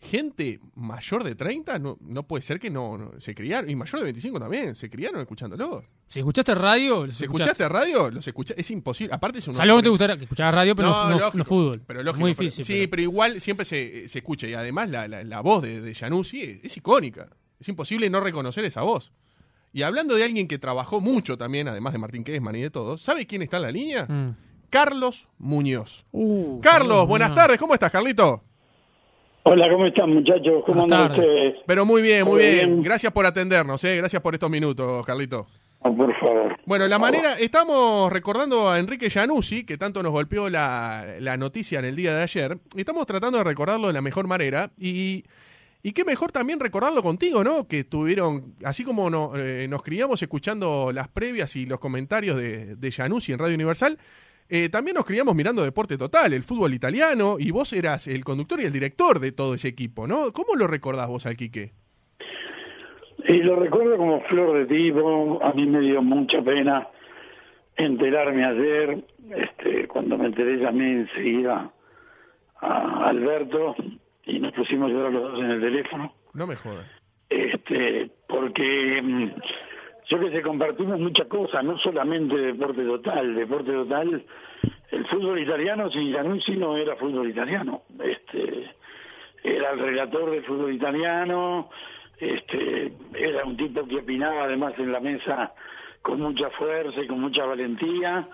gente 0.02 0.60
mayor 0.74 1.22
de 1.24 1.34
30 1.34 1.78
no, 1.78 1.98
no 2.00 2.22
puede 2.26 2.42
ser 2.42 2.58
que 2.58 2.70
no, 2.70 2.96
no- 2.96 3.12
se 3.20 3.34
criaron, 3.34 3.68
y 3.68 3.76
mayor 3.76 3.98
de 4.00 4.04
25 4.04 4.40
también, 4.40 4.74
se 4.74 4.88
criaron 4.88 5.20
escuchándolo. 5.20 5.84
Si 6.06 6.18
escuchaste 6.20 6.54
radio, 6.54 7.06
los 7.06 7.14
Si 7.16 7.24
escuchaste. 7.24 7.52
escuchaste 7.52 7.68
radio, 7.68 8.10
los 8.10 8.26
escuchaste, 8.26 8.60
es 8.60 8.70
imposible. 8.70 9.14
Aparte 9.14 9.38
es 9.40 9.48
un 9.48 9.54
Salvo 9.54 9.76
que 9.76 9.82
te 9.82 9.88
gustara 9.90 10.16
que 10.16 10.26
radio, 10.50 10.74
pero 10.74 10.88
no, 10.88 11.10
no- 11.10 11.18
lógico, 11.18 11.38
no 11.38 11.44
fútbol. 11.44 11.82
Pero 11.86 12.02
lógico, 12.02 12.20
Muy 12.20 12.34
pero- 12.34 12.42
difícil. 12.44 12.64
sí, 12.64 12.72
pero- 12.74 12.90
pero 12.90 13.02
igual 13.02 13.40
siempre 13.40 13.64
se, 13.66 14.08
se 14.08 14.18
escucha. 14.18 14.46
Y 14.48 14.54
además 14.54 14.88
la, 14.90 15.06
la- 15.06 15.22
la 15.22 15.40
voz 15.42 15.62
de, 15.62 15.80
de 15.80 15.94
Januzzi 15.94 16.42
es, 16.42 16.58
es 16.64 16.76
icónica. 16.78 17.28
Es 17.60 17.68
imposible 17.68 18.08
no 18.08 18.20
reconocer 18.20 18.64
esa 18.64 18.82
voz. 18.82 19.12
Y 19.72 19.82
hablando 19.82 20.14
de 20.16 20.24
alguien 20.24 20.48
que 20.48 20.58
trabajó 20.58 21.00
mucho 21.00 21.36
también, 21.38 21.68
además 21.68 21.92
de 21.92 21.98
Martín 22.00 22.24
Kesman 22.24 22.56
y 22.56 22.62
de 22.62 22.70
todo, 22.70 22.96
¿sabe 22.98 23.26
quién 23.26 23.42
está 23.42 23.58
en 23.58 23.62
la 23.64 23.70
línea? 23.70 24.06
Mm. 24.06 24.34
Carlos 24.70 25.28
Muñoz. 25.38 26.06
Uh, 26.10 26.60
Carlos, 26.60 27.06
buenas 27.06 27.30
no. 27.30 27.34
tardes. 27.36 27.58
¿Cómo 27.58 27.74
estás, 27.74 27.90
Carlito? 27.90 28.42
Hola, 29.42 29.70
¿cómo 29.72 29.86
están 29.86 30.10
muchachos? 30.10 30.62
¿Cómo 30.66 30.82
andan 30.82 31.10
ustedes? 31.12 31.54
Pero 31.66 31.84
muy 31.84 32.02
bien, 32.02 32.24
muy 32.24 32.38
bien. 32.40 32.54
bien. 32.70 32.82
Gracias 32.82 33.12
por 33.12 33.24
atendernos, 33.26 33.82
¿eh? 33.84 33.96
Gracias 33.96 34.20
por 34.22 34.34
estos 34.34 34.50
minutos, 34.50 35.04
Carlito. 35.06 35.46
Ah, 35.82 35.90
por 35.90 36.14
favor. 36.20 36.56
Bueno, 36.66 36.86
la 36.86 36.98
manera, 36.98 37.38
estamos 37.38 38.12
recordando 38.12 38.68
a 38.70 38.78
Enrique 38.78 39.08
Januzzi, 39.08 39.64
que 39.64 39.78
tanto 39.78 40.02
nos 40.02 40.12
golpeó 40.12 40.50
la, 40.50 41.06
la 41.20 41.38
noticia 41.38 41.78
en 41.78 41.86
el 41.86 41.96
día 41.96 42.14
de 42.14 42.22
ayer, 42.22 42.58
y 42.74 42.80
estamos 42.80 43.06
tratando 43.06 43.38
de 43.38 43.44
recordarlo 43.44 43.86
de 43.86 43.94
la 43.94 44.02
mejor 44.02 44.26
manera, 44.26 44.70
y 44.78 45.24
Y 45.82 45.92
qué 45.92 46.04
mejor 46.04 46.30
también 46.30 46.60
recordarlo 46.60 47.02
contigo, 47.02 47.42
¿no? 47.42 47.66
Que 47.66 47.84
tuvieron, 47.84 48.54
así 48.62 48.84
como 48.84 49.08
no- 49.08 49.32
eh, 49.34 49.66
nos 49.70 49.82
criamos 49.82 50.20
escuchando 50.20 50.92
las 50.92 51.08
previas 51.08 51.56
y 51.56 51.64
los 51.64 51.78
comentarios 51.80 52.36
de, 52.36 52.76
de 52.76 52.92
Januzzi 52.92 53.32
en 53.32 53.38
Radio 53.38 53.54
Universal, 53.54 53.96
eh, 54.50 54.68
también 54.68 54.96
nos 54.96 55.04
criamos 55.04 55.34
mirando 55.34 55.62
Deporte 55.62 55.96
Total, 55.96 56.32
el 56.32 56.42
fútbol 56.42 56.74
italiano, 56.74 57.36
y 57.38 57.50
vos 57.52 57.72
eras 57.72 58.06
el 58.08 58.24
conductor 58.24 58.60
y 58.60 58.64
el 58.64 58.72
director 58.72 59.20
de 59.20 59.32
todo 59.32 59.54
ese 59.54 59.68
equipo, 59.68 60.06
¿no? 60.06 60.32
¿Cómo 60.32 60.54
lo 60.58 60.66
recordás 60.66 61.08
vos 61.08 61.24
al 61.26 61.36
Quique? 61.36 61.72
Y 63.28 63.38
lo 63.42 63.56
recuerdo 63.56 63.96
como 63.96 64.20
flor 64.22 64.58
de 64.66 64.74
tipo, 64.74 65.40
a 65.42 65.52
mí 65.52 65.66
me 65.66 65.80
dio 65.80 66.02
mucha 66.02 66.42
pena 66.42 66.88
enterarme 67.76 68.44
ayer, 68.44 69.04
este, 69.30 69.86
cuando 69.88 70.18
me 70.18 70.26
enteré 70.26 70.56
llamé 70.56 70.92
enseguida 70.92 71.70
a 72.60 73.08
Alberto 73.08 73.74
y 74.24 74.38
nos 74.40 74.52
pusimos 74.52 74.90
a 74.90 74.94
llorar 74.94 75.12
los 75.12 75.32
dos 75.32 75.40
en 75.40 75.50
el 75.50 75.60
teléfono, 75.60 76.12
No 76.34 76.46
me 76.46 76.56
jodas. 76.56 76.86
este, 77.28 78.10
porque 78.28 79.32
yo 80.10 80.18
que 80.18 80.30
sé, 80.32 80.42
compartimos 80.42 80.98
muchas 80.98 81.28
cosas, 81.28 81.62
no 81.62 81.78
solamente 81.78 82.36
deporte 82.36 82.82
total, 82.82 83.32
deporte 83.32 83.70
total, 83.70 84.24
el 84.90 85.06
fútbol 85.06 85.38
italiano, 85.38 85.88
si 85.88 86.12
Januzzi 86.12 86.56
no 86.56 86.76
era 86.76 86.96
fútbol 86.96 87.30
italiano, 87.30 87.82
este, 88.02 88.74
era 89.44 89.70
el 89.70 89.78
relator 89.78 90.32
del 90.32 90.42
fútbol 90.42 90.74
italiano, 90.74 91.70
este, 92.18 92.92
era 93.14 93.44
un 93.44 93.56
tipo 93.56 93.86
que 93.86 93.98
opinaba 93.98 94.44
además 94.44 94.74
en 94.78 94.90
la 94.90 94.98
mesa 94.98 95.54
con 96.02 96.20
mucha 96.20 96.50
fuerza 96.50 97.00
y 97.00 97.06
con 97.06 97.20
mucha 97.20 97.44
valentía, 97.44 98.28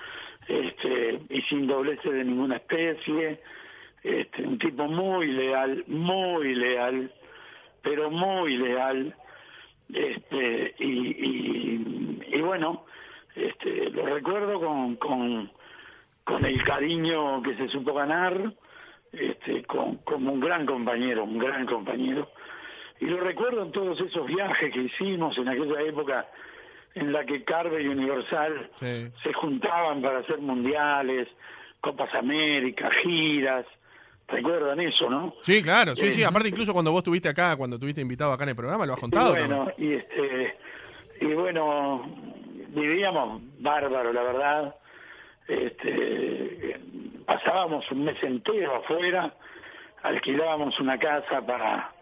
este, 0.49 1.21
y 1.29 1.43
sin 1.43 1.67
doblece 1.67 2.11
de 2.11 2.25
ninguna 2.25 2.57
especie, 2.57 3.43
este, 4.03 4.47
un 4.47 4.59
tipo 4.59 4.87
muy 4.87 5.27
leal, 5.27 5.85
muy 5.89 6.55
leal, 6.55 7.13
pero 7.83 8.11
muy 8.11 8.57
leal, 8.57 9.15
este, 9.93 10.75
y, 10.79 10.91
y, 10.91 12.23
y 12.35 12.41
bueno, 12.41 12.85
este, 13.35 13.91
lo 13.91 14.07
recuerdo 14.07 14.61
con, 14.61 14.97
con, 14.97 15.51
con 16.25 16.45
el 16.45 16.63
cariño 16.65 17.43
que 17.43 17.55
se 17.57 17.69
supo 17.69 17.95
ganar, 17.95 18.53
este, 19.13 19.63
con, 19.65 19.97
como 19.99 20.33
un 20.33 20.41
gran 20.41 20.67
compañero, 20.67 21.25
un 21.25 21.39
gran 21.39 21.67
compañero. 21.67 22.31
Y 23.01 23.07
lo 23.07 23.21
recuerdo 23.21 23.63
en 23.63 23.73
todos 23.73 24.01
esos 24.01 24.27
viajes 24.27 24.73
que 24.73 24.81
hicimos 24.83 25.37
en 25.39 25.49
aquella 25.49 25.83
época 25.83 26.27
en 26.95 27.13
la 27.13 27.25
que 27.27 27.45
Carve 27.45 27.83
y 27.83 27.89
Universal 27.89 28.71
Sí. 28.77 29.09
se 29.23 29.33
juntaban 29.35 30.01
para 30.01 30.21
hacer 30.21 30.39
mundiales, 30.39 31.29
Copas 31.81 32.15
América, 32.15 32.91
giras. 33.03 33.67
¿Recuerdan 34.29 34.81
eso, 34.81 35.09
no? 35.09 35.35
Sí, 35.43 35.63
claro, 35.63 35.95
sí, 35.95 36.11
sí. 36.13 36.23
Eh, 36.23 36.27
Aparte, 36.27 36.49
incluso 36.49 36.73
cuando 36.73 36.91
vos 36.91 36.99
estuviste 37.01 37.29
acá, 37.29 37.57
cuando 37.57 37.77
estuviste 37.77 38.01
invitado 38.01 38.33
acá 38.33 38.43
en 38.45 38.51
el 38.51 38.57
programa, 38.57 38.85
lo 38.85 38.95
has 38.95 39.01
contado 39.01 39.35
y 39.35 39.39
bueno, 39.39 39.67
también. 39.67 39.91
y 39.93 39.95
este 39.95 40.57
y 41.21 41.27
bueno, 41.35 42.05
vivíamos 42.69 43.41
bárbaro, 43.61 44.13
la 44.13 44.23
verdad. 44.23 44.75
Este 45.47 46.81
pasábamos 47.25 47.89
un 47.93 48.05
mes 48.05 48.21
entero 48.23 48.77
afuera, 48.77 49.33
alquilábamos 50.03 50.79
una 50.81 50.99
casa 50.99 51.45
para 51.47 51.93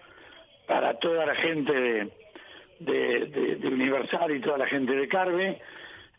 para 0.66 0.98
toda 0.98 1.26
la 1.26 1.34
gente 1.34 1.72
de, 1.72 2.10
de, 2.80 3.18
de- 3.26 3.56
de 3.56 3.68
Universal 3.68 4.34
y 4.34 4.40
toda 4.40 4.58
la 4.58 4.66
gente 4.66 4.94
de 4.94 5.08
Carve 5.08 5.60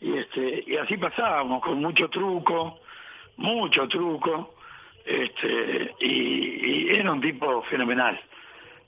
y 0.02 0.18
este 0.18 0.64
y 0.68 0.78
así 0.78 0.98
pasábamos 0.98 1.64
con 1.64 1.80
mucho 1.82 2.10
truco, 2.10 2.80
mucho 3.38 3.88
truco, 3.88 4.54
este 5.06 5.94
y, 6.00 6.88
y 6.88 6.90
era 6.96 7.12
un 7.12 7.22
tipo 7.22 7.62
fenomenal. 7.64 8.20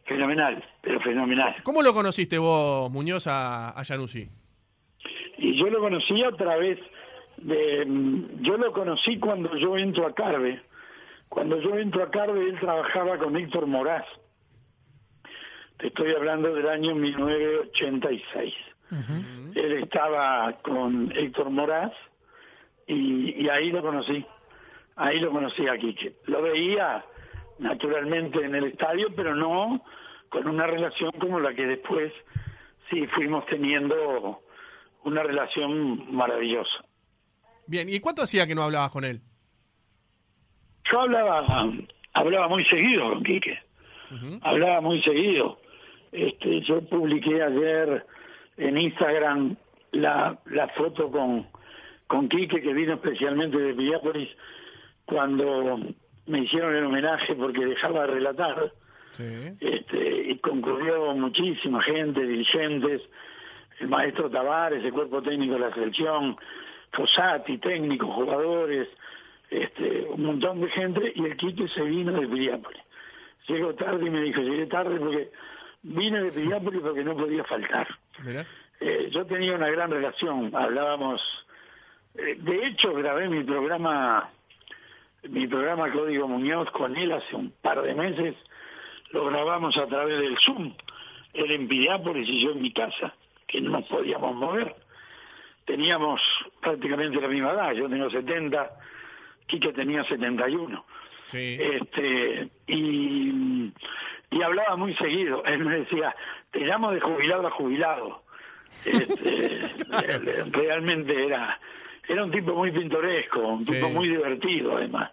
Fenomenal, 0.05 0.63
pero 0.81 0.99
fenomenal. 1.01 1.55
¿Cómo 1.63 1.81
lo 1.81 1.93
conociste 1.93 2.37
vos, 2.37 2.89
Muñoz, 2.91 3.27
a, 3.27 3.69
a 3.77 3.83
Januzzi? 3.83 4.25
Y 5.37 5.57
yo 5.59 5.67
lo 5.69 5.79
conocí 5.79 6.23
a 6.23 6.31
través 6.31 6.79
de... 7.37 7.85
mm, 7.85 8.41
Yo 8.41 8.57
lo 8.57 8.71
conocí 8.71 9.19
cuando 9.19 9.55
yo 9.57 9.77
entro 9.77 10.07
a 10.07 10.13
Carve. 10.15 10.61
Cuando 11.29 11.59
yo 11.61 11.75
entro 11.77 12.03
a 12.03 12.09
Carve, 12.09 12.41
él 12.49 12.57
trabajaba 12.59 13.17
con 13.17 13.35
Héctor 13.35 13.67
Moraz. 13.67 14.05
Te 15.77 15.87
estoy 15.87 16.13
hablando 16.15 16.53
del 16.55 16.67
año 16.69 16.95
1986. 16.95 18.53
Él 19.55 19.73
estaba 19.83 20.53
con 20.63 21.11
Héctor 21.15 21.49
Moraz 21.49 21.91
y, 22.87 23.43
y 23.43 23.49
ahí 23.49 23.71
lo 23.71 23.81
conocí. 23.81 24.25
Ahí 24.97 25.19
lo 25.19 25.31
conocí 25.31 25.67
a 25.67 25.77
Quique. 25.77 26.15
Lo 26.25 26.41
veía 26.41 27.05
naturalmente 27.59 28.43
en 28.43 28.55
el 28.55 28.65
estadio, 28.65 29.09
pero 29.15 29.35
no 29.35 29.83
con 30.29 30.47
una 30.47 30.67
relación 30.67 31.11
como 31.19 31.39
la 31.39 31.53
que 31.53 31.65
después 31.65 32.11
sí 32.89 33.05
fuimos 33.07 33.45
teniendo 33.45 34.41
una 35.03 35.23
relación 35.23 36.13
maravillosa. 36.13 36.83
Bien, 37.67 37.87
¿y 37.89 37.99
cuánto 37.99 38.23
hacía 38.23 38.47
que 38.47 38.55
no 38.55 38.63
hablabas 38.63 38.91
con 38.91 39.05
él? 39.05 39.21
Yo 40.91 41.01
hablaba, 41.01 41.69
hablaba 42.13 42.47
muy 42.47 42.65
seguido 42.65 43.09
con 43.09 43.23
Quique, 43.23 43.59
hablaba 44.41 44.81
muy 44.81 45.01
seguido. 45.03 45.59
Este, 46.11 46.61
yo 46.61 46.81
publiqué 46.81 47.43
ayer 47.43 48.05
en 48.57 48.77
Instagram 48.77 49.57
la, 49.91 50.39
la 50.45 50.67
foto 50.69 51.11
con, 51.11 51.47
con 52.07 52.29
Quique 52.29 52.61
que 52.61 52.73
vino 52.73 52.93
especialmente 52.93 53.57
de 53.57 53.73
Piriápolis 53.73 54.29
cuando 55.07 55.79
me 56.27 56.39
hicieron 56.43 56.75
el 56.75 56.85
homenaje 56.85 57.33
porque 57.33 57.65
dejaba 57.65 58.01
de 58.01 58.07
relatar 58.13 58.71
Sí. 59.11 59.23
este, 59.61 60.31
y 60.31 60.37
concurrió 60.37 61.15
muchísima 61.15 61.81
gente, 61.81 62.21
dirigentes, 62.21 63.01
el 63.79 63.87
maestro 63.87 64.29
Tavares, 64.29 64.83
el 64.83 64.93
cuerpo 64.93 65.23
técnico 65.23 65.53
de 65.53 65.59
la 65.61 65.73
selección, 65.73 66.37
Fossati, 66.91 67.57
técnicos, 67.57 68.13
jugadores, 68.13 68.87
este, 69.49 70.05
un 70.09 70.23
montón 70.23 70.61
de 70.61 70.69
gente, 70.69 71.13
y 71.15 71.23
el 71.25 71.35
Quique 71.37 71.67
se 71.69 71.81
vino 71.81 72.11
de 72.11 72.27
Piriápolis. 72.27 72.81
Llegó 73.47 73.73
tarde 73.73 74.05
y 74.05 74.09
me 74.09 74.21
dijo, 74.21 74.41
llegué 74.41 74.67
tarde 74.67 74.99
porque 74.99 75.31
vine 75.83 76.21
de 76.21 76.31
Piriápolis 76.31 76.81
porque 76.81 77.03
no 77.03 77.15
podía 77.15 77.43
faltar. 77.45 77.87
Eh, 78.81 79.09
yo 79.11 79.25
tenía 79.25 79.55
una 79.55 79.69
gran 79.69 79.89
relación, 79.89 80.51
hablábamos, 80.53 81.21
eh, 82.15 82.35
de 82.39 82.67
hecho 82.67 82.93
grabé 82.93 83.29
mi 83.29 83.43
programa, 83.43 84.29
mi 85.29 85.47
programa 85.47 85.91
Código 85.91 86.27
Muñoz 86.27 86.69
con 86.71 86.95
él 86.97 87.11
hace 87.11 87.35
un 87.35 87.51
par 87.61 87.81
de 87.81 87.93
meses, 87.93 88.35
lo 89.11 89.25
grabamos 89.25 89.77
a 89.77 89.87
través 89.87 90.19
del 90.19 90.37
Zoom, 90.39 90.73
él 91.33 91.51
en 91.51 91.67
Piriápolis 91.67 92.27
y 92.27 92.41
yo 92.43 92.51
en 92.51 92.61
mi 92.61 92.71
casa, 92.71 93.13
que 93.47 93.61
no 93.61 93.71
nos 93.71 93.85
podíamos 93.87 94.35
mover. 94.35 94.75
Teníamos 95.65 96.21
prácticamente 96.61 97.19
la 97.21 97.27
misma 97.27 97.51
edad, 97.51 97.71
yo 97.73 97.89
tengo 97.89 98.09
70, 98.09 98.69
Quique 99.47 99.71
tenía 99.73 100.03
71 100.03 100.85
Sí. 101.25 101.57
este 101.59 102.49
y, 102.67 103.69
y 104.31 104.41
hablaba 104.41 104.77
muy 104.77 104.93
seguido 104.95 105.43
él 105.45 105.59
me 105.65 105.79
decía 105.79 106.15
te 106.51 106.61
llamo 106.61 106.91
de 106.93 107.01
jubilado 107.01 107.47
a 107.47 107.51
jubilado 107.51 108.23
este, 108.85 109.61
realmente 110.51 111.25
era 111.25 111.59
era 112.07 112.23
un 112.23 112.31
tipo 112.31 112.53
muy 112.55 112.71
pintoresco 112.71 113.39
un 113.41 113.63
Sí. 113.65 113.73
tipo 113.73 113.89
muy 113.89 114.07
divertido 114.07 114.77
además. 114.77 115.11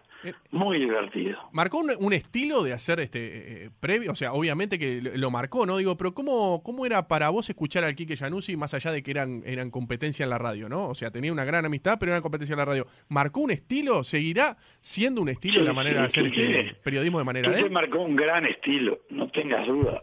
Muy 0.50 0.78
divertido 0.78 1.38
¿Marcó 1.52 1.78
un, 1.78 1.92
un 1.98 2.12
estilo 2.12 2.62
de 2.62 2.72
hacer 2.72 3.00
este 3.00 3.64
eh, 3.66 3.70
previo? 3.80 4.12
O 4.12 4.16
sea, 4.16 4.32
obviamente 4.32 4.78
que 4.78 5.00
lo, 5.02 5.16
lo 5.16 5.30
marcó, 5.30 5.66
¿no? 5.66 5.76
Digo, 5.76 5.96
pero 5.96 6.14
¿cómo, 6.14 6.62
¿cómo 6.62 6.86
era 6.86 7.08
para 7.08 7.28
vos 7.30 7.48
escuchar 7.50 7.84
al 7.84 7.94
Quique 7.94 8.16
Januzzi 8.16 8.56
más 8.56 8.74
allá 8.74 8.90
de 8.92 9.02
que 9.02 9.10
eran, 9.10 9.42
eran 9.46 9.70
competencia 9.70 10.24
en 10.24 10.30
la 10.30 10.38
radio, 10.38 10.68
¿no? 10.68 10.88
O 10.88 10.94
sea, 10.94 11.10
tenía 11.10 11.32
una 11.32 11.44
gran 11.44 11.64
amistad, 11.64 11.96
pero 11.98 12.12
era 12.12 12.20
competencia 12.22 12.54
en 12.54 12.58
la 12.58 12.64
radio. 12.64 12.86
¿Marcó 13.08 13.40
un 13.40 13.50
estilo? 13.50 14.04
¿Seguirá 14.04 14.56
siendo 14.80 15.20
un 15.22 15.28
estilo 15.28 15.60
Sí, 15.60 15.64
la 15.64 15.72
manera 15.72 16.00
de 16.00 16.06
hacer 16.06 16.26
este 16.26 16.74
periodismo 16.82 17.18
de 17.18 17.24
manera 17.24 17.50
de 17.50 17.68
marcó 17.70 18.00
un 18.02 18.16
gran 18.16 18.44
estilo 18.46 19.00
no 19.10 19.28
tengas 19.30 19.66
duda 19.66 20.02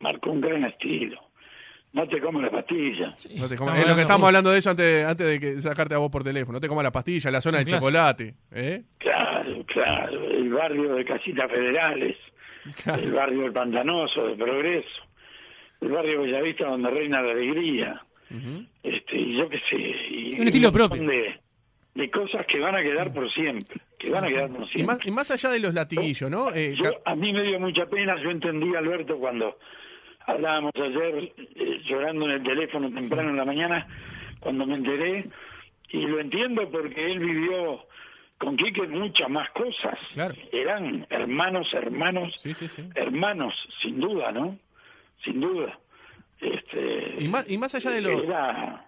marcó 0.00 0.30
un 0.30 0.40
gran 0.40 0.64
estilo 0.64 1.20
no 1.92 2.08
te 2.08 2.20
comas 2.20 2.42
la 2.42 2.50
pastilla 2.50 3.06
No 3.10 3.14
te 3.16 3.54
Estamos 3.54 3.58
comas- 3.58 3.78
es 3.78 3.86
lo 3.88 3.94
que 3.94 4.00
estamos 4.00 4.26
hablando 4.26 4.50
de 4.50 4.58
eso 4.58 4.70
antes, 4.70 5.04
antes 5.04 5.26
de 5.26 5.38
que 5.40 5.60
sacarte 5.60 5.94
a 5.94 5.98
vos 5.98 6.10
por 6.10 6.24
teléfono. 6.24 6.56
No 6.56 6.60
te 6.60 6.66
comas 6.66 6.82
la 6.82 6.90
pastilla, 6.90 7.30
la 7.30 7.40
zona 7.40 7.58
Sí, 7.58 7.66
de 7.66 7.70
chocolate. 7.70 8.34
¿eh? 8.50 8.82
Claro, 8.98 9.23
claro, 9.74 10.30
el 10.30 10.48
barrio 10.52 10.94
de 10.94 11.04
Casitas 11.04 11.50
Federales, 11.50 12.16
el 13.00 13.12
barrio 13.12 13.42
del 13.42 13.52
Pantanoso, 13.52 14.26
de 14.26 14.36
Progreso, 14.36 15.02
el 15.82 15.88
barrio 15.90 16.22
Bellavista 16.22 16.66
donde 16.66 16.90
reina 16.90 17.20
la 17.22 17.32
alegría, 17.32 18.02
este, 18.82 19.16
y 19.18 19.36
yo 19.36 19.48
qué 19.48 19.60
sé, 19.68 19.76
y 19.76 20.40
Un 20.40 20.46
estilo 20.48 20.72
propio. 20.72 21.02
De, 21.02 21.38
de 21.94 22.10
cosas 22.10 22.44
que 22.46 22.58
van 22.58 22.74
a 22.74 22.82
quedar 22.82 23.12
por 23.12 23.30
siempre, 23.30 23.80
que 23.98 24.10
van 24.10 24.24
a 24.24 24.28
quedar 24.28 24.48
por 24.50 24.62
Y 24.62 24.68
siempre. 24.68 24.84
más, 24.96 25.06
y 25.06 25.10
más 25.10 25.30
allá 25.30 25.50
de 25.50 25.60
los 25.60 25.74
latiguillos, 25.74 26.30
¿no? 26.30 26.50
Eh, 26.54 26.74
Yo- 26.76 27.00
a 27.04 27.14
mí 27.14 27.32
me 27.32 27.42
dio 27.42 27.60
mucha 27.60 27.86
pena, 27.86 28.16
yo 28.22 28.30
entendí, 28.30 28.74
Alberto, 28.74 29.18
cuando 29.18 29.58
hablábamos 30.26 30.72
ayer 30.76 31.32
eh, 31.36 31.80
llorando 31.84 32.24
en 32.24 32.30
el 32.32 32.42
teléfono 32.42 32.90
temprano 32.92 33.30
en 33.30 33.36
la 33.36 33.44
mañana, 33.44 33.86
cuando 34.40 34.66
me 34.66 34.74
enteré, 34.76 35.26
y 35.90 35.98
lo 36.06 36.18
entiendo 36.18 36.68
porque 36.70 37.12
él 37.12 37.18
vivió 37.20 37.86
con 38.38 38.56
Quique 38.56 38.86
muchas 38.88 39.28
más 39.30 39.48
cosas. 39.50 39.98
Claro. 40.12 40.34
Eran 40.52 41.06
hermanos, 41.10 41.72
hermanos, 41.72 42.34
Sí, 42.38 42.54
sí, 42.54 42.68
sí. 42.68 42.82
hermanos, 42.94 43.54
sin 43.80 44.00
duda, 44.00 44.32
¿no? 44.32 44.58
Sin 45.22 45.40
duda. 45.40 45.78
Este, 46.40 47.16
Y 47.20 47.28
más, 47.28 47.48
y 47.48 47.56
más 47.58 47.74
allá 47.74 47.90
de 47.92 48.00
lo... 48.02 48.10
era 48.22 48.84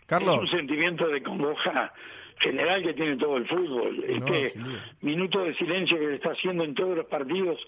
es 0.00 0.06
Carlos, 0.06 0.38
un 0.38 0.48
sentimiento 0.48 1.08
de 1.08 1.22
congoja 1.22 1.92
general 2.40 2.82
que 2.82 2.92
tiene 2.94 3.16
todo 3.16 3.36
el 3.38 3.46
fútbol. 3.48 3.96
No, 4.20 4.26
Este 4.34 4.58
duda. 4.58 4.84
minuto 5.00 5.44
de 5.44 5.54
silencio 5.54 5.98
que 5.98 6.06
se 6.08 6.14
está 6.16 6.30
haciendo 6.32 6.64
en 6.64 6.74
todos 6.74 6.96
los 6.96 7.06
partidos 7.06 7.58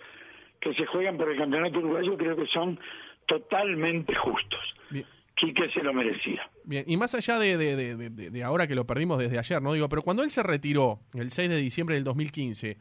que 0.60 0.74
se 0.74 0.84
juegan 0.86 1.16
por 1.16 1.30
el 1.30 1.38
campeonato 1.38 1.78
uruguayo 1.78 2.16
creo 2.18 2.36
que 2.36 2.46
son 2.48 2.78
totalmente 3.26 4.14
justos. 4.14 4.60
Bien. 4.90 5.06
Quique 5.36 5.70
se 5.70 5.82
lo 5.82 5.92
merecía. 5.92 6.50
Bien, 6.64 6.84
y 6.88 6.96
más 6.96 7.14
allá 7.14 7.38
de, 7.38 7.56
de- 7.58 7.76
de- 7.76 7.96
de- 7.96 8.10
de- 8.10 8.30
de 8.30 8.42
ahora 8.42 8.66
que 8.66 8.74
lo 8.74 8.86
perdimos 8.86 9.18
desde 9.18 9.38
ayer, 9.38 9.60
¿no? 9.62 9.72
Digo, 9.74 9.88
pero 9.88 10.02
cuando 10.02 10.22
él 10.22 10.30
se 10.30 10.42
retiró 10.42 11.00
el 11.14 11.30
6 11.30 11.48
de 11.50 11.56
diciembre 11.58 11.94
del 11.94 12.04
2015, 12.04 12.78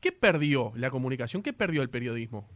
¿qué 0.00 0.12
perdió 0.12 0.72
la 0.76 0.90
comunicación? 0.90 1.42
¿Qué 1.42 1.52
perdió 1.52 1.82
el 1.82 1.90
periodismo? 1.90 2.48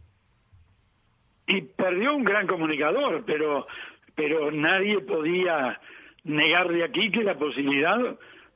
y 1.47 1.63
perdió 1.63 2.15
un 2.15 2.23
gran 2.23 2.47
comunicador, 2.47 3.25
pero 3.27 3.67
pero 4.15 4.53
nadie 4.53 5.01
podía 5.01 5.81
negarle 6.23 6.85
a 6.85 6.93
Quique 6.93 7.25
la 7.25 7.37
posibilidad 7.37 7.99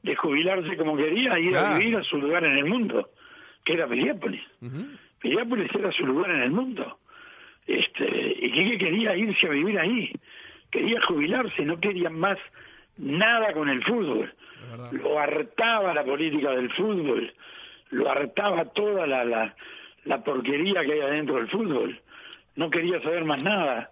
de 0.02 0.14
jubilarse 0.14 0.76
como 0.76 0.96
quería 0.96 1.36
y 1.40 1.44
ir 1.46 1.48
Claro. 1.50 1.74
a 1.74 1.78
vivir 1.78 1.96
a 1.96 2.04
su 2.04 2.18
lugar 2.18 2.44
en 2.44 2.56
el 2.58 2.66
mundo, 2.66 3.10
que 3.64 3.72
era 3.72 3.88
Piriápolis. 3.88 4.42
Ujú. 4.60 4.86
Piriápolis 5.20 5.74
era 5.74 5.90
su 5.90 6.06
lugar 6.06 6.30
en 6.30 6.42
el 6.42 6.50
mundo. 6.52 7.00
Este, 7.66 8.36
y 8.42 8.52
Quique 8.52 8.78
quería 8.78 9.16
irse 9.16 9.46
a 9.46 9.50
vivir 9.50 9.76
ahí, 9.78 10.12
quería 10.74 11.00
jubilarse, 11.02 11.64
no 11.64 11.78
quería 11.78 12.10
más 12.10 12.36
nada 12.98 13.52
con 13.52 13.68
el 13.68 13.82
fútbol. 13.84 14.34
Lo 14.90 15.18
hartaba 15.20 15.94
la 15.94 16.04
política 16.04 16.50
del 16.50 16.70
fútbol, 16.72 17.32
lo 17.90 18.10
hartaba 18.10 18.64
toda 18.72 19.06
la, 19.06 19.24
la, 19.24 19.54
la 20.04 20.24
porquería 20.24 20.84
que 20.84 20.94
hay 20.94 21.00
adentro 21.00 21.36
del 21.36 21.48
fútbol. 21.48 22.00
No 22.56 22.70
quería 22.70 23.00
saber 23.02 23.24
más 23.24 23.42
nada. 23.42 23.90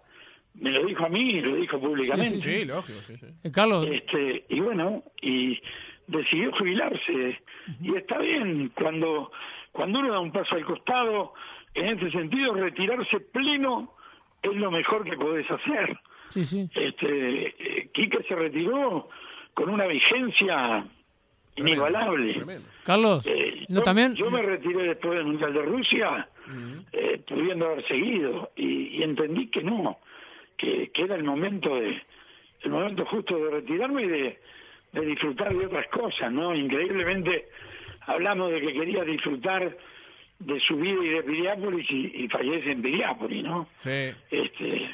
Me 0.55 0.71
lo 0.71 0.85
dijo 0.85 1.05
a 1.05 1.09
mí 1.09 1.31
y 1.31 1.41
lo 1.41 1.55
dijo 1.55 1.79
públicamente. 1.79 2.39
Sí, 2.41 2.65
lógico, 2.65 2.99
sí, 3.07 3.15
sí. 3.17 3.27
Eh, 3.43 3.51
Carlos, 3.51 3.87
Este, 3.89 4.45
y 4.49 4.59
bueno, 4.59 5.03
y 5.21 5.59
decidió 6.07 6.51
jubilarse. 6.51 7.41
Y 7.81 7.95
está 7.95 8.17
bien, 8.19 8.71
cuando, 8.75 9.31
cuando 9.71 9.99
uno 9.99 10.11
da 10.11 10.19
un 10.19 10.31
paso 10.33 10.55
al 10.55 10.65
costado, 10.65 11.33
en 11.73 11.97
ese 11.97 12.11
sentido, 12.11 12.53
retirarse 12.53 13.19
pleno 13.21 13.95
es 14.41 14.55
lo 14.55 14.69
mejor 14.69 15.05
que 15.05 15.15
podés 15.15 15.49
hacer. 15.49 15.97
Sí, 16.33 16.45
sí. 16.45 16.69
Este, 16.75 17.47
eh, 17.47 17.89
Quique 17.93 18.23
se 18.23 18.35
retiró 18.35 19.09
con 19.53 19.69
una 19.69 19.85
vigencia 19.87 20.85
inigualable. 21.55 22.33
Tremendo. 22.33 22.67
Carlos, 22.83 23.25
Eh, 23.27 23.65
no 23.69 23.79
yo, 23.79 23.83
también. 23.83 24.15
yo 24.15 24.29
me 24.31 24.41
retiré 24.41 24.83
después 24.83 25.13
del 25.15 25.25
Mundial 25.25 25.53
de 25.53 25.61
Rusia, 25.61 26.27
eh, 26.91 27.21
pudiendo 27.27 27.67
haber 27.67 27.87
seguido, 27.87 28.51
y, 28.55 28.97
y 28.97 29.03
entendí 29.03 29.47
que 29.47 29.63
no, 29.63 29.99
que, 30.57 30.89
que 30.91 31.03
era 31.03 31.15
el 31.15 31.23
momento 31.23 31.75
de 31.75 32.01
el 32.61 32.71
momento 32.71 33.05
justo 33.05 33.37
de 33.37 33.51
retirarme 33.51 34.03
y 34.03 34.07
de, 34.07 34.39
de 34.93 35.05
disfrutar 35.05 35.53
de 35.53 35.65
otras 35.65 35.85
cosas, 35.89 36.31
¿no? 36.31 36.55
Increíblemente 36.55 37.49
hablamos 38.07 38.51
de 38.51 38.61
que 38.61 38.71
quería 38.73 39.03
disfrutar 39.03 39.77
de 40.39 40.59
su 40.61 40.77
vida 40.77 41.03
y 41.03 41.09
de 41.09 41.23
Piriápolis 41.23 41.91
y, 41.91 42.23
y 42.23 42.27
fallece 42.29 42.71
en 42.71 42.81
Piriápolis, 42.81 43.43
¿no? 43.43 43.67
Sí. 43.77 44.11
Este, 44.31 44.89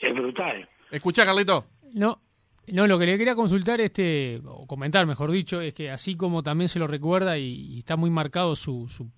es 0.00 0.14
brutal. 0.14 0.68
Escucha, 0.92 1.24
Carlito. 1.24 1.64
No, 1.94 2.20
no, 2.68 2.86
lo 2.86 2.98
que 2.98 3.06
le 3.06 3.18
quería 3.18 3.34
consultar, 3.34 3.80
este, 3.80 4.40
o 4.46 4.66
comentar, 4.66 5.04
mejor 5.06 5.30
dicho, 5.32 5.60
es 5.60 5.74
que 5.74 5.90
así 5.90 6.14
como 6.14 6.42
también 6.44 6.68
se 6.68 6.78
lo 6.78 6.86
recuerda 6.86 7.36
y, 7.38 7.74
y 7.74 7.78
está 7.80 7.96
muy 7.96 8.10
marcado 8.10 8.54
su, 8.54 8.88
su 8.88 9.08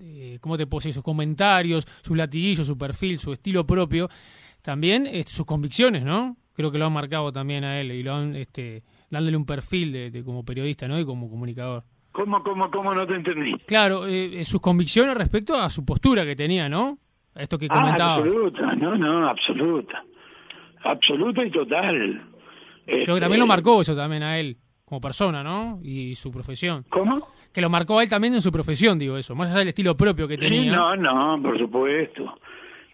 eh, 0.00 0.38
¿cómo 0.40 0.56
te 0.56 0.66
puedo 0.66 0.80
decir? 0.80 0.94
Sus 0.94 1.04
comentarios, 1.04 1.84
su 2.02 2.14
latiguillo, 2.14 2.64
su 2.64 2.76
perfil, 2.78 3.18
su 3.18 3.32
estilo 3.32 3.66
propio, 3.66 4.08
también 4.62 5.06
este, 5.06 5.32
sus 5.32 5.44
convicciones, 5.46 6.04
¿no? 6.04 6.36
Creo 6.54 6.70
que 6.70 6.78
lo 6.78 6.86
han 6.86 6.92
marcado 6.92 7.32
también 7.32 7.64
a 7.64 7.80
él 7.80 7.90
y 7.92 8.02
lo 8.02 8.14
han, 8.14 8.34
este, 8.36 8.82
dándole 9.10 9.36
un 9.36 9.44
perfil 9.46 9.92
de, 9.92 10.10
de 10.10 10.24
como 10.24 10.44
periodista, 10.44 10.86
¿no? 10.88 10.98
Y 10.98 11.04
como 11.04 11.28
comunicador. 11.28 11.84
¿Cómo, 12.12 12.42
cómo, 12.44 12.70
cómo 12.70 12.94
no 12.94 13.04
te 13.06 13.14
entendí? 13.16 13.54
Claro, 13.66 14.06
eh, 14.06 14.40
eh, 14.40 14.44
sus 14.44 14.60
convicciones 14.60 15.16
respecto 15.16 15.54
a 15.56 15.68
su 15.68 15.84
postura 15.84 16.24
que 16.24 16.36
tenía, 16.36 16.68
¿no? 16.68 16.96
A 17.34 17.42
Esto 17.42 17.58
que 17.58 17.66
Ah, 17.68 17.74
comentaba. 17.74 18.14
absoluta, 18.16 18.74
no, 18.76 18.96
no, 18.96 19.28
absoluta. 19.28 20.04
Absoluta 20.84 21.44
y 21.44 21.50
total. 21.50 22.22
Creo 22.86 23.14
que 23.14 23.20
también 23.20 23.40
lo 23.40 23.46
marcó 23.46 23.80
eso 23.80 23.96
también 23.96 24.22
a 24.22 24.38
él, 24.38 24.56
como 24.84 25.00
persona, 25.00 25.42
¿no? 25.42 25.78
Y 25.82 26.14
su 26.14 26.30
profesión. 26.30 26.84
¿Cómo? 26.90 27.26
Que 27.52 27.60
lo 27.60 27.70
marcó 27.70 27.98
a 27.98 28.02
él 28.02 28.10
también 28.10 28.34
en 28.34 28.42
su 28.42 28.52
profesión, 28.52 28.98
digo 28.98 29.16
eso, 29.16 29.34
más 29.34 29.48
allá 29.50 29.60
del 29.60 29.68
estilo 29.68 29.96
propio 29.96 30.28
que 30.28 30.34
Sí, 30.34 30.40
tenía. 30.40 30.72
no, 30.72 30.96
no, 30.96 31.40
por 31.42 31.58
supuesto. 31.58 32.38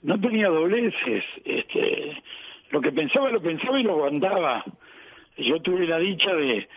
No 0.03 0.21
tenía 0.21 0.49
dobleces. 0.49 1.25
Este, 1.45 2.23
lo 2.71 2.81
que 2.81 2.93
pensaba, 2.93 3.31
lo 3.31 3.39
pensaba 3.41 3.81
y 3.81 3.83
lo 3.83 3.93
aguantaba. 3.93 4.65
Yo 5.37 5.61
tuve 5.63 5.87
la 5.87 5.99
dicha 5.99 6.33
de, 6.35 6.69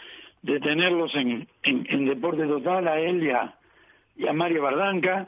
de 0.42 0.60
tenerlos 0.62 1.14
en, 1.16 1.48
en, 1.64 1.86
en 1.90 2.06
Deporte 2.06 2.46
Total 2.48 2.88
a 2.88 3.00
él 3.00 3.24
y 3.24 3.30
a, 3.30 3.54
y 4.18 4.28
a 4.28 4.34
Mario 4.34 4.64
Bardanca. 4.64 5.28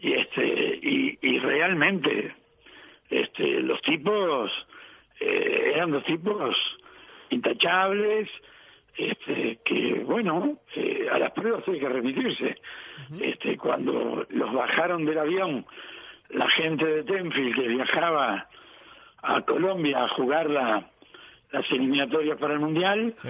Y 0.00 0.12
este 0.12 0.78
y, 0.82 1.18
y 1.22 1.38
realmente 1.38 2.34
este 3.10 3.60
los 3.60 3.80
tipos 3.82 4.50
eh, 5.22 5.72
eran 5.74 5.90
dos 5.90 6.04
tipos 6.04 6.56
intachables 7.30 8.28
este 8.96 9.58
que 9.64 10.02
bueno 10.04 10.58
eh, 10.76 11.06
a 11.10 11.18
las 11.18 11.30
pruebas 11.32 11.66
hay 11.66 11.80
que 11.80 11.88
remitirse. 11.88 12.56
Este 13.20 13.56
cuando 13.56 14.26
los 14.28 14.52
bajaron 14.52 15.04
del 15.04 15.18
avión 15.18 15.64
la 16.30 16.48
gente 16.50 16.84
de 16.84 17.02
Tenfield 17.04 17.54
que 17.54 17.68
viajaba 17.68 18.48
a 19.22 19.40
Colombia 19.42 20.04
a 20.04 20.08
jugar 20.08 20.50
la, 20.50 20.90
las 21.52 21.70
eliminatorias 21.70 22.38
para 22.38 22.54
el 22.54 22.60
mundial 22.60 23.14
Sí. 23.22 23.28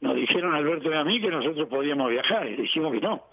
nos 0.00 0.16
dijeron 0.16 0.54
Alberto 0.54 0.90
y 0.90 0.94
a 0.94 1.04
mí 1.04 1.20
que 1.20 1.30
nosotros 1.30 1.68
podíamos 1.68 2.10
viajar 2.10 2.46
y 2.48 2.56
dijimos 2.56 2.92
que 2.92 3.00
no, 3.00 3.24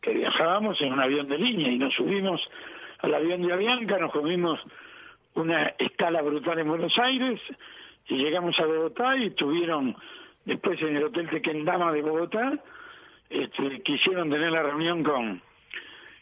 que 0.00 0.12
viajábamos 0.14 0.80
en 0.80 0.92
un 0.92 1.00
avión 1.00 1.28
de 1.28 1.38
línea 1.38 1.68
y 1.68 1.78
nos 1.78 1.94
subimos 1.94 2.40
al 3.00 3.14
avión 3.14 3.42
de 3.42 3.52
Avianca, 3.52 3.98
nos 3.98 4.12
comimos 4.12 4.60
una 5.34 5.74
escala 5.78 6.22
brutal 6.22 6.58
en 6.58 6.68
Buenos 6.68 6.96
Aires 6.98 7.40
y 8.08 8.16
llegamos 8.16 8.58
a 8.60 8.66
Bogotá 8.66 9.16
y 9.16 9.26
estuvieron 9.26 9.96
después 10.44 10.80
en 10.82 10.96
el 10.96 11.04
Hotel 11.04 11.28
Tequendama 11.30 11.92
de 11.92 12.02
Bogotá, 12.02 12.52
este, 13.30 13.80
quisieron 13.82 14.30
tener 14.30 14.52
la 14.52 14.62
reunión 14.62 15.02
con, 15.02 15.40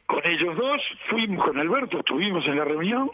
con 0.07 0.25
ellos 0.27 0.57
dos, 0.57 0.81
fuimos 1.11 1.45
con 1.45 1.59
Alberto, 1.59 1.99
estuvimos 1.99 2.47
en 2.47 2.57
la 2.57 2.65
reunión 2.65 3.11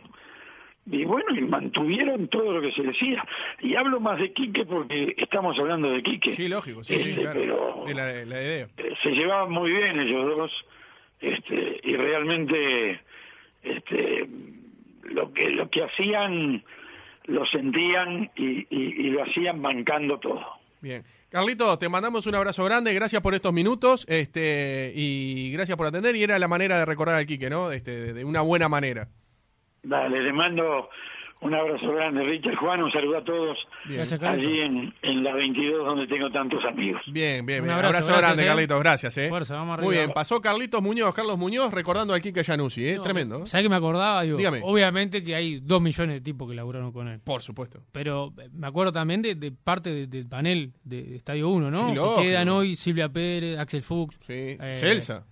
y 0.91 1.05
bueno, 1.05 1.35
y 1.37 1.41
mantuvieron 1.43 2.29
todo 2.29 2.53
lo 2.55 2.61
que 2.63 2.73
se 2.73 2.83
decía. 2.83 3.23
Y 3.61 3.75
hablo 3.75 4.01
más 4.01 4.19
de 4.19 4.33
Quique 4.33 4.65
porque 4.65 5.15
estamos 5.19 5.59
hablando 5.59 5.91
de 5.91 6.03
Quique. 6.03 6.33
Sí, 6.33 6.49
lógico, 6.49 6.83
sí, 6.85 6.97
sí, 6.99 7.11
Este, 7.11 7.23
claro. 7.23 7.41
pero- 7.41 7.85
la, 7.95 8.07
la 8.25 8.43
idea. 8.43 8.69
Eh, 8.77 8.95
se 9.03 9.11
llevaban 9.11 9.51
muy 9.51 9.71
bien 9.73 9.99
ellos 10.01 10.37
dos 10.37 10.65
este 11.21 11.81
y 11.83 11.97
realmente 11.97 13.01
este 13.63 14.29
lo 15.09 15.33
que 15.33 15.51
lo 15.51 15.69
que 15.71 15.83
hacían 15.85 16.65
lo 17.25 17.45
sentían 17.47 18.31
y, 18.37 18.67
y- 18.71 18.95
y 19.07 19.11
lo 19.11 19.23
hacían 19.23 19.61
bancando 19.61 20.19
todo 20.19 20.41
Bien. 20.81 21.05
Carlito, 21.29 21.77
te 21.79 21.89
mandamos 21.91 22.27
un 22.27 22.35
abrazo 22.37 22.65
grande, 22.65 22.95
gracias 22.95 23.21
por 23.21 23.35
estos 23.35 23.53
minutos, 23.53 24.07
este, 24.09 24.93
y 24.95 25.51
gracias 25.53 25.77
por 25.77 25.87
atender, 25.87 26.17
y 26.17 26.23
era 26.23 26.39
la 26.39 26.49
manera 26.49 26.79
de 26.79 26.85
recordar 26.87 27.17
al 27.17 27.27
Quique, 27.27 27.51
¿no? 27.51 27.71
Este, 27.73 28.15
de 28.15 28.25
una 28.25 28.41
buena 28.43 28.69
manera. 28.69 29.09
dale 29.83 30.23
le 30.23 30.33
mando 30.33 30.89
un 31.41 31.55
abrazo 31.55 31.93
grande 31.93 32.25
Richard 32.25 32.57
Juan 32.57 32.83
un 32.83 32.91
saludo 32.91 33.19
a 33.19 33.25
todos 33.25 33.57
Bien. 33.85 33.99
Gracias, 33.99 34.19
Carlos. 34.21 34.45
allí 34.45 34.61
en, 34.61 34.95
en 35.03 35.23
la 35.25 35.35
22 35.35 35.87
donde 35.87 36.07
tengo 36.07 36.31
tantos 36.31 36.65
amigos 36.65 37.01
Bien, 37.07 37.47
bien, 37.47 37.61
Un 37.61 37.67
bien. 37.67 37.77
abrazo, 37.77 37.97
Abrazo, 37.99 38.07
gracias, 38.09 38.23
grande, 38.29 38.43
eh. 38.43 38.47
Carlitos, 38.47 38.79
gracias, 38.81 39.19
eh. 39.19 39.29
Fuerza, 39.29 39.55
vamos 39.55 39.81
Muy 39.81 39.95
bien, 39.97 40.11
pasó 40.13 40.41
Carlitos 40.41 40.83
Muñoz, 40.83 41.15
Carlos 41.15 41.39
Muñoz, 41.39 41.73
recordando 41.73 42.13
al 42.15 42.21
Quique 42.23 42.43
Januzzi, 42.45 42.89
eh. 42.89 42.97
No, 42.97 43.03
Tremendo. 43.03 43.37
¿eh? 43.39 43.47
¿Sabés 43.47 43.65
que 43.65 43.69
me 43.71 43.77
acordaba? 43.77 44.23
Digo, 44.23 44.37
Dígame. 44.37 44.61
Obviamente 44.65 45.23
que 45.23 45.35
hay 45.35 45.61
dos 45.61 45.81
millones 45.81 46.17
de 46.17 46.21
tipos 46.21 46.49
que 46.49 46.55
laburaron 46.57 46.91
con 46.93 47.07
él. 47.09 47.21
Por 47.21 47.41
supuesto. 47.41 47.81
Pero 47.93 48.33
eh, 48.41 48.49
me 48.53 48.67
acuerdo 48.67 48.93
también 48.93 49.23
de, 49.23 49.35
de 49.37 49.53
parte 49.53 49.91
de- 49.91 50.07
del 50.09 50.27
panel 50.29 50.73
de, 50.85 51.17
Estadio 51.17 51.49
1, 51.51 51.71
¿no? 51.71 51.89
Sí, 51.91 51.95
que 52.23 52.29
quedan 52.29 52.49
hoy 52.49 52.75
Silvia 52.77 53.09
Pérez, 53.09 53.59
Axel 53.59 53.83
Fuchs, 53.83 54.19
Sí. 54.27 54.57
Eh, 54.61 54.73
Celsa. 54.75 55.25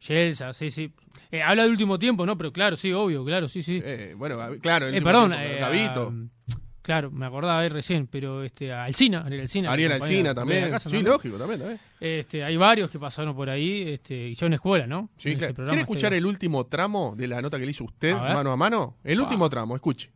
Yelsa, 0.00 0.52
sí, 0.52 0.70
sí. 0.70 0.92
Eh, 1.30 1.42
habla 1.42 1.62
del 1.62 1.72
último 1.72 1.98
tiempo, 1.98 2.26
¿no? 2.26 2.36
Pero 2.36 2.52
claro, 2.52 2.76
sí, 2.76 2.92
obvio, 2.92 3.24
claro, 3.24 3.48
sí, 3.48 3.62
sí. 3.62 3.80
Eh, 3.84 4.14
bueno, 4.16 4.36
claro. 4.60 4.86
el 4.88 4.94
Eh, 4.94 5.02
perdón, 5.02 5.30
tiempo, 5.32 5.48
eh, 5.48 5.58
Gabito. 5.60 6.12
a- 6.12 6.54
claro, 6.82 7.10
me 7.10 7.24
acordaba 7.24 7.60
ahí 7.60 7.68
recién, 7.70 8.06
pero 8.06 8.42
este, 8.44 8.70
a 8.72 8.84
Alcina, 8.84 9.22
Ariel 9.24 9.40
Alcina. 9.42 9.72
Ariel 9.72 9.92
Alcina 9.92 10.34
también. 10.34 10.70
casa 10.70 10.90
sí, 10.90 10.96
también. 10.96 11.04
lógico, 11.12 11.38
también, 11.38 11.60
también. 11.60 11.80
Este, 11.98 12.44
hay 12.44 12.56
varios 12.58 12.90
que 12.90 12.98
pasaron 12.98 13.34
por 13.34 13.48
ahí, 13.48 13.82
este, 13.88 14.28
y 14.28 14.34
son 14.34 14.52
escuela, 14.52 14.86
¿no? 14.86 15.08
Sí, 15.16 15.30
En 15.30 15.38
claro. 15.38 15.54
¿Quiere 15.54 15.80
escuchar 15.80 16.12
este- 16.12 16.18
el 16.18 16.26
último 16.26 16.66
tramo 16.66 17.14
de 17.16 17.26
la 17.26 17.40
nota 17.40 17.58
que 17.58 17.64
le 17.64 17.70
hizo 17.70 17.84
usted, 17.84 18.12
A 18.12 18.34
mano 18.34 18.52
a 18.52 18.56
mano? 18.56 18.98
El 19.02 19.20
último 19.20 19.48
tramo, 19.48 19.74
escuche. 19.74 20.10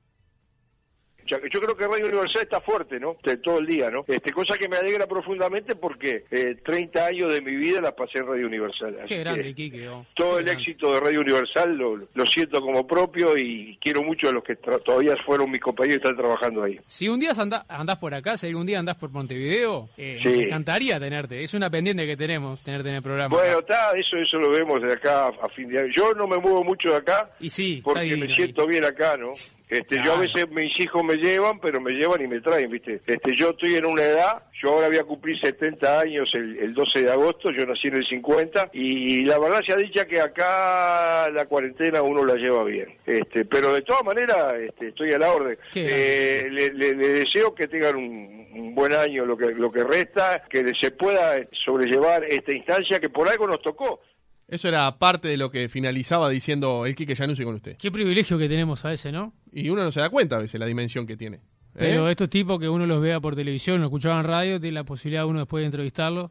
Yo 1.29 1.61
creo 1.61 1.76
que 1.76 1.87
Radio 1.87 2.07
Universal 2.07 2.43
está 2.43 2.61
fuerte, 2.61 2.99
¿no? 2.99 3.16
De 3.22 3.37
todo 3.37 3.59
el 3.59 3.66
día, 3.66 3.91
¿no? 3.91 4.05
Este, 4.09 4.33
cosa 4.33 4.57
que 4.57 4.68
me 4.68 4.76
alegra 4.76 5.07
profundamente 5.07 5.76
porque 5.76 6.24
eh, 6.31 6.57
30 6.64 7.07
años 7.07 7.33
de 7.33 7.41
mi 7.41 7.55
vida 7.57 7.81
la 7.81 7.95
pasé 7.95 8.18
en 8.18 8.26
Radio 8.26 8.47
Universal. 8.47 8.97
Qué 9.07 9.18
grande, 9.18 9.55
Quique. 9.55 9.89
oh. 9.89 10.07
todo 10.14 10.35
Qué 10.35 10.39
el 10.41 10.45
grande. 10.47 10.62
éxito 10.62 10.93
de 10.95 11.01
Radio 11.01 11.20
Universal 11.20 11.76
lo, 11.76 11.97
lo 11.97 12.26
siento 12.26 12.61
como 12.61 12.87
propio 12.87 13.37
y 13.37 13.79
quiero 13.81 14.03
mucho 14.03 14.29
a 14.29 14.33
los 14.33 14.43
que 14.45 14.57
todavía 14.57 15.14
fueron 15.26 15.51
mis 15.51 15.61
compañeros 15.61 16.01
y 16.05 16.09
están 16.09 16.16
trabajando 16.16 16.62
ahí. 16.64 16.79
Si 16.87 17.09
un 17.09 17.20
día 17.20 17.33
anda- 17.37 17.66
andás 17.68 17.99
por 17.99 18.14
acá, 18.14 18.37
si 18.37 18.47
algún 18.47 18.66
día 18.66 18.79
andás 18.79 18.97
por 18.97 19.11
Montevideo, 19.11 19.89
eh, 19.97 20.18
Sí. 20.22 20.29
nos 20.29 20.39
encantaría 20.39 20.99
tenerte. 20.99 21.43
Es 21.43 21.55
una 21.55 21.68
pendiente 21.70 22.07
que 22.07 22.16
tenemos, 22.16 22.62
tenerte 22.62 22.89
en 22.89 22.97
el 22.97 23.03
programa. 23.03 23.37
Bueno, 23.37 23.59
está, 23.61 23.91
eso 23.97 24.16
eso 24.16 24.39
lo 24.39 24.51
vemos 24.51 24.81
de 24.83 24.93
acá 24.93 25.26
a, 25.26 25.29
a 25.29 25.49
fin 25.51 25.68
de 25.68 25.79
año. 25.81 25.93
Yo 25.95 26.12
no 26.14 26.26
me 26.26 26.39
muevo 26.39 26.64
mucho 26.64 26.91
de 26.91 26.97
acá 26.97 27.31
y 27.41 27.51
sí, 27.51 27.81
porque 27.85 28.01
divino 28.03 28.20
me 28.20 28.26
ahí. 28.26 28.35
siento 28.35 28.66
bien 28.66 28.85
acá, 28.85 29.16
¿no? 29.16 29.31
Este, 29.68 29.96
yo 30.02 30.14
a 30.14 30.18
veces 30.20 30.48
mis 30.50 30.78
hijos 30.80 31.04
me 31.04 31.14
llevan, 31.16 31.60
pero 31.60 31.80
me 31.80 31.92
llevan 31.92 32.22
y 32.22 32.26
me 32.26 32.40
traen, 32.40 32.70
¿viste? 32.70 33.00
Este, 33.06 33.36
yo 33.36 33.50
estoy 33.50 33.74
en 33.74 33.84
una 33.86 34.02
edad, 34.02 34.42
yo 34.62 34.70
ahora 34.72 34.88
voy 34.88 34.96
a 34.96 35.04
cumplir 35.04 35.38
70 35.38 36.00
años 36.00 36.30
el, 36.34 36.58
el 36.58 36.72
12 36.74 37.02
de 37.02 37.10
agosto, 37.12 37.50
yo 37.50 37.66
nací 37.66 37.88
en 37.88 37.96
el 37.96 38.06
50 38.06 38.70
y 38.72 39.24
la 39.24 39.38
verdad 39.38 39.60
se 39.66 39.72
ha 39.72 39.76
dicho 39.76 40.04
que 40.06 40.20
acá 40.20 41.30
la 41.30 41.46
cuarentena 41.46 42.02
uno 42.02 42.24
la 42.24 42.34
lleva 42.36 42.64
bien. 42.64 42.96
Este, 43.06 43.44
pero 43.44 43.72
de 43.74 43.82
todas 43.82 44.04
maneras 44.04 44.54
este, 44.60 44.88
estoy 44.88 45.12
a 45.12 45.18
la 45.18 45.32
orden. 45.32 45.58
Eh, 45.86 46.48
le, 46.50 46.70
le- 46.72 46.94
le 46.94 47.08
deseo 47.08 47.54
que 47.54 47.68
tengan 47.68 47.96
un, 47.96 48.48
un 48.54 48.74
buen 48.74 48.92
año 48.94 49.24
lo 49.26 49.36
que 49.36 49.46
lo 49.52 49.70
que 49.70 49.84
resta, 49.84 50.44
que 50.48 50.72
se 50.80 50.90
pueda 50.92 51.36
sobrellevar 51.64 52.24
esta 52.24 52.54
instancia 52.54 53.00
que 53.00 53.10
por 53.10 53.28
algo 53.28 53.46
nos 53.46 53.60
tocó. 53.62 54.00
Eso 54.49 54.66
era 54.68 54.99
parte 54.99 55.28
de 55.28 55.36
lo 55.36 55.51
que 55.51 55.68
finalizaba 55.68 56.28
diciendo 56.30 56.86
el 56.86 56.96
Quique 56.96 57.14
Januzzi 57.14 57.44
con 57.44 57.55
usted. 57.57 57.76
Qué 57.76 57.90
privilegio 57.92 58.38
que 58.38 58.49
tenemos 58.49 58.82
a 58.84 58.88
veces, 58.88 59.12
¿no? 59.12 59.34
Y 59.53 59.68
uno 59.68 59.84
no 59.84 59.90
se 59.90 60.01
da 60.01 60.09
cuenta 60.09 60.36
a 60.36 60.38
veces 60.38 60.59
la 60.59 60.64
dimensión 60.66 61.07
que 61.07 61.16
tiene. 61.18 61.36
¿eh? 61.36 61.40
Pero 61.74 62.09
estos 62.09 62.30
tipos 62.30 62.59
que 62.59 62.68
uno 62.68 62.86
los 62.86 63.01
vea 63.03 63.20
por 63.20 63.36
televisión, 63.36 63.80
lo 63.80 63.86
escuchaba 63.88 64.18
en 64.20 64.24
radio, 64.24 64.59
tiene 64.59 64.74
la 64.74 64.84
posibilidad 64.84 65.26
uno 65.26 65.40
después 65.40 65.61
de 65.62 65.66
entrevistarlos. 65.66 66.30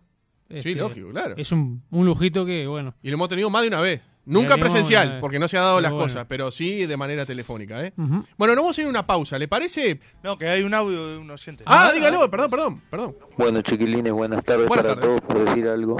Sí, 0.49 0.57
Este, 0.57 0.75
lógico, 0.75 1.11
claro. 1.11 1.35
Es 1.37 1.51
un, 1.51 1.83
un 1.91 2.05
lujito 2.05 2.43
que, 2.45 2.65
bueno, 2.65 2.95
Y 3.03 3.09
lo 3.09 3.15
hemos 3.15 3.29
tenido 3.29 3.49
más 3.51 3.61
de 3.61 3.67
una 3.67 3.81
vez. 3.81 4.01
Nunca 4.25 4.57
presencial, 4.57 5.19
porque 5.21 5.39
no 5.39 5.47
se 5.47 5.57
ha 5.57 5.61
dado 5.61 5.75
Pero 5.77 5.81
las 5.83 5.91
bueno. 5.93 6.05
cosas, 6.05 6.25
pero 6.27 6.51
sí 6.51 6.85
de 6.85 6.97
manera 6.97 7.25
telefónica. 7.25 7.81
¿eh? 7.85 7.93
Bueno, 7.95 8.55
nos 8.55 8.63
vamos 8.63 8.77
a 8.77 8.81
ir 8.81 8.87
a 8.87 8.89
una 8.89 9.05
pausa, 9.07 9.37
¿le 9.39 9.47
parece? 9.47 10.01
No, 10.23 10.37
que 10.37 10.47
hay 10.49 10.63
un 10.63 10.73
audio 10.73 11.07
de 11.13 11.17
un 11.17 11.29
oyente. 11.31 11.63
Ah, 11.65 11.91
dígalo, 11.93 12.29
perdón, 12.29 12.49
perdón, 12.49 12.81
perdón. 12.89 13.15
Bueno, 13.37 13.61
chiquilines, 13.61 14.11
buenas 14.11 14.43
tardes 14.43 14.67
Buenas 14.67 14.85
para 14.85 14.99
tardes. 14.99 15.21
todos 15.21 15.21
por 15.21 15.45
decir 15.45 15.67
algo. 15.69 15.97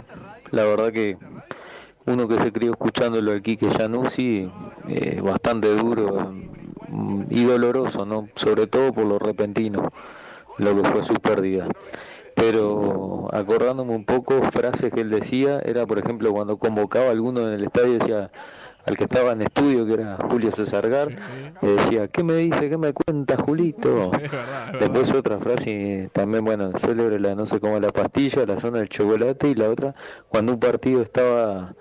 La 0.51 0.63
verdad 0.65 0.91
que 0.91 1.15
uno 2.08 2.28
que 2.28 2.39
se 2.39 2.51
crió 2.51 2.72
escuchándolo 2.72 3.32
al 3.32 3.41
Quique 3.41 3.70
Januzzi, 3.70 4.49
eh, 4.88 5.22
bastante 5.22 5.74
duro 5.76 6.34
mm, 6.88 7.24
y 7.30 7.43
doloroso, 7.43 8.05
¿no? 8.05 8.30
Sobre 8.36 8.68
todo 8.68 8.93
por 8.93 9.05
lo 9.05 9.20
repentino, 9.20 9.91
lo 10.58 10.82
que 10.82 10.88
fue 10.89 11.03
su 11.03 11.16
pérdida. 11.16 11.68
Pero 12.36 13.28
acordándome 13.34 13.95
un 13.95 14.05
poco, 14.05 14.41
frases 14.51 14.93
que 14.93 15.01
él 15.01 15.10
decía, 15.10 15.60
era 15.66 15.86
por 15.86 15.99
ejemplo 15.99 16.32
cuando 16.32 16.58
convocaba 16.58 17.08
a 17.08 17.12
alguno 17.12 17.41
en 17.41 17.53
el 17.53 17.64
estadio, 17.64 17.97
decía 17.97 18.32
al 18.86 18.97
que 18.97 19.03
estaba 19.03 19.34
en 19.34 19.41
estudio, 19.41 19.86
que 19.86 19.93
era 19.95 20.18
Julio 20.30 20.49
César 20.53 20.89
Gar, 20.89 21.10
le 21.62 21.72
decía, 21.74 22.08
¿qué 22.08 22.24
me 22.24 22.36
dice? 22.36 22.70
¿Qué 22.70 22.78
me 22.78 22.93
cuenta 22.93 23.36
Julito? 23.36 23.89
Es 23.89 24.12
verdad, 24.12 24.22
es 24.22 24.32
verdad. 24.32 24.80
Después 24.80 25.12
otra 25.14 25.39
frase, 25.39 26.10
también, 26.14 26.45
bueno, 26.45 26.72
célebre 26.78 27.20
la 27.20 27.36
no 27.36 27.45
sé 27.45 27.60
cómo 27.60 27.78
la 27.82 27.89
pastilla, 27.89 28.45
la 28.45 28.62
zona 28.62 28.80
del 28.80 28.88
chocolate 28.88 29.49
y 29.49 29.55
la 29.55 29.70
otra, 29.70 29.93
cuando 30.30 30.53
un 30.53 30.60
partido 30.62 31.01
estaba 31.01 31.76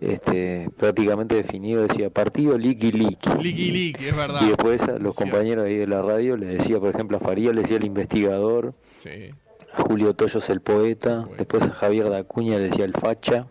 este, 0.00 0.70
prácticamente 0.76 1.34
definido, 1.36 1.82
decía 1.86 2.10
partido 2.10 2.56
liqui 2.56 2.90
liqui. 2.92 3.28
Liqui 3.40 3.70
liqui, 3.70 4.06
es 4.06 4.16
verdad. 4.16 4.40
Y 4.42 4.48
después 4.48 4.80
a 4.82 4.98
los 4.98 5.14
compañeros 5.14 5.66
ahí 5.66 5.76
de 5.76 5.86
la 5.86 6.02
radio 6.02 6.36
le 6.36 6.46
decía, 6.46 6.80
por 6.80 6.94
ejemplo, 6.94 7.18
a 7.18 7.20
Faría 7.20 7.52
le 7.52 7.62
decía 7.62 7.76
el 7.76 7.84
investigador, 7.84 8.74
Sí. 8.98 9.30
a 9.74 9.82
Julio 9.82 10.14
Toyos 10.14 10.48
el 10.50 10.60
poeta, 10.60 11.28
después 11.36 11.62
a 11.64 11.70
Javier 11.70 12.08
Dacuña 12.10 12.58
le 12.58 12.64
decía 12.70 12.84
el 12.84 12.94
facha. 12.94 13.46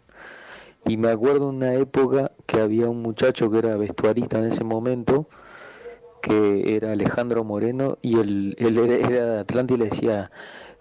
Y 0.85 0.97
me 0.97 1.09
acuerdo 1.09 1.49
una 1.49 1.73
época 1.75 2.31
que 2.47 2.59
había 2.59 2.89
un 2.89 3.01
muchacho 3.01 3.51
que 3.51 3.59
era 3.59 3.75
vestuarista 3.77 4.39
en 4.39 4.45
ese 4.45 4.63
momento, 4.63 5.29
que 6.21 6.75
era 6.75 6.93
Alejandro 6.93 7.43
Moreno, 7.43 7.97
y 8.01 8.19
él, 8.19 8.55
él 8.57 8.77
era, 8.77 9.25
de 9.33 9.39
Atlántida 9.39 9.75
y 9.77 9.79
le 9.81 9.89
decía, 9.89 10.31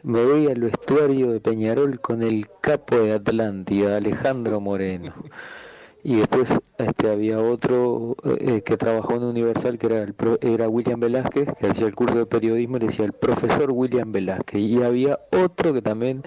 me 0.02 0.24
voy 0.24 0.46
al 0.46 0.60
vestuario 0.60 1.32
de 1.32 1.40
Peñarol 1.40 2.00
con 2.00 2.22
el 2.22 2.46
capo 2.60 2.96
de 2.96 3.12
Atlántida, 3.12 3.96
Alejandro 3.96 4.60
Moreno. 4.60 5.12
Y 6.04 6.16
después 6.16 6.48
este, 6.78 7.10
había 7.10 7.38
otro 7.40 8.16
eh, 8.40 8.62
que 8.62 8.76
trabajó 8.76 9.14
en 9.16 9.24
Universal, 9.24 9.78
que 9.78 9.86
era, 9.88 10.02
el 10.02 10.14
pro- 10.14 10.38
era 10.40 10.68
William 10.68 11.00
Velázquez, 11.00 11.48
que 11.58 11.66
hacía 11.66 11.86
el 11.86 11.94
curso 11.94 12.18
de 12.18 12.26
periodismo, 12.26 12.76
y 12.76 12.80
le 12.80 12.86
decía 12.86 13.04
el 13.04 13.12
profesor 13.12 13.70
William 13.72 14.12
Velázquez. 14.12 14.60
Y 14.60 14.82
había 14.82 15.18
otro 15.32 15.72
que 15.74 15.82
también 15.82 16.22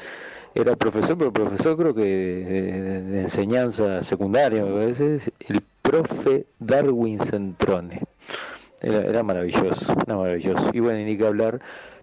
era 0.53 0.75
profesor, 0.75 1.17
pero 1.17 1.31
profesor 1.31 1.77
creo 1.77 1.93
que 1.95 2.03
de, 2.03 3.21
enseñanza 3.21 4.03
secundaria, 4.03 4.65
me 4.65 4.71
parece, 4.73 5.19
el 5.47 5.61
profe 5.81 6.45
Darwin 6.59 7.19
Centrone. 7.19 8.01
Era, 8.81 9.23
maravilloso, 9.23 9.93
era 10.05 10.17
maravilloso. 10.17 10.69
Y 10.73 10.79
bueno, 10.79 11.05
ni 11.05 11.17
que 11.17 11.25
hablar 11.27 11.61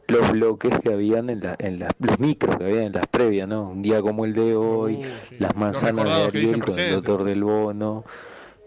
los 0.09 0.33
bloques 0.33 0.79
que 0.81 0.93
habían 0.93 1.31
en, 1.31 1.41
la, 1.41 1.55
en 1.59 1.79
las, 1.79 1.93
los 2.01 2.19
micros 2.19 2.57
que 2.57 2.65
habían 2.65 2.85
en 2.85 2.93
las 2.93 3.07
previas, 3.07 3.47
¿no? 3.47 3.71
Un 3.71 3.83
día 3.83 4.01
como 4.03 4.25
el 4.25 4.33
de 4.35 4.57
hoy, 4.57 4.97
Uh, 4.97 5.03
sí. 5.29 5.37
las 5.39 5.55
manzanas 5.55 6.05
de 6.07 6.13
Ariel 6.13 6.65
con 6.65 6.79
el 6.79 6.93
doctor 6.95 7.25
del 7.25 7.45
Bono, 7.45 8.05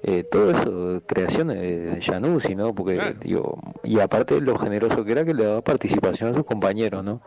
eh, 0.04 0.24
todo 0.24 0.52
eso, 0.52 1.02
creaciones 1.06 1.60
de, 1.60 2.02
Januzzi, 2.02 2.56
¿no? 2.56 2.74
Porque, 2.74 2.96
Claro. 2.96 3.16
digo, 3.24 3.60
y 3.84 4.00
aparte 4.00 4.40
lo 4.40 4.58
generoso 4.58 5.04
que 5.04 5.12
era 5.12 5.26
que 5.26 5.34
le 5.34 5.44
daba 5.46 5.62
participación 5.62 6.32
a 6.32 6.36
sus 6.36 6.46
compañeros, 6.46 7.04
¿no? 7.04 7.22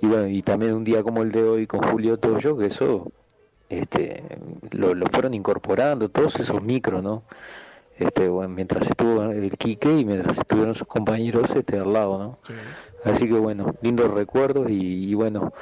Y 0.00 0.06
bueno, 0.06 0.26
y 0.28 0.42
también 0.42 0.72
un 0.74 0.84
día 0.84 1.02
como 1.02 1.22
el 1.22 1.30
de 1.32 1.42
hoy 1.42 1.66
con 1.66 1.82
Julio 1.82 2.18
Toyo, 2.18 2.56
que 2.56 2.66
eso 2.66 3.10
este 3.68 4.22
lo, 4.70 4.94
lo 4.94 5.06
fueron 5.06 5.34
incorporando, 5.34 6.08
todos 6.08 6.38
esos 6.38 6.62
micros, 6.62 7.02
¿no? 7.02 7.24
Este, 7.98 8.28
bueno, 8.28 8.50
mientras 8.50 8.86
estuvo 8.88 9.22
el 9.22 9.50
Quique 9.56 9.90
y 9.98 10.04
mientras 10.04 10.36
estuvieron 10.38 10.74
sus 10.74 10.86
compañeros 10.86 11.48
este 11.56 11.78
al 11.78 11.92
lado, 11.92 12.18
¿no? 12.18 12.38
Sí. 12.46 12.52
Así 13.04 13.26
que 13.26 13.34
bueno, 13.34 13.74
lindos 13.82 14.10
recuerdos 14.12 14.70
y, 14.70 15.10
y 15.10 15.14
bueno, 15.14 15.52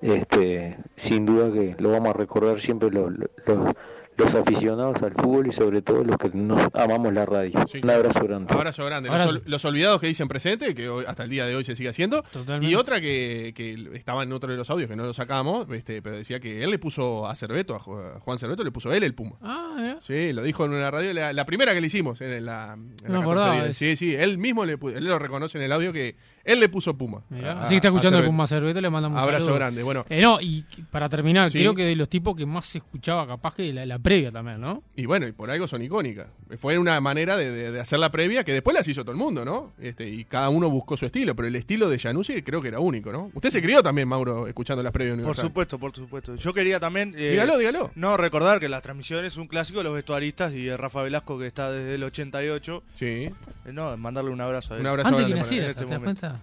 este, 0.00 0.78
sin 0.96 1.26
duda 1.26 1.52
que 1.52 1.76
lo 1.78 1.90
vamos 1.90 2.08
a 2.10 2.12
recordar 2.18 2.60
siempre 2.60 2.90
lo- 2.90 3.10
lo- 3.10 3.28
los, 3.46 3.74
los 4.16 4.34
aficionados 4.34 5.02
al 5.02 5.12
fútbol 5.14 5.46
y 5.46 5.52
sobre 5.52 5.80
todo 5.80 6.04
los 6.04 6.16
que 6.18 6.30
nos 6.34 6.60
amamos 6.74 7.12
la 7.12 7.24
radio. 7.24 7.64
Sí, 7.70 7.80
Un 7.82 7.88
abrazo 7.90 8.22
grande. 8.24 8.52
Abrazo 8.52 8.84
grande. 8.84 9.08
Los, 9.08 9.26
ol- 9.30 9.42
los 9.46 9.64
olvidados 9.64 9.98
que 10.00 10.08
dicen 10.08 10.28
presente, 10.28 10.74
que 10.74 10.88
hoy- 10.90 11.04
hasta 11.06 11.22
el 11.24 11.30
día 11.30 11.46
de 11.46 11.54
hoy 11.56 11.64
se 11.64 11.74
sigue 11.76 11.88
haciendo. 11.90 12.22
Totalmente. 12.30 12.70
Y 12.70 12.74
otra 12.76 13.00
que, 13.00 13.52
que 13.54 13.72
estaba 13.94 14.22
en 14.22 14.32
otro 14.32 14.50
de 14.50 14.58
los 14.58 14.68
audios 14.70 14.88
que 14.90 14.96
no 14.96 15.04
lo 15.06 15.12
sacamos, 15.14 15.66
este, 15.70 16.02
pero 16.02 16.16
decía 16.16 16.38
que 16.40 16.62
él 16.64 16.70
le 16.70 16.78
puso 16.78 17.26
a 17.26 17.34
Cerveto, 17.34 17.74
a 17.74 17.80
Ju- 17.80 18.16
a 18.16 18.20
Juan 18.20 18.38
Cerveto, 18.38 18.62
le 18.64 18.70
puso 18.72 18.92
él 18.92 19.04
el 19.04 19.14
Puma. 19.14 19.36
Ah, 19.42 19.74
mirá. 19.78 19.98
Sí, 20.02 20.32
lo 20.34 20.42
dijo 20.42 20.64
en 20.66 20.72
una 20.72 20.90
radio, 20.90 21.12
la, 21.14 21.32
la 21.32 21.46
primera 21.46 21.72
que 21.74 21.80
le 21.80 21.86
hicimos 21.86 22.20
en 22.20 22.44
la, 22.44 22.74
en 22.74 22.94
No 23.06 23.14
la 23.14 23.20
acordaba 23.20 23.46
14 23.56 23.60
de 23.60 23.66
días. 23.68 23.76
Sí, 23.76 23.96
sí, 23.96 24.14
él 24.14 24.36
mismo 24.38 24.64
le 24.66 24.72
él 24.94 25.04
lo 25.04 25.18
reconoce 25.18 25.56
en 25.58 25.64
el 25.64 25.72
audio 25.72 25.92
que 25.94 26.16
él 26.44 26.60
le 26.60 26.68
puso 26.68 26.96
Puma. 26.96 27.22
Mirá. 27.28 27.52
A- 27.52 27.62
Así 27.62 27.70
que 27.70 27.76
está 27.76 27.88
a 27.88 27.90
escuchando 27.90 28.18
el. 28.18 28.24
Puma 28.26 28.46
Cerveto, 28.46 28.80
le 28.80 28.90
mandamos 28.90 29.16
un 29.16 29.22
Abrazo 29.22 29.44
saludo. 29.44 29.58
grande. 29.58 29.82
Bueno, 29.82 30.04
Eh, 30.08 30.20
no, 30.20 30.40
y 30.40 30.64
para 30.90 31.08
terminar, 31.08 31.50
Sí. 31.50 31.58
creo 31.58 31.74
que 31.74 31.84
de 31.84 31.96
los 31.96 32.08
tipos 32.08 32.34
que 32.36 32.46
más 32.46 32.66
se 32.66 32.78
escuchaba 32.78 33.26
capaz 33.26 33.54
que 33.54 33.72
la, 33.72 33.84
la 33.86 33.98
previa 33.98 34.30
también, 34.32 34.60
¿no? 34.60 34.82
y 34.96 35.06
bueno, 35.06 35.26
y 35.26 35.32
por 35.32 35.50
algo 35.50 35.66
son 35.68 35.82
icónicas. 35.82 36.26
Fue 36.58 36.76
una 36.78 37.00
manera 37.00 37.36
de, 37.36 37.50
de- 37.50 37.70
de 37.72 37.80
hacer 37.80 37.98
la 37.98 38.10
previa 38.10 38.44
que 38.44 38.52
después 38.52 38.74
las 38.74 38.86
hizo 38.88 39.02
todo 39.02 39.12
el 39.12 39.18
mundo, 39.18 39.44
¿no? 39.44 39.72
Este, 39.80 40.08
y 40.08 40.24
cada 40.24 40.48
uno 40.48 40.68
buscó 40.70 40.96
su 40.96 41.06
estilo, 41.06 41.34
pero 41.36 41.48
el 41.48 41.56
estilo 41.56 41.88
de 41.88 41.98
Januzzi 41.98 42.42
creo 42.42 42.60
que 42.62 42.68
era 42.68 42.80
único, 42.80 43.12
¿no? 43.12 43.30
Usted 43.34 43.50
se 43.50 43.62
crió 43.62 43.82
también, 43.82 44.08
Mauro, 44.08 44.46
escuchando 44.46 44.82
las 44.82 44.92
previas 44.92 45.18
Por 45.20 45.36
supuesto, 45.36 45.78
por 45.78 45.94
supuesto. 45.94 46.34
Yo 46.36 46.52
quería 46.54 46.80
también... 46.80 47.14
eh, 47.16 47.30
Dígalo, 47.30 47.56
dígalo. 47.58 47.90
No, 47.94 48.16
recordar 48.16 48.60
que 48.60 48.68
las 48.68 48.82
transmisiones 48.82 49.36
un 49.36 49.46
clásico 49.46 49.78
de 49.78 49.84
los 49.84 49.94
vestuaristas 49.94 50.52
y 50.52 50.64
de 50.64 50.76
Rafa 50.76 51.02
Velasco 51.02 51.38
que 51.38 51.46
está 51.46 51.70
desde 51.70 51.94
el 51.94 52.02
88. 52.04 52.82
Sí. 52.94 53.06
Eh, 53.06 53.32
no, 53.72 53.96
mandarle 53.96 54.30
un 54.30 54.40
abrazo 54.40 54.74
a 54.74 54.76
él. 54.76 54.82
Un 54.82 54.86
abrazo 54.88 55.08
Antes 55.10 55.24
que 55.24 55.30
grande 55.30 55.40
naciera, 55.42 55.70
este 55.70 55.84
¿te 55.84 55.90
das 55.90 56.00
momento. 56.00 56.20
cuenta? 56.20 56.39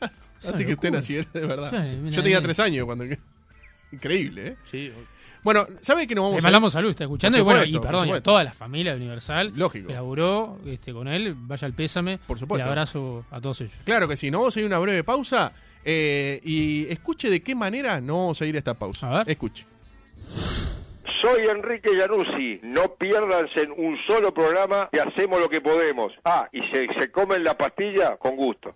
Una 0.00 0.12
Antes 0.50 0.66
que 0.66 0.72
usted 0.74 0.90
naciera, 0.90 1.28
de 1.32 1.46
verdad. 1.46 1.86
Yo 2.10 2.22
tenía 2.22 2.40
tres 2.42 2.58
años 2.58 2.84
cuando... 2.84 3.04
Increíble, 3.92 4.46
¿eh? 4.48 4.56
Sí, 4.64 4.90
Bueno, 5.42 5.66
¿sabe 5.82 6.06
que 6.06 6.14
nos 6.14 6.22
vamos 6.22 6.36
Le 6.36 6.40
a- 6.40 6.42
mandamos 6.44 6.72
salud, 6.72 6.90
está 6.90 7.04
escuchando. 7.04 7.36
Por 7.36 7.42
y 7.42 7.44
bueno, 7.44 7.64
y 7.64 7.78
perdón, 7.78 8.08
y 8.08 8.12
a 8.12 8.22
toda 8.22 8.42
la 8.42 8.52
familia 8.52 8.92
de 8.92 8.98
Universal 8.98 9.52
Lógico. 9.54 9.88
que 9.88 9.94
laburó 9.94 10.58
este, 10.66 10.92
con 10.92 11.06
él, 11.08 11.34
vaya 11.36 11.66
el 11.66 11.74
pésame. 11.74 12.18
Por 12.26 12.38
supuesto. 12.38 12.66
Y 12.66 12.68
abrazo 12.68 13.24
a 13.30 13.40
todos 13.40 13.60
ellos. 13.60 13.74
Claro 13.84 14.08
que 14.08 14.16
sí, 14.16 14.30
nos 14.30 14.40
vamos 14.40 14.56
a 14.56 14.60
ir 14.60 14.64
a 14.64 14.68
una 14.68 14.78
breve 14.78 15.04
pausa 15.04 15.52
eh, 15.84 16.40
y 16.42 16.86
escuche 16.90 17.28
de 17.28 17.42
qué 17.42 17.54
manera 17.54 18.00
nos 18.00 18.16
vamos 18.16 18.40
a 18.42 18.46
ir 18.46 18.54
a 18.54 18.58
esta 18.58 18.74
pausa. 18.74 19.10
A 19.10 19.18
ver. 19.18 19.30
Escuche. 19.30 19.66
Soy 21.20 21.46
Enrique 21.54 21.90
Januzzi. 21.96 22.60
No 22.62 22.94
pierdanse 22.94 23.62
en 23.62 23.72
un 23.72 23.96
solo 24.06 24.32
programa 24.34 24.88
y 24.92 24.98
hacemos 24.98 25.38
lo 25.38 25.48
que 25.48 25.60
podemos. 25.60 26.12
Ah, 26.24 26.48
y 26.52 26.60
se, 26.72 26.86
se 26.98 27.10
comen 27.12 27.44
la 27.44 27.56
pastilla 27.56 28.16
con 28.16 28.36
gusto. 28.36 28.74